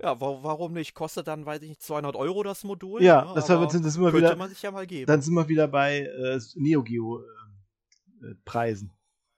Ja, 0.00 0.20
warum 0.20 0.72
nicht? 0.72 0.94
Kostet 0.94 1.26
dann, 1.28 1.44
weiß 1.44 1.62
ich 1.62 1.68
nicht, 1.70 1.82
200 1.82 2.16
Euro 2.16 2.42
das 2.42 2.64
Modul? 2.64 3.02
Ja, 3.02 3.24
ne? 3.24 3.32
das, 3.34 3.48
war, 3.48 3.60
das 3.66 3.72
sind 3.72 4.02
wir 4.02 4.14
wieder, 4.14 4.34
man 4.36 4.48
sich 4.48 4.62
ja 4.62 4.70
mal 4.70 4.86
geben. 4.86 5.06
Dann 5.06 5.20
sind 5.20 5.34
wir 5.34 5.48
wieder 5.48 5.68
bei 5.68 6.00
äh, 6.00 6.40
Neo 6.54 6.82
Geo 6.82 7.20
äh, 7.20 8.26
äh 8.26 8.34
Preisen. 8.44 8.92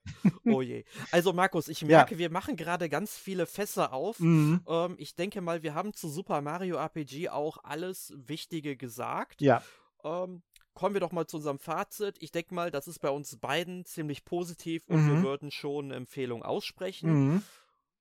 Oh 0.45 0.61
je. 0.61 0.85
Also 1.11 1.33
Markus, 1.33 1.67
ich 1.67 1.83
merke, 1.83 2.13
ja. 2.13 2.19
wir 2.19 2.29
machen 2.29 2.55
gerade 2.55 2.89
ganz 2.89 3.17
viele 3.17 3.47
Fässer 3.47 3.91
auf. 3.91 4.19
Mhm. 4.19 4.61
Ähm, 4.67 4.95
ich 4.99 5.15
denke 5.15 5.41
mal, 5.41 5.63
wir 5.63 5.73
haben 5.73 5.93
zu 5.93 6.09
Super 6.09 6.41
Mario 6.41 6.77
RPG 6.77 7.29
auch 7.29 7.57
alles 7.63 8.13
Wichtige 8.15 8.77
gesagt. 8.77 9.41
Ja. 9.41 9.63
Ähm, 10.03 10.43
kommen 10.75 10.93
wir 10.93 10.99
doch 10.99 11.11
mal 11.11 11.25
zu 11.25 11.37
unserem 11.37 11.57
Fazit. 11.57 12.17
Ich 12.19 12.31
denke 12.31 12.53
mal, 12.53 12.69
das 12.69 12.87
ist 12.87 12.99
bei 12.99 13.09
uns 13.09 13.37
beiden 13.37 13.85
ziemlich 13.85 14.25
positiv 14.25 14.87
und 14.87 15.03
mhm. 15.03 15.09
wir 15.09 15.23
würden 15.23 15.49
schon 15.49 15.85
eine 15.85 15.95
Empfehlung 15.95 16.43
aussprechen. 16.43 17.09
Mhm. 17.09 17.43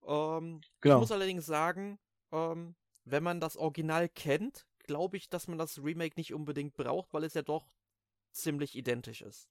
Ähm, 0.06 0.60
genau. 0.80 0.96
Ich 0.96 1.00
muss 1.00 1.12
allerdings 1.12 1.46
sagen, 1.46 1.98
ähm, 2.32 2.74
wenn 3.04 3.22
man 3.22 3.40
das 3.40 3.56
Original 3.56 4.08
kennt, 4.08 4.66
glaube 4.80 5.16
ich, 5.16 5.30
dass 5.30 5.48
man 5.48 5.56
das 5.56 5.82
Remake 5.82 6.14
nicht 6.16 6.34
unbedingt 6.34 6.74
braucht, 6.74 7.14
weil 7.14 7.24
es 7.24 7.34
ja 7.34 7.42
doch 7.42 7.72
ziemlich 8.32 8.74
identisch 8.74 9.22
ist. 9.22 9.48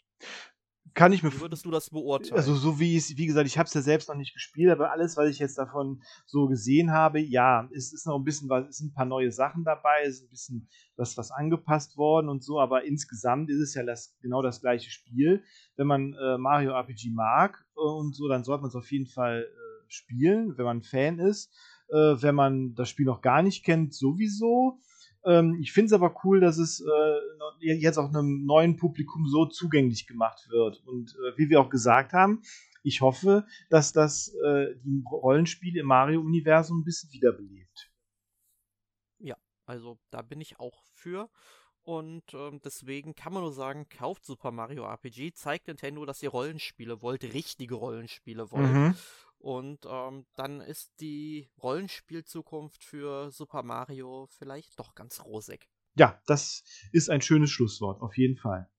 Kann 0.93 1.11
ich 1.11 1.23
mir 1.23 1.33
Wie 1.33 1.39
würdest 1.39 1.65
du 1.65 1.71
das 1.71 1.89
beurteilen? 1.89 2.35
Also 2.35 2.53
so 2.55 2.79
wie 2.79 2.95
es, 2.95 3.17
wie 3.17 3.25
gesagt, 3.25 3.47
ich 3.47 3.57
habe 3.57 3.67
es 3.67 3.73
ja 3.73 3.81
selbst 3.81 4.09
noch 4.09 4.15
nicht 4.15 4.33
gespielt, 4.33 4.71
aber 4.71 4.91
alles, 4.91 5.17
was 5.17 5.29
ich 5.29 5.39
jetzt 5.39 5.57
davon 5.57 6.03
so 6.25 6.47
gesehen 6.47 6.91
habe, 6.91 7.19
ja, 7.19 7.67
es 7.73 7.93
ist 7.93 8.05
noch 8.05 8.15
ein 8.15 8.23
bisschen 8.23 8.49
was, 8.49 8.67
es 8.67 8.77
sind 8.77 8.91
ein 8.91 8.93
paar 8.93 9.05
neue 9.05 9.31
Sachen 9.31 9.63
dabei, 9.63 10.03
es 10.03 10.17
ist 10.17 10.23
ein 10.23 10.29
bisschen 10.29 10.69
was, 10.95 11.17
was 11.17 11.31
angepasst 11.31 11.97
worden 11.97 12.29
und 12.29 12.43
so, 12.43 12.59
aber 12.59 12.83
insgesamt 12.83 13.49
ist 13.49 13.59
es 13.59 13.73
ja 13.73 13.83
das, 13.83 14.15
genau 14.21 14.41
das 14.41 14.61
gleiche 14.61 14.91
Spiel. 14.91 15.43
Wenn 15.75 15.87
man 15.87 16.13
äh, 16.13 16.37
Mario 16.37 16.73
RPG 16.73 17.09
mag 17.11 17.65
und 17.73 18.15
so, 18.15 18.27
dann 18.27 18.43
sollte 18.43 18.61
man 18.61 18.69
es 18.69 18.75
auf 18.75 18.91
jeden 18.91 19.07
Fall 19.07 19.47
äh, 19.49 19.83
spielen, 19.87 20.57
wenn 20.57 20.65
man 20.65 20.83
Fan 20.83 21.17
ist. 21.17 21.51
Äh, 21.89 22.21
wenn 22.21 22.35
man 22.35 22.75
das 22.75 22.89
Spiel 22.89 23.05
noch 23.05 23.21
gar 23.21 23.41
nicht 23.41 23.63
kennt, 23.63 23.93
sowieso. 23.93 24.79
Ähm, 25.25 25.57
ich 25.61 25.71
finde 25.71 25.87
es 25.87 25.93
aber 25.93 26.15
cool, 26.23 26.39
dass 26.39 26.57
es 26.57 26.81
äh, 26.81 27.73
jetzt 27.73 27.97
auch 27.97 28.09
einem 28.09 28.45
neuen 28.45 28.75
Publikum 28.77 29.27
so 29.27 29.45
zugänglich 29.45 30.07
gemacht 30.07 30.47
wird. 30.49 30.83
Und 30.85 31.15
äh, 31.15 31.37
wie 31.37 31.49
wir 31.49 31.61
auch 31.61 31.69
gesagt 31.69 32.13
haben, 32.13 32.41
ich 32.83 33.01
hoffe, 33.01 33.45
dass 33.69 33.93
das 33.93 34.33
äh, 34.45 34.75
die 34.83 35.03
Rollenspiele 35.09 35.81
im 35.81 35.87
Mario-Universum 35.87 36.81
ein 36.81 36.83
bisschen 36.83 37.11
wiederbelebt. 37.13 37.91
Ja, 39.19 39.37
also 39.65 39.97
da 40.11 40.21
bin 40.21 40.41
ich 40.41 40.59
auch 40.59 40.83
für. 40.93 41.29
Und 41.85 42.33
ähm, 42.33 42.61
deswegen 42.63 43.13
kann 43.13 43.33
man 43.33 43.43
nur 43.43 43.51
sagen, 43.51 43.87
kauft 43.89 44.25
Super 44.25 44.51
Mario 44.51 44.85
RPG, 44.85 45.33
zeigt 45.33 45.67
Nintendo, 45.67 46.05
dass 46.05 46.23
ihr 46.23 46.29
Rollenspiele 46.29 47.01
wollt, 47.01 47.23
richtige 47.23 47.75
Rollenspiele 47.75 48.51
wollt. 48.51 48.71
Mhm. 48.71 48.95
Und 49.43 49.85
ähm, 49.85 50.25
dann 50.37 50.61
ist 50.61 51.01
die 51.01 51.49
Rollenspielzukunft 51.61 52.81
für 52.81 53.29
Super 53.29 53.61
Mario 53.61 54.29
vielleicht 54.29 54.79
doch 54.79 54.95
ganz 54.95 55.19
rosig. 55.25 55.67
Ja, 55.95 56.21
das 56.27 56.63
ist 56.93 57.09
ein 57.09 57.21
schönes 57.21 57.51
Schlusswort, 57.51 58.01
auf 58.01 58.17
jeden 58.17 58.37
Fall. 58.37 58.69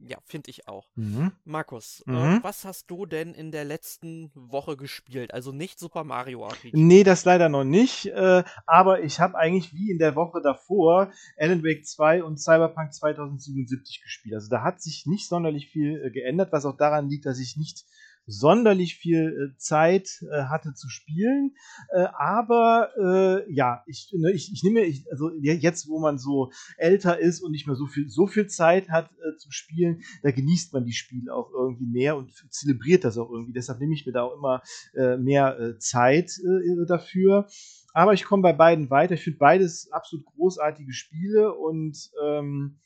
Ja, 0.00 0.18
finde 0.26 0.50
ich 0.50 0.68
auch. 0.68 0.90
Mhm. 0.96 1.32
Markus, 1.44 2.04
äh, 2.06 2.10
mhm. 2.10 2.16
Äh, 2.16 2.42
was 2.42 2.66
hast 2.66 2.90
du 2.90 3.06
denn 3.06 3.32
in 3.32 3.52
der 3.52 3.64
letzten 3.64 4.30
Woche 4.34 4.76
gespielt? 4.76 5.32
Also 5.32 5.50
nicht 5.50 5.78
Super 5.78 6.04
Mario 6.04 6.46
RPG. 6.46 6.72
Nee, 6.74 7.02
das 7.02 7.24
leider 7.24 7.48
noch 7.48 7.64
nicht. 7.64 8.04
Äh, 8.06 8.44
aber 8.66 9.02
ich 9.02 9.18
habe 9.18 9.38
eigentlich 9.38 9.72
wie 9.72 9.90
in 9.90 9.98
der 9.98 10.14
Woche 10.14 10.42
davor 10.42 11.10
Alan 11.38 11.64
Wake 11.64 11.86
2 11.86 12.22
und 12.22 12.38
Cyberpunk 12.38 12.92
2077 12.92 14.02
gespielt. 14.02 14.34
Also 14.34 14.50
da 14.50 14.62
hat 14.62 14.82
sich 14.82 15.06
nicht 15.06 15.26
sonderlich 15.26 15.70
viel 15.70 16.04
äh, 16.04 16.10
geändert, 16.10 16.52
was 16.52 16.66
auch 16.66 16.76
daran 16.76 17.08
liegt, 17.08 17.24
dass 17.24 17.38
ich 17.38 17.56
nicht 17.56 17.86
sonderlich 18.26 18.96
viel 18.96 19.52
äh, 19.54 19.58
Zeit 19.58 20.22
äh, 20.30 20.44
hatte 20.44 20.74
zu 20.74 20.88
spielen. 20.88 21.54
Äh, 21.90 22.06
aber 22.18 22.90
äh, 22.98 23.52
ja, 23.52 23.82
ich, 23.86 24.12
ne, 24.16 24.32
ich, 24.32 24.52
ich 24.52 24.62
nehme, 24.62 24.84
ich, 24.84 25.04
also 25.10 25.30
jetzt, 25.40 25.88
wo 25.88 25.98
man 26.00 26.18
so 26.18 26.50
älter 26.76 27.18
ist 27.18 27.42
und 27.42 27.52
nicht 27.52 27.66
mehr 27.66 27.76
so 27.76 27.86
viel, 27.86 28.08
so 28.08 28.26
viel 28.26 28.46
Zeit 28.46 28.88
hat 28.88 29.10
äh, 29.12 29.36
zu 29.36 29.50
spielen, 29.50 30.02
da 30.22 30.30
genießt 30.30 30.72
man 30.72 30.84
die 30.84 30.92
Spiele 30.92 31.34
auch 31.34 31.50
irgendwie 31.52 31.86
mehr 31.86 32.16
und 32.16 32.32
zelebriert 32.50 33.04
das 33.04 33.18
auch 33.18 33.30
irgendwie. 33.30 33.52
Deshalb 33.52 33.80
nehme 33.80 33.94
ich 33.94 34.06
mir 34.06 34.12
da 34.12 34.22
auch 34.22 34.36
immer 34.36 34.62
äh, 34.94 35.16
mehr 35.16 35.58
äh, 35.58 35.78
Zeit 35.78 36.30
äh, 36.38 36.86
dafür. 36.86 37.46
Aber 37.92 38.12
ich 38.12 38.24
komme 38.24 38.42
bei 38.42 38.52
beiden 38.52 38.90
weiter. 38.90 39.14
Ich 39.14 39.22
finde 39.22 39.38
beides 39.38 39.90
absolut 39.92 40.26
großartige 40.26 40.92
Spiele 40.92 41.54
und 41.54 42.10
ähm, 42.24 42.78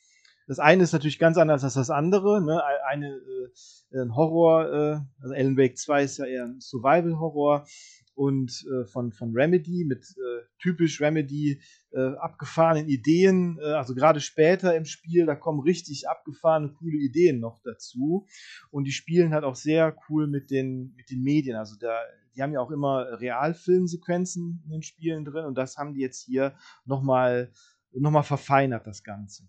das 0.49 0.57
eine 0.57 0.81
ist 0.81 0.93
natürlich 0.93 1.19
ganz 1.19 1.37
anders 1.37 1.63
als 1.63 1.75
das 1.75 1.91
andere. 1.91 2.43
Ne? 2.43 2.59
Eine 2.87 3.09
äh, 3.09 3.99
ein 4.01 4.15
Horror, 4.15 4.65
äh, 4.65 4.99
also 5.21 5.35
Alan 5.35 5.57
Wake 5.57 5.77
2 5.77 6.03
ist 6.03 6.17
ja 6.17 6.25
eher 6.25 6.45
ein 6.45 6.59
Survival-Horror 6.59 7.67
und 8.15 8.65
äh, 8.65 8.85
von, 8.85 9.11
von 9.11 9.31
Remedy 9.35 9.85
mit 9.85 10.03
äh, 10.17 10.45
typisch 10.57 10.99
Remedy 11.01 11.61
äh, 11.91 12.15
abgefahrenen 12.15 12.87
Ideen. 12.87 13.59
Äh, 13.61 13.73
also 13.73 13.93
gerade 13.93 14.21
später 14.21 14.75
im 14.75 14.85
Spiel, 14.85 15.27
da 15.27 15.35
kommen 15.35 15.59
richtig 15.59 16.09
abgefahrene, 16.09 16.73
coole 16.73 16.97
Ideen 16.97 17.39
noch 17.39 17.59
dazu. 17.63 18.25
Und 18.71 18.85
die 18.85 18.91
spielen 18.91 19.35
halt 19.35 19.43
auch 19.43 19.55
sehr 19.55 19.95
cool 20.09 20.25
mit 20.25 20.49
den, 20.49 20.95
mit 20.95 21.11
den 21.11 21.21
Medien. 21.21 21.57
Also 21.57 21.75
da, 21.79 21.95
die 22.35 22.41
haben 22.41 22.53
ja 22.53 22.59
auch 22.59 22.71
immer 22.71 23.19
Realfilmsequenzen 23.21 24.63
in 24.65 24.71
den 24.71 24.81
Spielen 24.81 25.25
drin 25.25 25.45
und 25.45 25.59
das 25.59 25.77
haben 25.77 25.93
die 25.93 26.01
jetzt 26.01 26.23
hier 26.23 26.55
nochmal 26.85 27.51
noch 27.91 28.11
mal 28.11 28.23
verfeinert, 28.23 28.87
das 28.87 29.03
Ganze. 29.03 29.47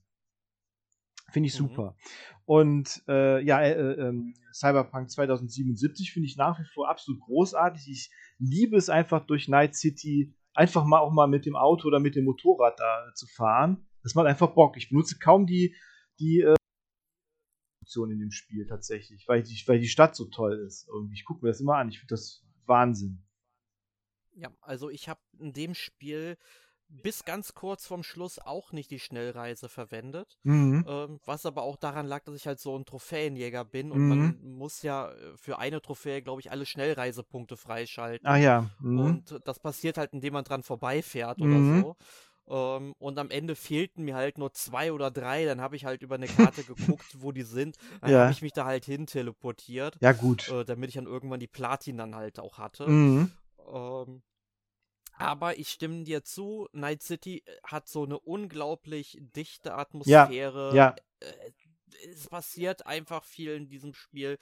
Finde 1.31 1.49
ich 1.49 1.55
mhm. 1.55 1.68
super. 1.68 1.97
Mhm. 1.97 2.43
Und 2.45 3.03
äh, 3.09 3.45
ja, 3.45 3.61
äh, 3.62 3.72
äh, 3.72 4.33
Cyberpunk 4.53 5.11
2077 5.11 6.12
finde 6.12 6.26
ich 6.26 6.37
nach 6.37 6.59
wie 6.59 6.64
vor 6.74 6.89
absolut 6.89 7.20
großartig. 7.20 7.89
Ich 7.89 8.11
liebe 8.39 8.76
es 8.76 8.91
einfach 8.91 9.24
durch 9.26 9.49
Night 9.49 9.74
City 9.76 10.35
einfach 10.55 10.85
mal 10.85 10.99
auch 10.99 11.12
mal 11.12 11.28
mit 11.28 11.47
dem 11.47 11.57
Auto 11.57 11.87
oder 11.89 12.01
mit 12.01 12.16
dem 12.16 12.24
Motorrad 12.24 12.78
da 12.78 13.12
zu 13.14 13.26
fahren. 13.26 13.87
Das 14.03 14.14
macht 14.14 14.26
einfach 14.26 14.55
Bock. 14.55 14.76
Ich 14.76 14.89
benutze 14.89 15.18
kaum 15.18 15.47
die, 15.47 15.76
die 16.18 16.41
äh, 16.41 16.57
Funktion 17.91 18.11
in 18.11 18.18
dem 18.18 18.31
Spiel 18.31 18.66
tatsächlich, 18.66 19.26
weil 19.28 19.43
die, 19.43 19.62
weil 19.66 19.78
die 19.78 19.89
Stadt 19.89 20.16
so 20.16 20.26
toll 20.26 20.64
ist. 20.66 20.89
Irgendwie. 20.89 21.14
Ich 21.14 21.24
gucke 21.24 21.45
mir 21.45 21.51
das 21.51 21.61
immer 21.61 21.76
an. 21.76 21.89
Ich 21.89 21.99
finde 21.99 22.14
das 22.14 22.45
Wahnsinn. 22.66 23.22
Ja, 24.33 24.51
also 24.61 24.91
ich 24.91 25.09
habe 25.09 25.20
in 25.39 25.53
dem 25.53 25.74
Spiel 25.74 26.37
bis 26.91 27.24
ganz 27.24 27.55
kurz 27.55 27.86
vorm 27.86 28.03
Schluss 28.03 28.38
auch 28.38 28.72
nicht 28.72 28.91
die 28.91 28.99
Schnellreise 28.99 29.68
verwendet. 29.68 30.38
Mhm. 30.43 30.84
Ähm, 30.88 31.20
was 31.24 31.47
aber 31.47 31.62
auch 31.62 31.76
daran 31.76 32.07
lag, 32.07 32.24
dass 32.24 32.34
ich 32.34 32.47
halt 32.47 32.61
so 32.61 32.76
ein 32.76 32.84
Trophäenjäger 32.84 33.64
bin 33.64 33.93
und 33.93 34.01
mhm. 34.01 34.09
man 34.09 34.38
muss 34.43 34.82
ja 34.82 35.11
äh, 35.11 35.36
für 35.36 35.59
eine 35.59 35.80
Trophäe, 35.80 36.22
glaube 36.22 36.41
ich, 36.41 36.51
alle 36.51 36.66
Schnellreisepunkte 36.66 37.57
freischalten. 37.57 38.26
Ah 38.26 38.36
ja. 38.36 38.70
Mhm. 38.80 39.01
Und 39.01 39.41
das 39.45 39.61
passiert 39.61 39.99
halt, 39.99 40.12
indem 40.12 40.34
man 40.34 40.45
dran 40.45 40.62
vorbeifährt 40.62 41.41
oder 41.41 41.49
mhm. 41.49 41.80
so. 41.82 41.97
Ähm, 42.49 42.95
und 42.99 43.18
am 43.18 43.30
Ende 43.30 43.55
fehlten 43.55 44.05
mir 44.05 44.16
halt 44.16 44.36
nur 44.36 44.53
zwei 44.53 44.93
oder 44.93 45.11
drei. 45.11 45.45
Dann 45.45 45.61
habe 45.61 45.76
ich 45.76 45.84
halt 45.84 46.03
über 46.03 46.16
eine 46.16 46.26
Karte 46.26 46.64
geguckt, 46.64 47.16
wo 47.20 47.32
die 47.32 47.43
sind. 47.43 47.76
Dann 48.01 48.11
ja. 48.11 48.20
habe 48.22 48.32
ich 48.32 48.43
mich 48.43 48.53
da 48.53 48.64
halt 48.64 48.84
hin 48.84 49.07
teleportiert. 49.07 49.97
Ja, 50.01 50.12
gut. 50.12 50.49
Äh, 50.49 50.64
damit 50.64 50.91
ich 50.91 50.97
dann 50.97 51.07
irgendwann 51.07 51.41
die 51.41 51.47
Platin 51.47 51.97
dann 51.97 52.16
halt 52.16 52.41
auch 52.41 52.59
hatte. 52.59 52.88
Mhm. 52.88 53.30
Ähm, 53.72 54.22
aber 55.21 55.59
ich 55.59 55.68
stimme 55.71 56.05
dir 56.05 56.25
zu, 56.25 56.68
Night 56.73 57.03
City 57.03 57.43
äh, 57.45 57.57
hat 57.64 57.89
so 57.89 58.05
eine 58.05 58.18
unglaublich 58.18 59.18
dichte 59.21 59.75
Atmosphäre. 59.75 60.71
Ja. 60.75 60.75
ja. 60.75 60.97
Äh, 61.21 61.53
es 62.12 62.29
passiert 62.29 62.87
einfach 62.87 63.25
viel 63.25 63.53
in 63.53 63.68
diesem 63.68 63.95
Spiel. 63.95 64.39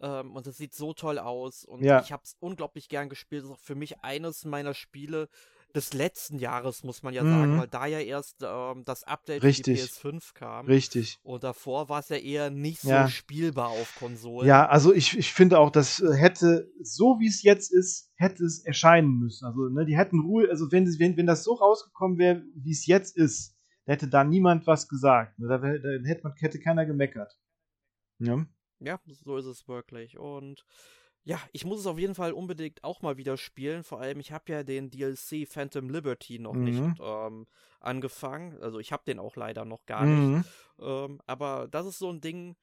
Ähm, 0.00 0.34
und 0.34 0.46
es 0.46 0.56
sieht 0.56 0.74
so 0.74 0.92
toll 0.92 1.18
aus. 1.18 1.64
Und 1.64 1.82
ja. 1.82 2.00
ich 2.00 2.12
habe 2.12 2.22
es 2.24 2.36
unglaublich 2.40 2.88
gern 2.88 3.08
gespielt. 3.08 3.42
Das 3.42 3.50
ist 3.50 3.56
auch 3.56 3.60
für 3.60 3.74
mich 3.74 4.00
eines 4.00 4.44
meiner 4.44 4.74
Spiele, 4.74 5.28
des 5.74 5.92
letzten 5.92 6.38
Jahres, 6.38 6.84
muss 6.84 7.02
man 7.02 7.12
ja 7.12 7.22
mhm. 7.22 7.30
sagen, 7.30 7.58
weil 7.58 7.68
da 7.68 7.86
ja 7.86 8.00
erst 8.00 8.42
ähm, 8.42 8.84
das 8.84 9.04
Update 9.04 9.42
Richtig. 9.42 9.82
für 9.82 10.12
die 10.12 10.18
PS5 10.18 10.34
kam. 10.34 10.66
Richtig. 10.66 11.18
Und 11.22 11.44
davor 11.44 11.88
war 11.88 12.00
es 12.00 12.08
ja 12.08 12.16
eher 12.16 12.50
nicht 12.50 12.82
ja. 12.84 13.04
so 13.04 13.10
spielbar 13.10 13.68
auf 13.68 13.94
Konsolen. 13.98 14.48
Ja, 14.48 14.66
also 14.66 14.92
ich, 14.92 15.16
ich 15.18 15.32
finde 15.32 15.58
auch, 15.58 15.70
das 15.70 16.00
äh, 16.00 16.14
hätte, 16.14 16.70
so 16.82 17.18
wie 17.20 17.28
es 17.28 17.42
jetzt 17.42 17.72
ist, 17.72 18.10
hätte 18.16 18.44
es 18.44 18.64
erscheinen 18.64 19.18
müssen. 19.18 19.44
Also, 19.46 19.68
ne, 19.68 19.84
die 19.84 19.96
hätten 19.96 20.20
Ruhe, 20.20 20.48
also 20.48 20.72
wenn, 20.72 20.86
wenn, 20.98 21.16
wenn 21.16 21.26
das 21.26 21.44
so 21.44 21.54
rausgekommen 21.54 22.18
wäre, 22.18 22.42
wie 22.54 22.72
es 22.72 22.86
jetzt 22.86 23.16
ist, 23.16 23.56
hätte 23.84 24.08
da 24.08 24.24
niemand 24.24 24.66
was 24.66 24.88
gesagt. 24.88 25.38
Ne? 25.38 25.48
Da, 25.48 25.58
da 25.58 25.68
hätte, 25.68 26.20
man, 26.22 26.34
hätte 26.36 26.58
keiner 26.58 26.86
gemeckert. 26.86 27.36
Ja. 28.18 28.46
Ja, 28.78 29.00
so 29.06 29.36
ist 29.36 29.46
es 29.46 29.68
wirklich. 29.68 30.18
Und 30.18 30.64
ja, 31.26 31.40
ich 31.50 31.64
muss 31.64 31.80
es 31.80 31.86
auf 31.86 31.98
jeden 31.98 32.14
Fall 32.14 32.32
unbedingt 32.32 32.84
auch 32.84 33.02
mal 33.02 33.16
wieder 33.16 33.36
spielen. 33.36 33.82
Vor 33.82 34.00
allem, 34.00 34.20
ich 34.20 34.30
habe 34.30 34.44
ja 34.52 34.62
den 34.62 34.90
DLC 34.90 35.46
Phantom 35.48 35.90
Liberty 35.90 36.38
noch 36.38 36.54
mhm. 36.54 36.64
nicht 36.64 37.00
ähm, 37.02 37.48
angefangen. 37.80 38.56
Also 38.62 38.78
ich 38.78 38.92
habe 38.92 39.02
den 39.04 39.18
auch 39.18 39.34
leider 39.34 39.64
noch 39.64 39.84
gar 39.86 40.04
mhm. 40.04 40.36
nicht. 40.36 40.50
Ähm, 40.78 41.20
aber 41.26 41.66
das 41.68 41.84
ist 41.86 41.98
so 41.98 42.10
ein 42.10 42.20
Ding. 42.20 42.54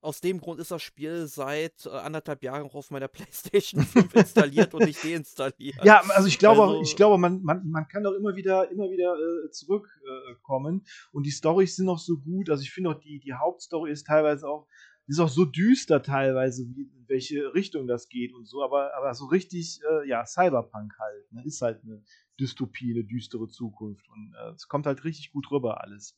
Aus 0.00 0.22
dem 0.22 0.40
Grund 0.40 0.58
ist 0.58 0.70
das 0.70 0.82
Spiel 0.82 1.26
seit 1.26 1.84
äh, 1.84 1.90
anderthalb 1.90 2.42
Jahren 2.42 2.70
auf 2.70 2.90
meiner 2.90 3.08
PlayStation 3.08 3.82
5 3.82 4.14
installiert 4.14 4.72
und 4.72 4.86
nicht 4.86 5.04
deinstalliert. 5.04 5.84
Ja, 5.84 6.00
also 6.14 6.28
ich 6.28 6.38
glaube, 6.38 6.62
also, 6.62 6.80
ich 6.80 6.96
glaube, 6.96 7.18
man, 7.18 7.42
man, 7.42 7.68
man 7.68 7.86
kann 7.88 8.04
doch 8.04 8.14
immer 8.14 8.36
wieder, 8.36 8.70
immer 8.70 8.88
wieder 8.88 9.16
äh, 9.18 9.50
zurückkommen. 9.50 10.80
Äh, 10.82 11.08
und 11.12 11.26
die 11.26 11.30
Storys 11.30 11.76
sind 11.76 11.90
auch 11.90 11.98
so 11.98 12.16
gut. 12.16 12.48
Also 12.48 12.62
ich 12.62 12.72
finde 12.72 12.88
auch 12.88 13.00
die, 13.00 13.18
die 13.18 13.34
Hauptstory 13.34 13.90
ist 13.90 14.06
teilweise 14.06 14.48
auch 14.48 14.66
ist 15.06 15.20
auch 15.20 15.28
so 15.28 15.44
düster 15.44 16.02
teilweise, 16.02 16.66
wie, 16.74 16.82
in 16.82 17.08
welche 17.08 17.54
Richtung 17.54 17.86
das 17.86 18.08
geht 18.08 18.34
und 18.34 18.46
so, 18.46 18.62
aber, 18.62 18.94
aber 18.96 19.14
so 19.14 19.26
richtig, 19.26 19.80
äh, 19.88 20.08
ja, 20.08 20.26
Cyberpunk 20.26 20.98
halt, 20.98 21.32
ne? 21.32 21.44
ist 21.44 21.62
halt 21.62 21.82
eine 21.84 22.02
Dystopie, 22.40 22.92
eine 22.92 23.04
düstere 23.04 23.48
Zukunft 23.48 24.08
und 24.08 24.34
äh, 24.34 24.50
es 24.50 24.68
kommt 24.68 24.86
halt 24.86 25.04
richtig 25.04 25.32
gut 25.32 25.50
rüber 25.50 25.80
alles. 25.82 26.16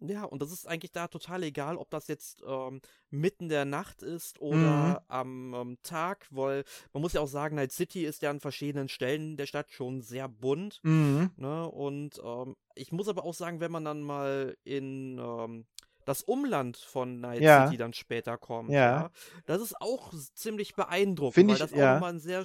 Ja, 0.00 0.24
und 0.24 0.42
das 0.42 0.52
ist 0.52 0.66
eigentlich 0.66 0.92
da 0.92 1.08
total 1.08 1.42
egal, 1.42 1.78
ob 1.78 1.88
das 1.90 2.06
jetzt 2.06 2.42
ähm, 2.46 2.80
mitten 3.08 3.48
der 3.48 3.64
Nacht 3.64 4.02
ist 4.02 4.40
oder 4.40 5.00
mhm. 5.00 5.04
am 5.08 5.54
ähm, 5.54 5.78
Tag, 5.82 6.26
weil 6.30 6.64
man 6.92 7.00
muss 7.00 7.14
ja 7.14 7.22
auch 7.22 7.28
sagen, 7.28 7.56
Night 7.56 7.72
City 7.72 8.04
ist 8.04 8.20
ja 8.20 8.30
an 8.30 8.40
verschiedenen 8.40 8.88
Stellen 8.88 9.38
der 9.38 9.46
Stadt 9.46 9.70
schon 9.70 10.02
sehr 10.02 10.28
bunt. 10.28 10.80
Mhm. 10.82 11.30
Ne? 11.36 11.66
Und 11.70 12.20
ähm, 12.22 12.56
ich 12.74 12.92
muss 12.92 13.08
aber 13.08 13.24
auch 13.24 13.32
sagen, 13.32 13.60
wenn 13.60 13.72
man 13.72 13.86
dann 13.86 14.02
mal 14.02 14.56
in 14.64 15.18
ähm, 15.18 15.66
das 16.06 16.22
Umland 16.22 16.78
von 16.78 17.20
Night 17.20 17.42
ja. 17.42 17.66
City 17.66 17.76
dann 17.76 17.92
später 17.92 18.38
kommt. 18.38 18.70
Ja. 18.70 18.78
ja. 19.02 19.10
Das 19.44 19.60
ist 19.60 19.74
auch 19.80 20.14
ziemlich 20.34 20.74
beeindruckend, 20.74 21.34
Find 21.34 21.48
weil 21.50 21.56
ich, 21.56 21.60
das 21.60 21.72
auch 21.74 21.76
ja. 21.76 21.94
nochmal 21.94 22.14
ein 22.14 22.20
sehr 22.20 22.44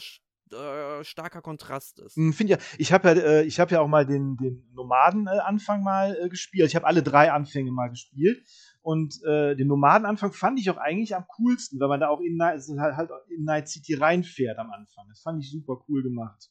äh, 0.51 1.03
starker 1.05 1.41
Kontrast 1.41 1.99
ist. 1.99 2.17
Hm, 2.17 2.33
Finde 2.33 2.53
ja, 2.53 2.59
ich 2.77 2.91
habe 2.91 3.07
ja, 3.07 3.15
äh, 3.15 3.43
ich 3.43 3.59
habe 3.61 3.71
ja 3.71 3.79
auch 3.79 3.87
mal 3.87 4.05
den, 4.05 4.35
den 4.35 4.69
Nomaden-Anfang 4.73 5.81
mal 5.83 6.17
äh, 6.19 6.27
gespielt. 6.27 6.67
Ich 6.67 6.75
habe 6.75 6.85
alle 6.87 7.03
drei 7.03 7.31
Anfänge 7.31 7.71
mal 7.71 7.87
gespielt. 7.89 8.45
Und 8.81 9.21
äh, 9.23 9.55
den 9.55 9.67
Nomadenanfang 9.67 10.33
fand 10.33 10.59
ich 10.59 10.69
auch 10.71 10.77
eigentlich 10.77 11.15
am 11.15 11.25
coolsten, 11.37 11.79
weil 11.79 11.87
man 11.87 11.99
da 11.99 12.09
auch 12.09 12.19
in, 12.19 12.35
Night- 12.35 12.53
also 12.53 12.79
halt, 12.79 12.97
halt 12.97 13.11
in 13.29 13.43
Night 13.43 13.69
City 13.69 13.93
reinfährt 13.93 14.57
am 14.57 14.71
Anfang. 14.71 15.05
Das 15.07 15.21
fand 15.21 15.41
ich 15.43 15.51
super 15.51 15.85
cool 15.87 16.01
gemacht. 16.01 16.49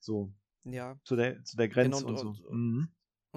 So, 0.00 0.32
Ja. 0.62 0.96
zu 1.02 1.16
der, 1.16 1.42
zu 1.42 1.56
der 1.56 1.68
Grenze 1.68 2.04
Genau, 2.04 2.16
und, 2.20 2.26
und- 2.28 2.36
so. 2.36 2.50
Mhm. 2.52 2.88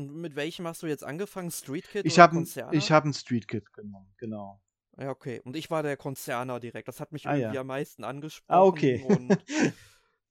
Und 0.10 0.16
mit 0.22 0.36
welchem 0.36 0.66
hast 0.68 0.82
du 0.84 0.88
jetzt 0.88 1.04
angefangen? 1.04 1.52
Street 1.52 1.88
Kid 1.89 2.06
Ich 2.06 2.14
oder 2.14 2.24
habe 2.24 2.36
Konzerner? 2.36 2.74
ich 2.74 2.91
hab 2.91 3.04
einen 3.04 3.14
Street 3.14 3.47
Kid 3.47 3.72
genommen, 3.74 4.14
genau. 4.18 4.62
Ja, 4.97 5.10
okay. 5.10 5.41
Und 5.43 5.56
ich 5.56 5.70
war 5.72 5.84
der 5.84 5.97
Konzerner 5.97 6.60
direkt. 6.60 6.88
Das 6.88 6.99
hat 6.99 7.12
mich 7.12 7.28
Ah, 7.28 7.36
irgendwie 7.36 7.56
ja. 7.56 7.62
am 7.62 7.68
meisten 7.68 8.04
angesprochen. 8.04 8.58
Ah, 8.60 8.64
okay. 8.64 9.04
Und, 9.08 9.38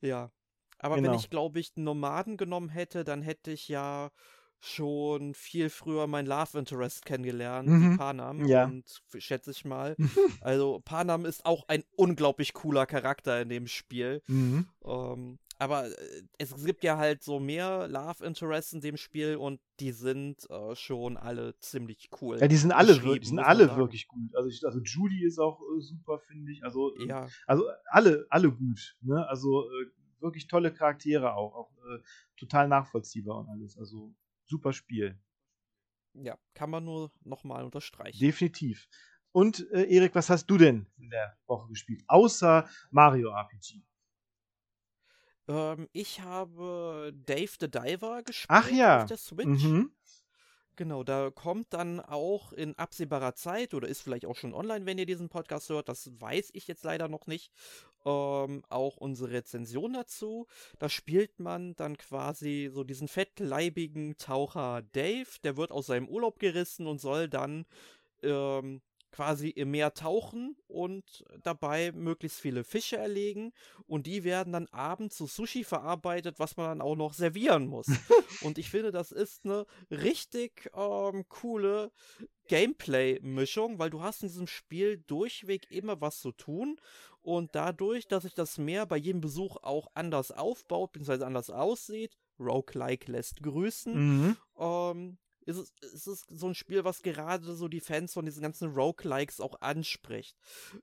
ja. 0.00 0.30
Aber 0.78 0.96
Genau. 0.96 1.10
wenn 1.12 1.18
ich, 1.18 1.30
glaube 1.30 1.60
ich, 1.60 1.72
einen 1.76 1.84
Nomaden 1.84 2.36
genommen 2.36 2.68
hätte, 2.68 3.04
dann 3.04 3.22
hätte 3.22 3.50
ich 3.50 3.68
ja 3.68 4.10
schon 4.62 5.32
viel 5.34 5.70
früher 5.70 6.06
mein 6.06 6.26
Love 6.26 6.58
Interest 6.58 7.04
kennengelernt, 7.06 7.68
Mhm. 7.68 7.90
die 7.92 7.96
Panam. 7.96 8.44
Ja. 8.46 8.64
Und 8.64 9.02
schätze 9.18 9.50
ich 9.52 9.64
mal. 9.64 9.96
Also 10.42 10.80
Panam 10.84 11.24
ist 11.24 11.46
auch 11.46 11.64
ein 11.68 11.82
unglaublich 11.96 12.52
cooler 12.52 12.84
Charakter 12.86 13.40
in 13.40 13.48
dem 13.48 13.66
Spiel. 13.66 14.22
Mhm. 14.26 14.68
Ähm, 14.84 15.38
aber 15.60 15.86
äh, 15.86 16.22
es 16.38 16.54
gibt 16.64 16.82
ja 16.84 16.96
halt 16.96 17.22
so 17.22 17.38
mehr 17.38 17.86
Love 17.86 18.24
Interests 18.24 18.72
in 18.72 18.80
dem 18.80 18.96
Spiel 18.96 19.36
und 19.36 19.60
die 19.78 19.92
sind 19.92 20.48
äh, 20.48 20.74
schon 20.74 21.18
alle 21.18 21.56
ziemlich 21.58 22.08
cool. 22.20 22.38
Ja, 22.38 22.48
die 22.48 22.56
sind 22.56 22.72
alle, 22.72 22.98
die 22.98 23.26
sind 23.26 23.38
alle 23.38 23.76
wirklich 23.76 24.08
gut. 24.08 24.34
Also, 24.34 24.48
ich, 24.48 24.64
also 24.64 24.80
Judy 24.80 25.24
ist 25.24 25.38
auch 25.38 25.60
äh, 25.60 25.80
super, 25.80 26.18
finde 26.18 26.50
ich. 26.50 26.64
Also, 26.64 26.96
äh, 26.96 27.06
Ja, 27.06 27.28
also 27.46 27.64
alle, 27.86 28.26
alle 28.30 28.50
gut. 28.50 28.96
Ne? 29.02 29.26
Also 29.28 29.68
äh, 29.70 29.86
wirklich 30.20 30.48
tolle 30.48 30.72
Charaktere 30.72 31.34
auch. 31.34 31.54
Auch 31.54 31.72
äh, 31.76 31.98
total 32.38 32.66
nachvollziehbar 32.66 33.38
und 33.40 33.48
alles. 33.50 33.76
Also 33.76 34.14
super 34.46 34.72
Spiel. 34.72 35.18
ja, 36.14 36.38
kann 36.54 36.70
man 36.70 36.84
nur 36.84 37.12
nochmal 37.22 37.64
unterstreichen. 37.64 38.18
Definitiv. 38.18 38.88
Und 39.32 39.60
Erik, 39.70 40.14
was 40.14 40.28
hast 40.28 40.46
du 40.46 40.56
denn 40.58 40.86
in 40.96 41.10
der 41.10 41.36
Woche 41.46 41.68
gespielt? 41.68 42.02
Außer 42.08 42.68
Mario 42.90 43.30
RPG. 43.30 43.84
Ähm, 45.50 45.88
ich 45.92 46.20
habe 46.20 47.12
Dave 47.26 47.50
the 47.58 47.70
Diver 47.70 48.22
gespielt 48.22 48.48
Ach 48.48 48.70
ja. 48.70 49.02
auf 49.02 49.08
der 49.08 49.16
Switch. 49.16 49.64
Mhm. 49.64 49.90
Genau, 50.76 51.02
da 51.02 51.30
kommt 51.30 51.74
dann 51.74 52.00
auch 52.00 52.52
in 52.52 52.78
absehbarer 52.78 53.34
Zeit 53.34 53.74
oder 53.74 53.86
ist 53.86 54.00
vielleicht 54.00 54.24
auch 54.24 54.36
schon 54.36 54.54
online, 54.54 54.86
wenn 54.86 54.96
ihr 54.96 55.04
diesen 55.04 55.28
Podcast 55.28 55.68
hört, 55.68 55.90
das 55.90 56.10
weiß 56.20 56.50
ich 56.54 56.68
jetzt 56.68 56.84
leider 56.84 57.06
noch 57.08 57.26
nicht, 57.26 57.52
ähm, 58.06 58.62
auch 58.70 58.96
unsere 58.96 59.32
Rezension 59.32 59.92
dazu. 59.92 60.46
Da 60.78 60.88
spielt 60.88 61.38
man 61.38 61.74
dann 61.76 61.98
quasi 61.98 62.70
so 62.72 62.82
diesen 62.82 63.08
fettleibigen 63.08 64.16
Taucher 64.16 64.82
Dave, 64.92 65.28
der 65.44 65.58
wird 65.58 65.70
aus 65.70 65.86
seinem 65.86 66.08
Urlaub 66.08 66.38
gerissen 66.38 66.86
und 66.86 66.98
soll 66.98 67.28
dann 67.28 67.66
ähm, 68.22 68.80
quasi 69.10 69.48
im 69.48 69.72
Meer 69.72 69.94
tauchen 69.94 70.56
und 70.68 71.24
dabei 71.42 71.92
möglichst 71.92 72.40
viele 72.40 72.64
Fische 72.64 72.96
erlegen 72.96 73.52
und 73.86 74.06
die 74.06 74.24
werden 74.24 74.52
dann 74.52 74.66
abends 74.68 75.16
zu 75.16 75.26
Sushi 75.26 75.64
verarbeitet, 75.64 76.38
was 76.38 76.56
man 76.56 76.66
dann 76.66 76.80
auch 76.80 76.96
noch 76.96 77.12
servieren 77.12 77.66
muss. 77.66 77.86
und 78.42 78.58
ich 78.58 78.70
finde, 78.70 78.92
das 78.92 79.12
ist 79.12 79.44
eine 79.44 79.66
richtig 79.90 80.70
ähm, 80.74 81.24
coole 81.28 81.90
Gameplay-Mischung, 82.48 83.78
weil 83.78 83.90
du 83.90 84.02
hast 84.02 84.22
in 84.22 84.28
diesem 84.28 84.46
Spiel 84.46 84.98
durchweg 85.06 85.70
immer 85.70 86.00
was 86.00 86.20
zu 86.20 86.32
tun 86.32 86.80
und 87.22 87.54
dadurch, 87.54 88.06
dass 88.08 88.24
sich 88.24 88.34
das 88.34 88.58
Meer 88.58 88.86
bei 88.86 88.96
jedem 88.96 89.20
Besuch 89.20 89.56
auch 89.62 89.88
anders 89.94 90.30
aufbaut, 90.32 90.92
beziehungsweise 90.92 91.26
anders 91.26 91.50
aussieht, 91.50 92.16
Roguelike 92.38 93.10
lässt 93.10 93.42
grüßen, 93.42 93.94
Mhm. 93.94 94.36
ähm, 94.58 95.18
ist 95.46 95.56
es, 95.56 95.72
ist 95.92 96.06
es 96.06 96.26
so 96.28 96.46
ein 96.48 96.54
Spiel, 96.54 96.84
was 96.84 97.02
gerade 97.02 97.54
so 97.54 97.68
die 97.68 97.80
Fans 97.80 98.12
von 98.12 98.24
diesen 98.24 98.42
ganzen 98.42 98.72
Roguelikes 98.72 99.40
auch 99.40 99.60
anspricht. 99.60 100.36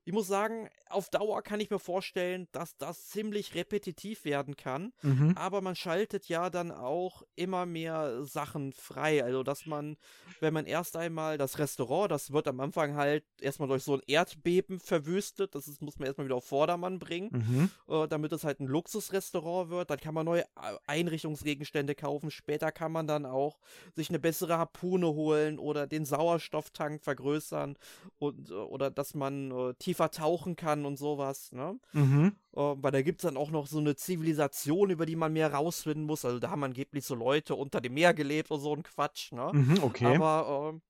Ich 0.05 0.13
muss 0.13 0.27
sagen, 0.27 0.69
auf 0.89 1.09
Dauer 1.09 1.41
kann 1.41 1.59
ich 1.59 1.69
mir 1.69 1.79
vorstellen, 1.79 2.47
dass 2.51 2.75
das 2.77 3.07
ziemlich 3.07 3.55
repetitiv 3.55 4.25
werden 4.25 4.55
kann, 4.55 4.93
Mhm. 5.01 5.33
aber 5.37 5.61
man 5.61 5.75
schaltet 5.75 6.27
ja 6.27 6.49
dann 6.49 6.71
auch 6.71 7.23
immer 7.35 7.65
mehr 7.65 8.23
Sachen 8.25 8.73
frei. 8.73 9.23
Also, 9.23 9.43
dass 9.43 9.65
man, 9.65 9.97
wenn 10.39 10.53
man 10.53 10.65
erst 10.65 10.95
einmal 10.95 11.37
das 11.37 11.59
Restaurant, 11.59 12.11
das 12.11 12.31
wird 12.31 12.47
am 12.47 12.59
Anfang 12.59 12.95
halt 12.95 13.23
erstmal 13.39 13.67
durch 13.67 13.83
so 13.83 13.93
ein 13.95 14.01
Erdbeben 14.07 14.79
verwüstet, 14.79 15.55
das 15.55 15.67
ist, 15.67 15.81
muss 15.81 15.97
man 15.99 16.07
erstmal 16.07 16.25
wieder 16.25 16.35
auf 16.35 16.45
Vordermann 16.45 16.99
bringen 16.99 17.29
Mhm. 17.31 17.69
äh, 17.93 18.07
damit 18.07 18.31
es 18.31 18.43
halt 18.43 18.59
ein 18.59 18.67
Luxusrestaurant 18.67 19.69
wird. 19.69 19.89
Dann 19.89 19.99
kann 19.99 20.13
man 20.13 20.25
neue 20.25 20.41
äh, 20.43 20.77
Einrichtungsgegenstände 20.87 21.95
kaufen. 21.95 22.31
Später 22.31 22.71
kann 22.71 22.91
man 22.91 23.07
dann 23.07 23.25
auch 23.25 23.59
sich 23.95 24.09
eine 24.09 24.19
bessere 24.19 24.56
Harpune 24.57 25.07
holen 25.07 25.59
oder 25.59 25.87
den 25.87 26.05
Sauerstofftank 26.05 27.03
vergrößern 27.03 27.77
und 28.19 28.49
äh, 28.49 28.53
oder 28.53 28.91
dass 28.91 29.13
man 29.13 29.51
äh, 29.51 29.73
tiefer 29.75 30.11
tauchen 30.11 30.55
kann 30.55 30.85
und 30.85 30.97
sowas. 30.97 31.51
Ne? 31.51 31.79
Mhm. 31.93 32.35
Äh, 32.55 32.59
weil 32.59 32.91
da 32.91 33.01
gibt 33.01 33.19
es 33.19 33.23
dann 33.27 33.37
auch 33.37 33.51
noch 33.51 33.67
so 33.67 33.79
eine 33.79 33.95
Zivilisation, 33.95 34.89
über 34.89 35.05
die 35.05 35.15
man 35.15 35.33
mehr 35.33 35.53
rausfinden 35.53 36.05
muss. 36.05 36.25
Also 36.25 36.39
da 36.39 36.49
haben 36.49 36.63
angeblich 36.63 37.05
so 37.05 37.15
Leute 37.15 37.55
unter 37.55 37.81
dem 37.81 37.93
Meer 37.93 38.13
gelebt 38.13 38.51
und 38.51 38.59
so 38.59 38.73
ein 38.73 38.83
Quatsch. 38.83 39.31
Ne? 39.31 39.49
Mhm. 39.53 39.83
Okay. 39.83 40.15
Aber 40.15 40.71
ähm, 40.73 40.81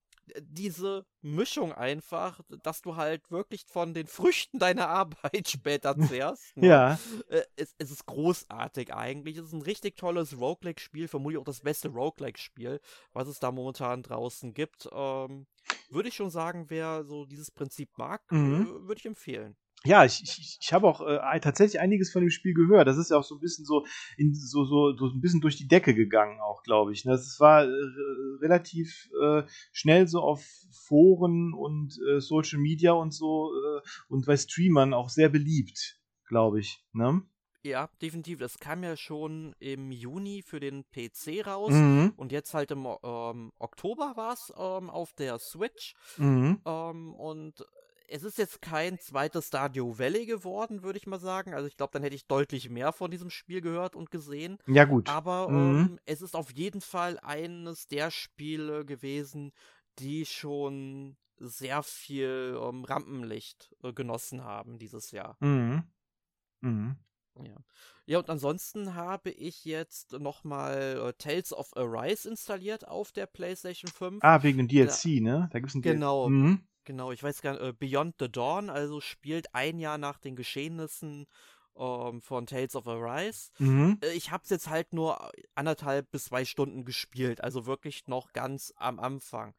diese 0.42 1.06
Mischung 1.22 1.74
einfach, 1.74 2.40
dass 2.64 2.82
du 2.82 2.96
halt 2.96 3.30
wirklich 3.32 3.66
von 3.66 3.94
den 3.94 4.08
Früchten 4.08 4.60
deiner 4.60 4.88
Arbeit 4.90 5.48
später 5.50 5.98
zehrst. 5.98 6.44
ne? 6.58 6.68
ja. 6.68 7.00
Äh, 7.30 7.44
es, 7.56 7.76
es 7.78 7.92
ist 7.92 8.06
großartig 8.06 8.94
eigentlich. 8.94 9.38
Es 9.38 9.46
ist 9.48 9.54
ein 9.54 9.62
richtig 9.62 9.96
tolles 9.98 10.40
Roguelike-Spiel, 10.40 11.08
vermutlich 11.08 11.40
auch 11.40 11.46
das 11.46 11.62
beste 11.62 11.90
Roguelike-Spiel, 11.90 12.80
was 13.14 13.28
es 13.28 13.40
da 13.40 13.52
momentan 13.52 14.04
draußen 14.04 14.54
gibt. 14.54 14.88
Ähm, 14.92 15.48
würde 15.90 16.10
ich 16.10 16.16
schon 16.16 16.30
sagen, 16.30 16.66
wer 16.70 17.04
so 17.04 17.26
dieses 17.26 17.52
Prinzip 17.52 17.90
mag, 17.98 18.22
Mhm. 18.32 18.62
äh, 18.64 18.88
würde 18.88 19.00
ich 19.00 19.06
empfehlen. 19.06 19.56
Ja, 19.86 20.04
ich, 20.04 20.22
ich, 20.24 20.58
ich 20.60 20.74
habe 20.74 20.88
auch 20.88 21.02
äh, 21.02 21.40
tatsächlich 21.40 21.80
einiges 21.80 22.12
von 22.12 22.22
dem 22.22 22.30
Spiel 22.30 22.54
gehört. 22.54 22.88
Das 22.88 22.98
ist 22.98 23.12
ja 23.12 23.18
auch 23.18 23.24
so 23.24 23.36
ein 23.36 23.42
bisschen 23.42 23.64
so, 23.64 23.86
in, 24.18 24.34
so, 24.34 24.66
so, 24.66 24.96
so 24.98 25.08
ein 25.08 25.22
bisschen 25.22 25.40
durch 25.40 25.56
die 25.56 25.68
Decke 25.68 25.94
gegangen, 25.94 26.42
auch, 26.42 26.64
glaube 26.64 26.92
ich. 26.94 27.06
ne? 27.06 27.12
Das 27.12 27.40
war 27.40 27.64
äh, 27.64 27.70
relativ 28.42 29.10
äh, 29.22 29.44
schnell 29.72 30.08
so 30.08 30.22
auf 30.22 30.44
Foren 30.72 31.54
und 31.54 31.98
äh, 32.10 32.20
Social 32.20 32.60
Media 32.60 32.94
und 32.94 33.14
so 33.14 33.52
äh, 33.54 33.82
und 34.10 34.26
bei 34.26 34.36
Streamern 34.36 34.94
auch 34.94 35.10
sehr 35.10 35.30
beliebt, 35.30 36.00
glaube 36.28 36.60
ich. 36.60 36.84
Ne? 36.94 37.22
Ja, 37.64 37.90
definitiv. 38.02 38.40
Das 38.40 38.60
kam 38.60 38.84
ja 38.84 38.96
schon 38.96 39.54
im 39.60 39.92
Juni 39.92 40.42
für 40.42 40.60
den 40.60 40.86
PC 40.86 41.46
raus. 41.46 41.74
Mhm. 41.74 42.14
Und 42.16 42.32
jetzt 42.32 42.54
halt 42.54 42.72
im 42.72 42.88
ähm, 43.04 43.52
Oktober 43.60 44.14
war 44.16 44.34
es 44.34 44.54
ähm, 44.58 44.90
auf 44.90 45.14
der 45.14 45.38
Switch. 45.38 45.94
Mhm. 46.18 46.62
Ähm, 46.66 47.14
und 47.14 47.66
es 48.08 48.24
ist 48.24 48.38
jetzt 48.38 48.62
kein 48.62 49.00
zweites 49.00 49.48
Stardew 49.48 49.98
Valley 50.00 50.26
geworden, 50.26 50.84
würde 50.84 50.98
ich 50.98 51.08
mal 51.08 51.20
sagen. 51.20 51.54
Also 51.54 51.68
ich 51.68 51.78
glaube, 51.78 51.92
dann 51.94 52.04
hätte 52.04 52.16
ich 52.16 52.28
deutlich 52.28 52.70
mehr 52.70 52.92
von 52.94 53.12
diesem 53.12 53.30
Spiel 53.30 53.62
gehört 53.62 53.96
und 53.96 54.12
gesehen. 54.12 54.58
Ja, 54.68 54.86
gut. 54.86 55.10
Aber 55.10 55.50
Mhm. 55.50 55.80
ähm, 55.80 56.00
es 56.06 56.22
ist 56.22 56.36
auf 56.36 56.52
jeden 56.52 56.82
Fall 56.82 57.20
eines 57.22 57.88
der 57.88 58.12
Spiele 58.12 58.86
gewesen, 58.86 59.52
die 60.00 60.26
schon 60.26 61.18
sehr 61.38 61.84
viel 61.84 62.58
ähm, 62.62 62.84
Rampenlicht 62.86 63.76
äh, 63.84 63.94
genossen 63.94 64.44
haben 64.44 64.80
dieses 64.80 65.12
Jahr. 65.12 65.38
Mhm. 65.40 65.84
Mhm. 66.62 66.96
Ja. 67.40 67.56
ja, 68.08 68.18
und 68.18 68.30
ansonsten 68.32 68.96
habe 68.96 69.30
ich 69.30 69.64
jetzt 69.64 70.14
nochmal 70.14 71.10
äh, 71.10 71.14
Tales 71.14 71.54
of 71.54 71.76
Arise 71.78 72.28
installiert 72.28 72.88
auf 72.88 73.12
der 73.12 73.28
PlayStation 73.28 73.92
5. 73.92 74.24
Ah, 74.24 74.42
wegen 74.42 74.58
dem 74.58 74.68
DLC, 74.68 75.22
ne? 75.22 75.48
Da 75.52 75.60
gibt's 75.60 75.76
ein 75.76 75.84
Genau. 75.84 76.30
DLC. 76.30 76.32
Mhm. 76.32 76.68
Genau, 76.88 77.12
ich 77.12 77.22
weiß 77.22 77.42
gar 77.42 77.52
nicht, 77.52 77.62
äh, 77.62 77.74
Beyond 77.74 78.16
the 78.18 78.32
Dawn, 78.32 78.70
also 78.70 79.02
spielt 79.02 79.54
ein 79.54 79.78
Jahr 79.78 79.98
nach 79.98 80.20
den 80.20 80.38
Geschehnissen 80.38 81.28
ähm, 81.76 82.22
von 82.22 82.46
Tales 82.46 82.78
of 82.78 82.88
Arise. 82.88 83.50
Mhm. 83.60 83.98
Äh, 84.02 84.14
Ich 84.14 84.32
habe 84.32 84.46
es 84.46 84.50
jetzt 84.50 84.70
halt 84.70 84.94
nur 84.94 85.30
anderthalb 85.54 86.10
bis 86.12 86.26
zwei 86.26 86.46
Stunden 86.46 86.86
gespielt, 86.86 87.44
also 87.44 87.66
wirklich 87.66 88.08
noch 88.08 88.32
ganz 88.32 88.74
am 88.78 89.02
Anfang. 89.02 89.54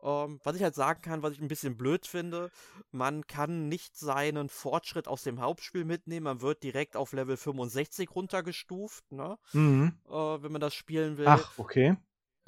Ähm, 0.00 0.38
was 0.44 0.54
ich 0.54 0.62
halt 0.62 0.76
sagen 0.76 1.02
kann, 1.02 1.24
was 1.24 1.32
ich 1.32 1.40
ein 1.40 1.48
bisschen 1.48 1.76
blöd 1.76 2.06
finde, 2.06 2.52
man 2.92 3.26
kann 3.26 3.68
nicht 3.68 3.96
seinen 3.96 4.48
Fortschritt 4.48 5.08
aus 5.08 5.24
dem 5.24 5.40
Hauptspiel 5.40 5.84
mitnehmen, 5.84 6.22
man 6.22 6.40
wird 6.42 6.62
direkt 6.62 6.94
auf 6.94 7.12
Level 7.12 7.36
65 7.36 8.14
runtergestuft, 8.14 9.10
ne? 9.10 9.36
Mhm. 9.52 9.98
Äh, 10.06 10.12
wenn 10.12 10.52
man 10.52 10.60
das 10.60 10.76
spielen 10.76 11.18
will. 11.18 11.26
Ach, 11.26 11.58
okay. 11.58 11.96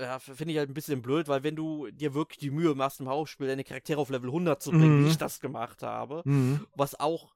Ja, 0.00 0.16
f- 0.16 0.30
finde 0.34 0.52
ich 0.52 0.58
halt 0.58 0.70
ein 0.70 0.74
bisschen 0.74 1.02
blöd, 1.02 1.28
weil 1.28 1.42
wenn 1.42 1.56
du 1.56 1.90
dir 1.90 2.14
wirklich 2.14 2.38
die 2.38 2.50
Mühe 2.50 2.74
machst, 2.74 3.00
im 3.00 3.08
Hauptspiel 3.08 3.46
deine 3.46 3.64
Charaktere 3.64 4.00
auf 4.00 4.08
Level 4.10 4.30
100 4.30 4.62
zu 4.62 4.70
bringen, 4.70 4.98
Mhm. 4.98 5.04
wie 5.04 5.08
ich 5.10 5.18
das 5.18 5.40
gemacht 5.40 5.82
habe, 5.82 6.22
Mhm. 6.24 6.66
was 6.74 6.98
auch 6.98 7.32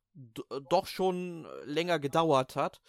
doch 0.70 0.86
schon 0.86 1.46
länger 1.64 1.98
gedauert 1.98 2.54
hat, 2.56 2.80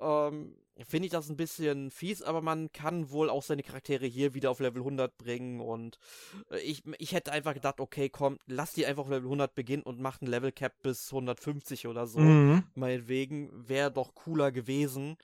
ähm, 0.00 0.56
finde 0.88 1.06
ich 1.06 1.12
das 1.12 1.28
ein 1.28 1.36
bisschen 1.36 1.92
fies, 1.92 2.20
aber 2.22 2.42
man 2.42 2.72
kann 2.72 3.10
wohl 3.10 3.30
auch 3.30 3.44
seine 3.44 3.62
Charaktere 3.62 4.06
hier 4.06 4.34
wieder 4.34 4.50
auf 4.50 4.58
Level 4.58 4.82
100 4.82 5.16
bringen 5.16 5.60
und 5.60 5.98
äh, 6.50 6.58
ich, 6.58 6.82
ich 6.98 7.12
hätte 7.12 7.30
einfach 7.30 7.54
gedacht, 7.54 7.78
okay, 7.80 8.08
komm, 8.10 8.38
lass 8.46 8.72
die 8.72 8.84
einfach 8.84 9.04
auf 9.04 9.08
Level 9.08 9.28
100 9.28 9.54
beginnen 9.54 9.84
und 9.84 10.00
mach 10.00 10.20
ein 10.20 10.26
Level 10.26 10.50
Cap 10.50 10.74
bis 10.82 11.12
150 11.12 11.86
oder 11.86 12.08
so. 12.08 12.18
Mhm. 12.18 12.64
Meinetwegen, 12.74 13.50
wäre 13.68 13.92
doch 13.92 14.14
cooler 14.16 14.50
gewesen. 14.50 15.16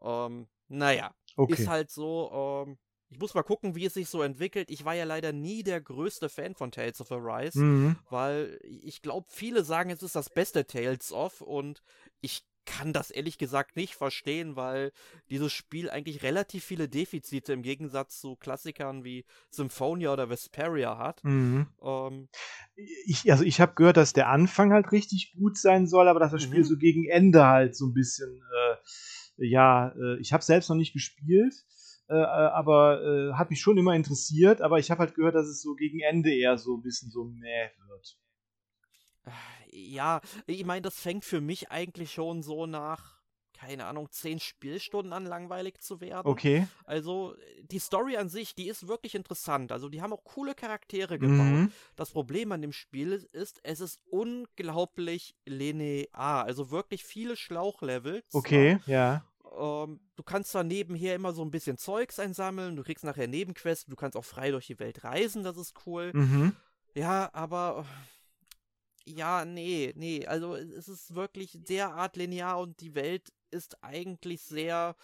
Ähm, 0.00 0.46
naja, 0.68 1.12
Okay. 1.36 1.54
ist 1.54 1.66
halt 1.66 1.90
so, 1.90 2.64
ähm, 2.66 2.78
ich 3.10 3.18
muss 3.18 3.34
mal 3.34 3.42
gucken, 3.42 3.74
wie 3.74 3.84
es 3.84 3.94
sich 3.94 4.08
so 4.08 4.22
entwickelt. 4.22 4.70
Ich 4.70 4.84
war 4.84 4.94
ja 4.94 5.04
leider 5.04 5.32
nie 5.32 5.62
der 5.62 5.80
größte 5.80 6.28
Fan 6.28 6.54
von 6.54 6.72
Tales 6.72 7.00
of 7.00 7.12
Arise, 7.12 7.58
Mhm. 7.60 7.96
weil 8.10 8.58
ich 8.82 9.02
glaube, 9.02 9.26
viele 9.30 9.64
sagen, 9.64 9.90
es 9.90 10.02
ist 10.02 10.16
das 10.16 10.30
beste 10.30 10.66
Tales 10.66 11.12
of 11.12 11.40
und 11.40 11.82
ich 12.20 12.42
kann 12.66 12.94
das 12.94 13.10
ehrlich 13.10 13.36
gesagt 13.36 13.76
nicht 13.76 13.94
verstehen, 13.94 14.56
weil 14.56 14.90
dieses 15.28 15.52
Spiel 15.52 15.90
eigentlich 15.90 16.22
relativ 16.22 16.64
viele 16.64 16.88
Defizite 16.88 17.52
im 17.52 17.60
Gegensatz 17.62 18.18
zu 18.18 18.36
Klassikern 18.36 19.04
wie 19.04 19.26
Symphonia 19.50 20.10
oder 20.14 20.30
Vesperia 20.30 20.96
hat. 20.96 21.22
Mhm. 21.24 21.66
Ähm, 21.82 22.28
Ich, 23.06 23.30
also 23.30 23.44
ich 23.44 23.60
habe 23.60 23.74
gehört, 23.74 23.98
dass 23.98 24.14
der 24.14 24.28
Anfang 24.30 24.72
halt 24.72 24.92
richtig 24.92 25.34
gut 25.36 25.58
sein 25.58 25.86
soll, 25.86 26.08
aber 26.08 26.20
dass 26.20 26.32
das 26.32 26.42
Spiel 26.42 26.60
Mhm. 26.60 26.64
so 26.64 26.76
gegen 26.78 27.04
Ende 27.06 27.44
halt 27.46 27.76
so 27.76 27.86
ein 27.86 27.92
bisschen, 27.92 28.42
äh, 28.42 29.46
ja, 29.46 29.90
äh, 29.90 30.18
ich 30.20 30.32
habe 30.32 30.42
selbst 30.42 30.70
noch 30.70 30.76
nicht 30.76 30.94
gespielt, 30.94 31.54
äh, 32.08 32.16
äh, 32.16 32.18
aber 32.18 33.02
äh, 33.02 33.32
hat 33.32 33.48
mich 33.48 33.60
schon 33.60 33.78
immer 33.78 33.94
interessiert, 33.94 34.60
aber 34.60 34.78
ich 34.78 34.90
habe 34.90 35.00
halt 35.00 35.14
gehört, 35.14 35.34
dass 35.34 35.46
es 35.46 35.62
so 35.62 35.74
gegen 35.74 36.00
Ende 36.00 36.34
eher 36.34 36.58
so 36.58 36.76
ein 36.76 36.82
bisschen 36.82 37.10
so 37.10 37.24
mäh 37.24 37.70
wird. 37.88 38.18
ja, 39.70 40.20
ich 40.46 40.66
meine, 40.66 40.82
das 40.82 41.00
fängt 41.00 41.24
für 41.24 41.40
mich 41.40 41.70
eigentlich 41.70 42.12
schon 42.12 42.42
so 42.42 42.66
nach, 42.66 43.22
keine 43.54 43.86
Ahnung, 43.86 44.08
zehn 44.10 44.38
Spielstunden 44.38 45.14
an 45.14 45.24
langweilig 45.24 45.80
zu 45.80 46.02
werden. 46.02 46.26
Okay. 46.26 46.66
Also 46.84 47.34
die 47.62 47.78
Story 47.78 48.18
an 48.18 48.28
sich, 48.28 48.54
die 48.54 48.68
ist 48.68 48.86
wirklich 48.86 49.14
interessant. 49.14 49.72
Also 49.72 49.88
die 49.88 50.02
haben 50.02 50.12
auch 50.12 50.24
coole 50.24 50.54
Charaktere 50.54 51.18
gebaut. 51.18 51.38
Mhm. 51.38 51.72
Das 51.96 52.10
Problem 52.10 52.52
an 52.52 52.60
dem 52.60 52.72
Spiel 52.72 53.12
ist, 53.12 53.24
ist, 53.32 53.60
es 53.62 53.80
ist 53.80 53.98
unglaublich 54.10 55.34
linear. 55.46 56.44
Also 56.44 56.70
wirklich 56.70 57.02
viele 57.02 57.34
Schlauchlevels. 57.34 58.34
Okay, 58.34 58.78
ja. 58.84 59.24
Ähm, 59.58 60.00
du 60.16 60.22
kannst 60.22 60.50
zwar 60.52 60.64
nebenher 60.64 61.14
immer 61.14 61.32
so 61.32 61.42
ein 61.42 61.50
bisschen 61.50 61.76
Zeugs 61.78 62.18
einsammeln, 62.18 62.76
du 62.76 62.82
kriegst 62.82 63.04
nachher 63.04 63.28
Nebenquests, 63.28 63.86
du 63.86 63.96
kannst 63.96 64.16
auch 64.16 64.24
frei 64.24 64.50
durch 64.50 64.66
die 64.66 64.78
Welt 64.78 65.04
reisen, 65.04 65.42
das 65.44 65.56
ist 65.56 65.74
cool. 65.86 66.12
Mhm. 66.14 66.54
Ja, 66.94 67.30
aber 67.32 67.84
ja, 69.04 69.44
nee, 69.44 69.92
nee. 69.96 70.26
Also 70.26 70.54
es 70.56 70.88
ist 70.88 71.14
wirklich 71.14 71.52
derart 71.54 72.16
linear 72.16 72.58
und 72.60 72.80
die 72.80 72.94
Welt 72.94 73.32
ist 73.50 73.82
eigentlich 73.82 74.42
sehr 74.42 74.96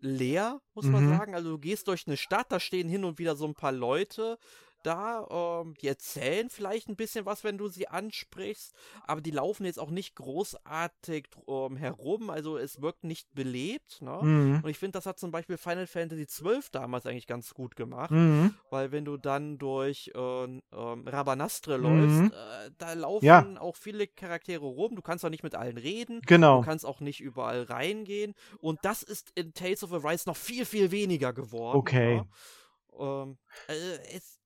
leer, 0.00 0.60
muss 0.74 0.86
man 0.86 1.04
Mhm. 1.04 1.08
sagen. 1.08 1.34
Also 1.34 1.50
du 1.50 1.58
gehst 1.58 1.88
durch 1.88 2.06
eine 2.06 2.16
Stadt, 2.16 2.50
da 2.50 2.58
stehen 2.58 2.88
hin 2.88 3.04
und 3.04 3.18
wieder 3.18 3.36
so 3.36 3.46
ein 3.46 3.54
paar 3.54 3.72
Leute 3.72 4.38
da, 4.82 5.60
ähm, 5.62 5.74
die 5.80 5.88
erzählen 5.88 6.48
vielleicht 6.50 6.88
ein 6.88 6.96
bisschen 6.96 7.26
was, 7.26 7.44
wenn 7.44 7.58
du 7.58 7.68
sie 7.68 7.88
ansprichst, 7.88 8.74
aber 9.06 9.20
die 9.20 9.30
laufen 9.30 9.64
jetzt 9.64 9.78
auch 9.78 9.90
nicht 9.90 10.14
großartig 10.16 11.28
ähm, 11.48 11.76
herum, 11.76 12.30
also 12.30 12.56
es 12.56 12.80
wirkt 12.80 13.04
nicht 13.04 13.32
belebt, 13.34 14.00
ne? 14.02 14.18
Mhm. 14.22 14.60
Und 14.62 14.68
ich 14.70 14.78
finde, 14.78 14.92
das 14.98 15.06
hat 15.06 15.18
zum 15.18 15.30
Beispiel 15.30 15.56
Final 15.58 15.86
Fantasy 15.86 16.26
XII 16.26 16.60
damals 16.72 17.06
eigentlich 17.06 17.26
ganz 17.26 17.54
gut 17.54 17.76
gemacht. 17.76 18.10
Mhm. 18.10 18.54
Weil 18.70 18.92
wenn 18.92 19.04
du 19.04 19.16
dann 19.16 19.58
durch 19.58 20.10
äh, 20.14 20.18
ähm, 20.44 20.62
Rabanastre 20.72 21.78
Mhm. 21.78 21.82
läufst, 21.84 22.32
äh, 22.34 22.70
da 22.78 22.92
laufen 22.94 23.24
Ja. 23.24 23.46
auch 23.60 23.76
viele 23.76 24.06
Charaktere 24.06 24.64
rum. 24.64 24.96
Du 24.96 25.02
kannst 25.02 25.24
auch 25.24 25.30
nicht 25.30 25.42
mit 25.42 25.54
allen 25.54 25.76
reden. 25.78 26.20
Genau. 26.26 26.60
Du 26.60 26.64
kannst 26.66 26.84
auch 26.86 27.00
nicht 27.00 27.20
überall 27.20 27.62
reingehen. 27.64 28.34
Und 28.58 28.78
das 28.82 29.02
ist 29.02 29.30
in 29.34 29.52
Tales 29.54 29.82
of 29.84 29.92
Arise 29.92 30.28
noch 30.28 30.36
viel, 30.36 30.64
viel 30.64 30.90
weniger 30.90 31.32
geworden. 31.32 31.78
Okay. 31.78 32.16
Ja? 32.98 33.22
Ähm, 33.22 33.38
äh, 33.68 33.98
es, 34.16 34.39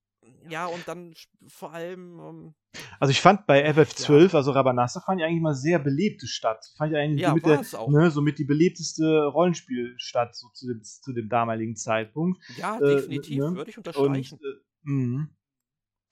ja, 0.48 0.66
und 0.66 0.86
dann 0.86 1.14
vor 1.48 1.72
allem, 1.72 2.20
ähm, 2.20 2.54
Also 3.00 3.10
ich 3.10 3.20
fand 3.20 3.46
bei 3.46 3.62
FF12, 3.64 4.34
also 4.34 4.52
Rabanastre, 4.52 5.00
fand 5.04 5.20
ich 5.20 5.26
eigentlich 5.26 5.42
mal 5.42 5.54
sehr 5.54 5.78
belebte 5.78 6.26
Stadt. 6.26 6.64
Fand 6.76 6.92
ich 6.92 6.98
eigentlich 6.98 7.22
Ja, 7.22 7.34
mit, 7.34 7.46
der, 7.46 7.62
ne, 7.88 8.10
so 8.10 8.20
mit 8.22 8.38
die 8.38 8.44
belebteste 8.44 9.26
Rollenspielstadt 9.26 10.34
so 10.36 10.48
zu, 10.48 10.66
dem, 10.68 10.82
zu 10.82 11.12
dem 11.12 11.28
damaligen 11.28 11.76
Zeitpunkt. 11.76 12.42
ja, 12.56 12.78
Äh, 12.80 12.94
definitiv, 12.96 13.38
ne? 13.42 13.56
würde 13.56 13.70
ich 13.70 13.76
Und 13.78 13.86
unterstreichen. 13.86 14.38
äh, 14.40 14.90
mh. 14.90 15.28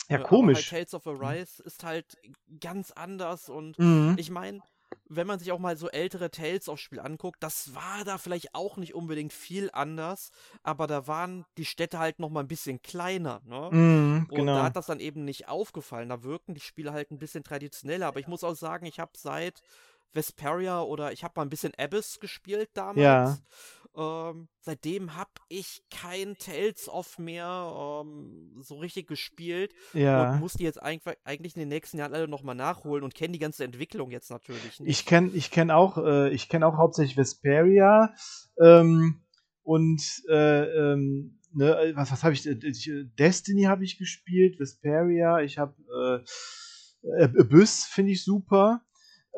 ja, 0.09 0.17
Äh, 0.17 0.21
aber 0.21 0.29
komisch. 0.29 0.57
Halt 0.73 0.89
Tales 0.89 0.95
of 0.95 1.07
Arise 1.07 1.63
ist 1.63 1.85
halt 1.85 2.17
ganz 2.61 2.91
anders 2.93 3.49
und 3.49 3.79
Mhm. 3.79 4.15
Ich 4.19 4.31
meine, 4.31 4.61
wenn 5.09 5.27
man 5.27 5.39
sich 5.39 5.53
auch 5.53 5.59
mal 5.59 5.77
so 5.77 5.89
ältere 5.89 6.31
Tales 6.31 6.69
of 6.69 6.79
Spiel 6.79 7.01
anguckt, 7.01 7.43
das 7.43 7.75
war 7.75 8.05
da 8.05 8.19
vielleicht 8.19 8.55
auch 8.55 8.77
nicht 8.77 8.95
unbedingt 8.95 9.33
viel 9.33 9.71
anders, 9.73 10.31
aber 10.63 10.87
da 10.87 11.07
waren 11.07 11.45
die 11.59 11.65
Städte 11.65 11.99
halt 11.99 12.19
noch 12.19 12.31
mal 12.31 12.41
ein 12.41 12.49
bisschen 12.49 12.83
kleiner, 12.83 13.41
ne? 13.45 13.69
Und 14.33 14.37
genau. 14.37 14.57
da 14.57 14.63
hat 14.65 14.77
das 14.77 14.87
dann 14.87 15.01
eben 15.01 15.25
nicht 15.25 15.49
aufgefallen. 15.49 16.09
Da 16.09 16.23
wirken 16.23 16.55
die 16.55 16.61
Spiele 16.61 16.93
halt 16.93 17.11
ein 17.11 17.19
bisschen 17.19 17.45
traditioneller. 17.45 18.07
Aber 18.07 18.21
ich 18.21 18.29
muss 18.29 18.45
auch 18.45 18.55
sagen, 18.55 18.87
ich 18.87 19.01
habe 19.01 19.13
seit 19.17 19.63
Vesperia 20.13 20.83
oder 20.83 21.13
ich 21.13 21.25
habe 21.25 21.35
mal 21.37 21.43
ein 21.43 21.51
bisschen 21.51 21.73
Abyss 21.77 22.21
gespielt 22.21 22.71
damals. 22.75 22.99
Ja. 22.99 23.39
Ähm, 23.95 24.49
seitdem 24.61 25.17
habe 25.17 25.31
ich 25.51 25.83
kein 25.91 26.39
Tales 26.39 26.89
of 26.89 27.19
mehr 27.19 28.03
ähm, 28.03 28.57
so 28.63 28.79
richtig 28.79 29.07
gespielt 29.07 29.75
ja. 29.93 30.33
und 30.33 30.41
muss 30.41 30.55
die 30.55 30.65
jetzt 30.65 30.83
eigentlich 30.83 31.57
in 31.57 31.61
den 31.61 31.69
nächsten 31.69 31.99
Jahren 31.99 32.15
alle 32.15 32.27
nochmal 32.27 32.55
nachholen 32.55 33.05
und 33.05 33.15
kenne 33.15 33.33
die 33.33 33.39
ganze 33.39 33.65
Entwicklung 33.65 34.11
jetzt 34.11 34.31
natürlich 34.31 34.81
nicht. 34.81 34.89
Ich 34.89 35.05
kenne 35.05 35.31
ich 35.35 35.51
kenn 35.51 35.71
auch, 35.71 35.99
äh, 35.99 36.31
ich 36.31 36.49
kenn 36.49 36.63
auch 36.63 36.79
hauptsächlich 36.79 37.19
Vesperia 37.19 38.15
ähm, 38.59 39.23
und 39.63 40.03
äh, 40.31 40.93
ähm, 40.93 41.39
ne, 41.53 41.93
was, 41.95 42.13
was 42.13 42.25
habe 42.25 42.33
ich, 42.33 42.47
äh, 42.47 42.53
äh, 42.53 43.05
Destiny 43.19 43.65
habe 43.65 43.85
ich 43.85 43.99
gespielt, 43.99 44.59
Vesperia, 44.59 45.41
ich 45.41 45.59
habe 45.59 45.75
äh, 47.05 47.25
Abyss 47.25 47.85
finde 47.85 48.13
ich 48.13 48.25
super. 48.25 48.81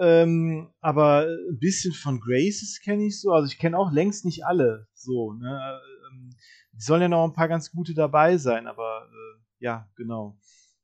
Ähm, 0.00 0.72
aber 0.80 1.26
ein 1.26 1.58
bisschen 1.58 1.92
von 1.92 2.20
Graces 2.20 2.80
kenne 2.82 3.06
ich 3.06 3.20
so. 3.20 3.30
Also 3.32 3.46
ich 3.46 3.58
kenne 3.58 3.78
auch 3.78 3.92
längst 3.92 4.24
nicht 4.24 4.44
alle 4.44 4.88
so. 4.92 5.32
Ne? 5.34 5.80
Ähm, 6.10 6.30
die 6.72 6.82
sollen 6.82 7.02
ja 7.02 7.08
noch 7.08 7.24
ein 7.24 7.32
paar 7.32 7.48
ganz 7.48 7.70
gute 7.70 7.94
dabei 7.94 8.36
sein, 8.36 8.66
aber 8.66 9.08
äh, 9.10 9.40
ja, 9.60 9.88
genau. 9.96 10.36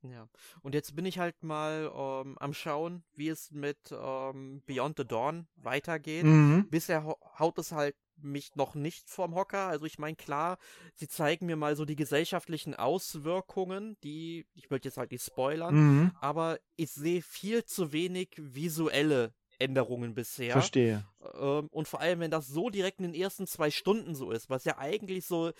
Ja. 0.03 0.27
Und 0.63 0.73
jetzt 0.73 0.95
bin 0.95 1.05
ich 1.05 1.19
halt 1.19 1.43
mal 1.43 1.91
ähm, 1.95 2.37
am 2.39 2.53
Schauen, 2.53 3.03
wie 3.13 3.27
es 3.29 3.51
mit 3.51 3.77
ähm, 3.91 4.63
Beyond 4.65 4.97
the 4.97 5.05
Dawn 5.05 5.47
weitergeht. 5.57 6.25
Mhm. 6.25 6.67
Bisher 6.69 7.03
hau- 7.03 7.19
haut 7.37 7.59
es 7.59 7.71
halt 7.71 7.95
mich 8.23 8.55
noch 8.55 8.75
nicht 8.75 9.09
vom 9.09 9.35
Hocker. 9.35 9.67
Also 9.67 9.85
ich 9.85 9.99
meine, 9.99 10.15
klar, 10.15 10.57
sie 10.95 11.07
zeigen 11.07 11.45
mir 11.45 11.55
mal 11.55 11.75
so 11.75 11.85
die 11.85 11.95
gesellschaftlichen 11.95 12.75
Auswirkungen, 12.75 13.97
die, 14.03 14.45
ich 14.53 14.69
möchte 14.69 14.87
jetzt 14.87 14.97
halt 14.97 15.11
nicht 15.11 15.23
spoilern, 15.25 15.75
Mhm. 15.75 16.11
aber 16.19 16.59
ich 16.75 16.91
sehe 16.91 17.21
viel 17.21 17.63
zu 17.65 17.91
wenig 17.91 18.29
visuelle 18.37 19.33
Änderungen 19.59 20.15
bisher. 20.15 20.53
Verstehe. 20.53 21.05
Ähm, 21.39 21.67
und 21.71 21.87
vor 21.87 21.99
allem, 22.01 22.19
wenn 22.19 22.31
das 22.31 22.47
so 22.47 22.69
direkt 22.69 22.99
in 22.99 23.11
den 23.11 23.13
ersten 23.21 23.45
zwei 23.45 23.69
Stunden 23.69 24.15
so 24.15 24.31
ist, 24.31 24.49
was 24.49 24.65
ja 24.65 24.77
eigentlich 24.77 25.25
so 25.25 25.51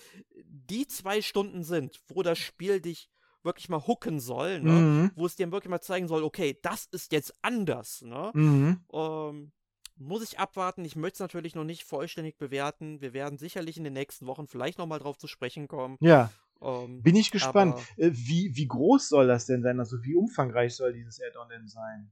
die 0.44 0.88
zwei 0.88 1.22
Stunden 1.22 1.64
sind, 1.64 2.00
wo 2.08 2.24
das 2.24 2.40
Spiel 2.40 2.82
dich 2.82 3.10
wirklich 3.44 3.70
mal 3.70 3.86
hooken 3.88 4.20
soll, 4.20 4.62
ne? 4.62 4.72
Mhm. 4.72 5.12
wo 5.16 5.26
es 5.26 5.36
dir 5.36 5.52
wirklich 5.52 5.70
mal 5.70 5.82
zeigen 5.82 6.08
soll, 6.08 6.24
okay, 6.24 6.58
das 6.62 6.86
ist 6.92 7.12
jetzt 7.12 7.34
anders, 7.42 8.02
ne? 8.02 8.32
Mhm. 8.34 8.86
Ähm, 8.94 9.52
muss 10.02 10.24
ich 10.24 10.40
abwarten. 10.40 10.84
Ich 10.86 10.96
möchte 10.96 11.16
es 11.16 11.20
natürlich 11.20 11.56
noch 11.56 11.64
nicht 11.64 11.84
vollständig 11.84 12.38
bewerten. 12.38 13.02
Wir 13.02 13.14
werden 13.14 13.38
sicherlich 13.38 13.78
in 13.78 13.84
den 13.84 13.94
nächsten 13.94 14.28
Wochen 14.28 14.48
vielleicht 14.48 14.78
nochmal 14.78 15.00
drauf 15.00 15.18
zu 15.18 15.28
sprechen 15.28 15.68
kommen. 15.68 15.98
Ja. 16.00 16.32
Ähm, 16.62 17.02
Bin 17.02 17.16
ich 17.16 17.32
gespannt. 17.32 17.76
Äh, 17.98 18.12
wie, 18.14 18.56
wie 18.56 18.68
groß 18.68 19.10
soll 19.10 19.28
das 19.28 19.46
denn 19.46 19.64
sein? 19.64 19.80
Also 19.80 20.04
wie 20.04 20.16
umfangreich 20.16 20.76
soll 20.76 20.94
dieses 20.94 21.20
Add-on 21.22 21.50
denn 21.50 21.68
sein? 21.68 22.12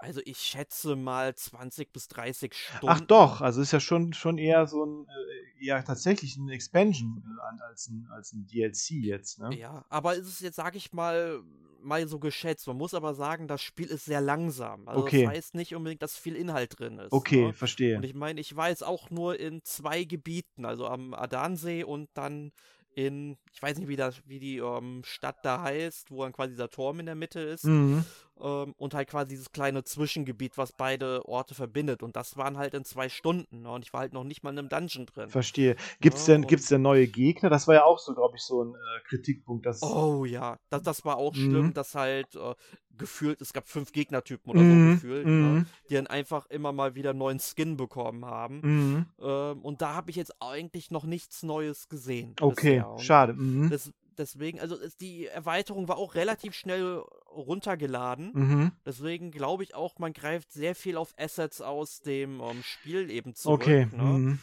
Also 0.00 0.20
ich 0.24 0.38
schätze 0.38 0.96
mal 0.96 1.34
20 1.34 1.92
bis 1.92 2.08
30 2.08 2.54
Stunden. 2.54 2.86
Ach 2.88 3.00
doch, 3.00 3.40
also 3.40 3.60
ist 3.60 3.72
ja 3.72 3.80
schon, 3.80 4.12
schon 4.12 4.38
eher 4.38 4.66
so 4.66 4.84
ein, 4.84 5.06
äh, 5.06 5.64
ja 5.64 5.82
tatsächlich 5.82 6.36
ein 6.36 6.48
Expansion 6.50 7.22
äh, 7.38 7.62
als 7.62 7.88
ein, 7.88 8.06
als 8.12 8.32
ein 8.32 8.46
DLC 8.46 8.90
jetzt, 8.90 9.38
ne? 9.40 9.56
Ja, 9.58 9.84
aber 9.88 10.16
es 10.16 10.26
ist 10.28 10.40
jetzt, 10.40 10.56
sage 10.56 10.78
ich 10.78 10.92
mal, 10.92 11.42
mal 11.80 12.06
so 12.08 12.18
geschätzt. 12.18 12.66
Man 12.66 12.76
muss 12.76 12.94
aber 12.94 13.14
sagen, 13.14 13.48
das 13.48 13.62
Spiel 13.62 13.86
ist 13.88 14.04
sehr 14.04 14.20
langsam. 14.20 14.88
Also 14.88 15.02
Okay. 15.02 15.24
das 15.24 15.32
heißt 15.34 15.54
nicht 15.54 15.74
unbedingt, 15.74 16.02
dass 16.02 16.16
viel 16.16 16.36
Inhalt 16.36 16.78
drin 16.78 16.98
ist. 16.98 17.12
Okay, 17.12 17.46
Ne? 17.46 17.52
verstehe. 17.52 17.96
Und 17.96 18.04
ich 18.04 18.14
meine, 18.14 18.40
ich 18.40 18.56
war 18.56 18.68
jetzt 18.68 18.84
auch 18.84 19.10
nur 19.10 19.38
in 19.38 19.62
zwei 19.64 20.04
Gebieten, 20.04 20.64
also 20.64 20.86
am 20.86 21.14
Adansee 21.14 21.84
und 21.84 22.08
dann 22.14 22.52
in, 22.94 23.36
ich 23.58 23.62
weiß 23.62 23.78
nicht, 23.78 23.88
wie, 23.88 23.96
das, 23.96 24.22
wie 24.26 24.38
die 24.38 24.58
ähm, 24.58 25.02
Stadt 25.04 25.38
da 25.44 25.60
heißt, 25.62 26.12
wo 26.12 26.22
dann 26.22 26.32
quasi 26.32 26.50
dieser 26.52 26.70
Turm 26.70 27.00
in 27.00 27.06
der 27.06 27.16
Mitte 27.16 27.40
ist. 27.40 27.64
Mhm. 27.64 28.04
Ähm, 28.40 28.72
und 28.78 28.94
halt 28.94 29.08
quasi 29.08 29.30
dieses 29.30 29.50
kleine 29.50 29.82
Zwischengebiet, 29.82 30.56
was 30.56 30.70
beide 30.70 31.26
Orte 31.26 31.56
verbindet. 31.56 32.04
Und 32.04 32.14
das 32.14 32.36
waren 32.36 32.56
halt 32.56 32.74
in 32.74 32.84
zwei 32.84 33.08
Stunden. 33.08 33.62
Ne? 33.62 33.70
Und 33.72 33.84
ich 33.84 33.92
war 33.92 34.02
halt 34.02 34.12
noch 34.12 34.22
nicht 34.22 34.44
mal 34.44 34.50
in 34.50 34.60
einem 34.60 34.68
Dungeon 34.68 35.06
drin. 35.06 35.28
Verstehe. 35.28 35.74
Gibt's 36.00 36.28
Ja, 36.28 36.34
denn, 36.34 36.46
gibt's 36.46 36.68
denn 36.68 36.82
neue 36.82 37.08
Gegner? 37.08 37.50
Das 37.50 37.66
war 37.66 37.74
ja 37.74 37.84
auch 37.84 37.98
so, 37.98 38.14
glaube 38.14 38.36
ich, 38.36 38.42
so 38.44 38.62
ein 38.62 38.76
äh, 38.76 39.00
Kritikpunkt, 39.08 39.66
dass. 39.66 39.82
Oh 39.82 40.24
ja, 40.24 40.56
das, 40.70 40.84
das 40.84 41.04
war 41.04 41.16
auch 41.16 41.34
Mhm. 41.34 41.50
schlimm, 41.50 41.74
dass 41.74 41.96
halt 41.96 42.36
äh, 42.36 42.54
gefühlt, 42.96 43.40
es 43.40 43.52
gab 43.52 43.68
fünf 43.68 43.92
Gegnertypen 43.92 44.50
oder 44.50 44.60
Mhm, 44.60 44.90
so 44.90 44.94
gefühlt, 44.94 45.24
ne, 45.26 45.32
mhm. 45.32 45.66
die 45.88 45.94
dann 45.94 46.06
einfach 46.08 46.46
immer 46.46 46.72
mal 46.72 46.94
wieder 46.94 47.14
neuen 47.14 47.38
Skin 47.40 47.76
bekommen 47.76 48.24
haben. 48.24 48.60
Mhm. 48.62 49.06
Ähm, 49.20 49.60
und 49.62 49.82
da 49.82 49.94
habe 49.94 50.10
ich 50.10 50.16
jetzt 50.16 50.34
eigentlich 50.40 50.90
noch 50.90 51.04
nichts 51.04 51.42
Neues 51.42 51.88
gesehen. 51.88 52.34
Okay, 52.40 52.84
schade. 52.98 53.34
Mhm. 53.48 53.70
Des, 53.70 53.92
deswegen, 54.16 54.60
also 54.60 54.76
es, 54.76 54.96
die 54.96 55.26
Erweiterung 55.26 55.88
war 55.88 55.96
auch 55.96 56.14
relativ 56.14 56.54
schnell 56.54 57.02
runtergeladen. 57.30 58.32
Mhm. 58.34 58.72
Deswegen 58.84 59.30
glaube 59.30 59.62
ich 59.62 59.74
auch, 59.74 59.98
man 59.98 60.12
greift 60.12 60.52
sehr 60.52 60.74
viel 60.74 60.96
auf 60.96 61.14
Assets 61.16 61.60
aus 61.60 62.00
dem 62.00 62.40
ähm, 62.40 62.62
Spiel 62.62 63.10
eben 63.10 63.34
zurück. 63.34 63.62
Okay. 63.62 63.88
Ne? 63.92 64.02
Mhm. 64.02 64.38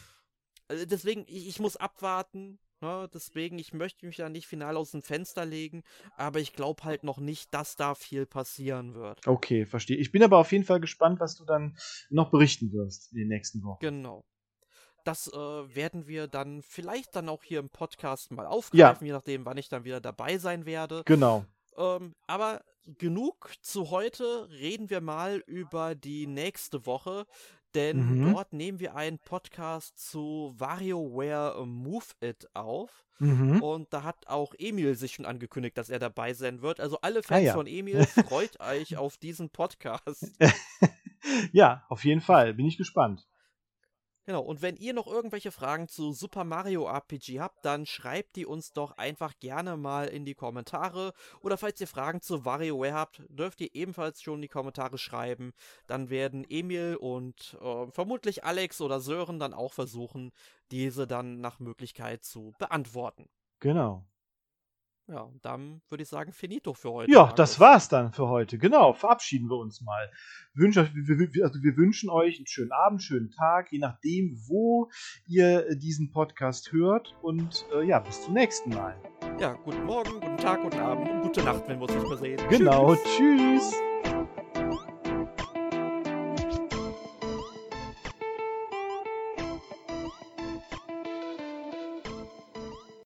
Also 0.68 0.86
deswegen, 0.86 1.24
ich, 1.28 1.48
ich 1.48 1.60
muss 1.60 1.76
abwarten. 1.76 2.58
Ne? 2.80 3.08
Deswegen, 3.12 3.58
ich 3.58 3.72
möchte 3.72 4.04
mich 4.06 4.16
da 4.16 4.28
nicht 4.28 4.46
final 4.46 4.76
aus 4.76 4.90
dem 4.90 5.02
Fenster 5.02 5.46
legen, 5.46 5.82
aber 6.16 6.40
ich 6.40 6.52
glaube 6.52 6.84
halt 6.84 7.04
noch 7.04 7.18
nicht, 7.18 7.54
dass 7.54 7.76
da 7.76 7.94
viel 7.94 8.26
passieren 8.26 8.94
wird. 8.94 9.26
Okay, 9.26 9.64
verstehe. 9.64 9.96
Ich 9.96 10.12
bin 10.12 10.22
aber 10.22 10.38
auf 10.38 10.52
jeden 10.52 10.64
Fall 10.64 10.80
gespannt, 10.80 11.20
was 11.20 11.36
du 11.36 11.44
dann 11.44 11.76
noch 12.10 12.30
berichten 12.30 12.72
wirst 12.72 13.12
in 13.12 13.18
den 13.18 13.28
nächsten 13.28 13.62
Wochen. 13.62 13.78
Genau. 13.80 14.24
Das 15.06 15.28
äh, 15.28 15.36
werden 15.36 16.06
wir 16.08 16.26
dann 16.26 16.62
vielleicht 16.62 17.14
dann 17.14 17.28
auch 17.28 17.42
hier 17.42 17.60
im 17.60 17.70
Podcast 17.70 18.32
mal 18.32 18.46
aufgreifen, 18.46 19.06
je 19.06 19.12
nachdem, 19.12 19.44
wann 19.44 19.56
ich 19.56 19.68
dann 19.68 19.84
wieder 19.84 20.00
dabei 20.00 20.38
sein 20.38 20.66
werde. 20.66 21.02
Genau. 21.04 21.44
Ähm, 21.76 22.14
aber 22.26 22.62
genug 22.98 23.52
zu 23.60 23.90
heute. 23.90 24.48
Reden 24.50 24.90
wir 24.90 25.00
mal 25.00 25.42
über 25.46 25.94
die 25.94 26.26
nächste 26.26 26.86
Woche. 26.86 27.26
Denn 27.74 28.20
Mhm. 28.22 28.32
dort 28.32 28.52
nehmen 28.54 28.80
wir 28.80 28.94
einen 28.96 29.18
Podcast 29.18 29.98
zu 29.98 30.54
WarioWare 30.56 31.66
Move 31.66 32.06
It 32.20 32.48
auf. 32.54 33.04
Mhm. 33.18 33.62
Und 33.62 33.92
da 33.92 34.02
hat 34.02 34.26
auch 34.28 34.54
Emil 34.58 34.94
sich 34.94 35.14
schon 35.14 35.26
angekündigt, 35.26 35.76
dass 35.76 35.90
er 35.90 35.98
dabei 35.98 36.32
sein 36.32 36.62
wird. 36.62 36.80
Also 36.80 36.98
alle 37.02 37.22
Fans 37.22 37.40
Ah 37.42 37.44
ja. 37.44 37.52
von 37.52 37.66
Emil, 37.66 38.04
freut 38.30 38.58
euch 38.60 38.96
auf 38.96 39.18
diesen 39.18 39.50
Podcast. 39.50 40.32
ja, 41.52 41.84
auf 41.88 42.04
jeden 42.04 42.20
Fall. 42.20 42.54
Bin 42.54 42.66
ich 42.66 42.78
gespannt. 42.78 43.26
Genau, 44.26 44.42
und 44.42 44.60
wenn 44.60 44.74
ihr 44.76 44.92
noch 44.92 45.06
irgendwelche 45.06 45.52
Fragen 45.52 45.86
zu 45.86 46.12
Super 46.12 46.42
Mario 46.42 46.88
RPG 46.88 47.38
habt, 47.38 47.64
dann 47.64 47.86
schreibt 47.86 48.34
die 48.34 48.44
uns 48.44 48.72
doch 48.72 48.90
einfach 48.98 49.38
gerne 49.38 49.76
mal 49.76 50.08
in 50.08 50.24
die 50.24 50.34
Kommentare. 50.34 51.12
Oder 51.42 51.56
falls 51.56 51.80
ihr 51.80 51.86
Fragen 51.86 52.20
zu 52.20 52.44
WarioWare 52.44 52.92
habt, 52.92 53.22
dürft 53.28 53.60
ihr 53.60 53.72
ebenfalls 53.72 54.20
schon 54.20 54.36
in 54.36 54.42
die 54.42 54.48
Kommentare 54.48 54.98
schreiben. 54.98 55.52
Dann 55.86 56.10
werden 56.10 56.44
Emil 56.48 56.96
und 56.96 57.56
äh, 57.60 57.86
vermutlich 57.92 58.42
Alex 58.42 58.80
oder 58.80 58.98
Sören 58.98 59.38
dann 59.38 59.54
auch 59.54 59.72
versuchen, 59.72 60.32
diese 60.72 61.06
dann 61.06 61.40
nach 61.40 61.60
Möglichkeit 61.60 62.24
zu 62.24 62.52
beantworten. 62.58 63.28
Genau. 63.60 64.04
Ja, 65.08 65.20
und 65.20 65.44
dann 65.44 65.82
würde 65.88 66.02
ich 66.02 66.08
sagen, 66.08 66.32
finito 66.32 66.74
für 66.74 66.90
heute. 66.90 67.12
Ja, 67.12 67.32
das 67.32 67.60
war's 67.60 67.88
dann 67.88 68.12
für 68.12 68.26
heute. 68.26 68.58
Genau, 68.58 68.92
verabschieden 68.92 69.48
wir 69.48 69.56
uns 69.56 69.80
mal. 69.80 70.10
Wünsch 70.54 70.76
euch, 70.78 70.92
wir, 70.94 71.32
wir, 71.32 71.44
also 71.44 71.62
wir 71.62 71.76
wünschen 71.76 72.10
euch 72.10 72.38
einen 72.38 72.46
schönen 72.46 72.72
Abend, 72.72 73.02
schönen 73.02 73.30
Tag, 73.30 73.70
je 73.70 73.78
nachdem, 73.78 74.36
wo 74.48 74.90
ihr 75.26 75.76
diesen 75.76 76.10
Podcast 76.10 76.72
hört. 76.72 77.14
Und 77.22 77.66
äh, 77.72 77.84
ja, 77.86 78.00
bis 78.00 78.22
zum 78.22 78.34
nächsten 78.34 78.70
Mal. 78.70 79.00
Ja, 79.38 79.52
guten 79.52 79.84
Morgen, 79.84 80.10
guten 80.20 80.38
Tag, 80.38 80.62
guten 80.62 80.80
Abend 80.80 81.08
und 81.08 81.22
gute 81.22 81.42
Nacht, 81.44 81.68
wenn 81.68 81.78
wir 81.78 81.84
uns 81.84 81.94
nicht 81.94 82.08
mehr 82.08 82.18
sehen. 82.18 82.40
Genau, 82.48 82.94
Tschüss. 82.96 83.16
tschüss. 83.16 83.95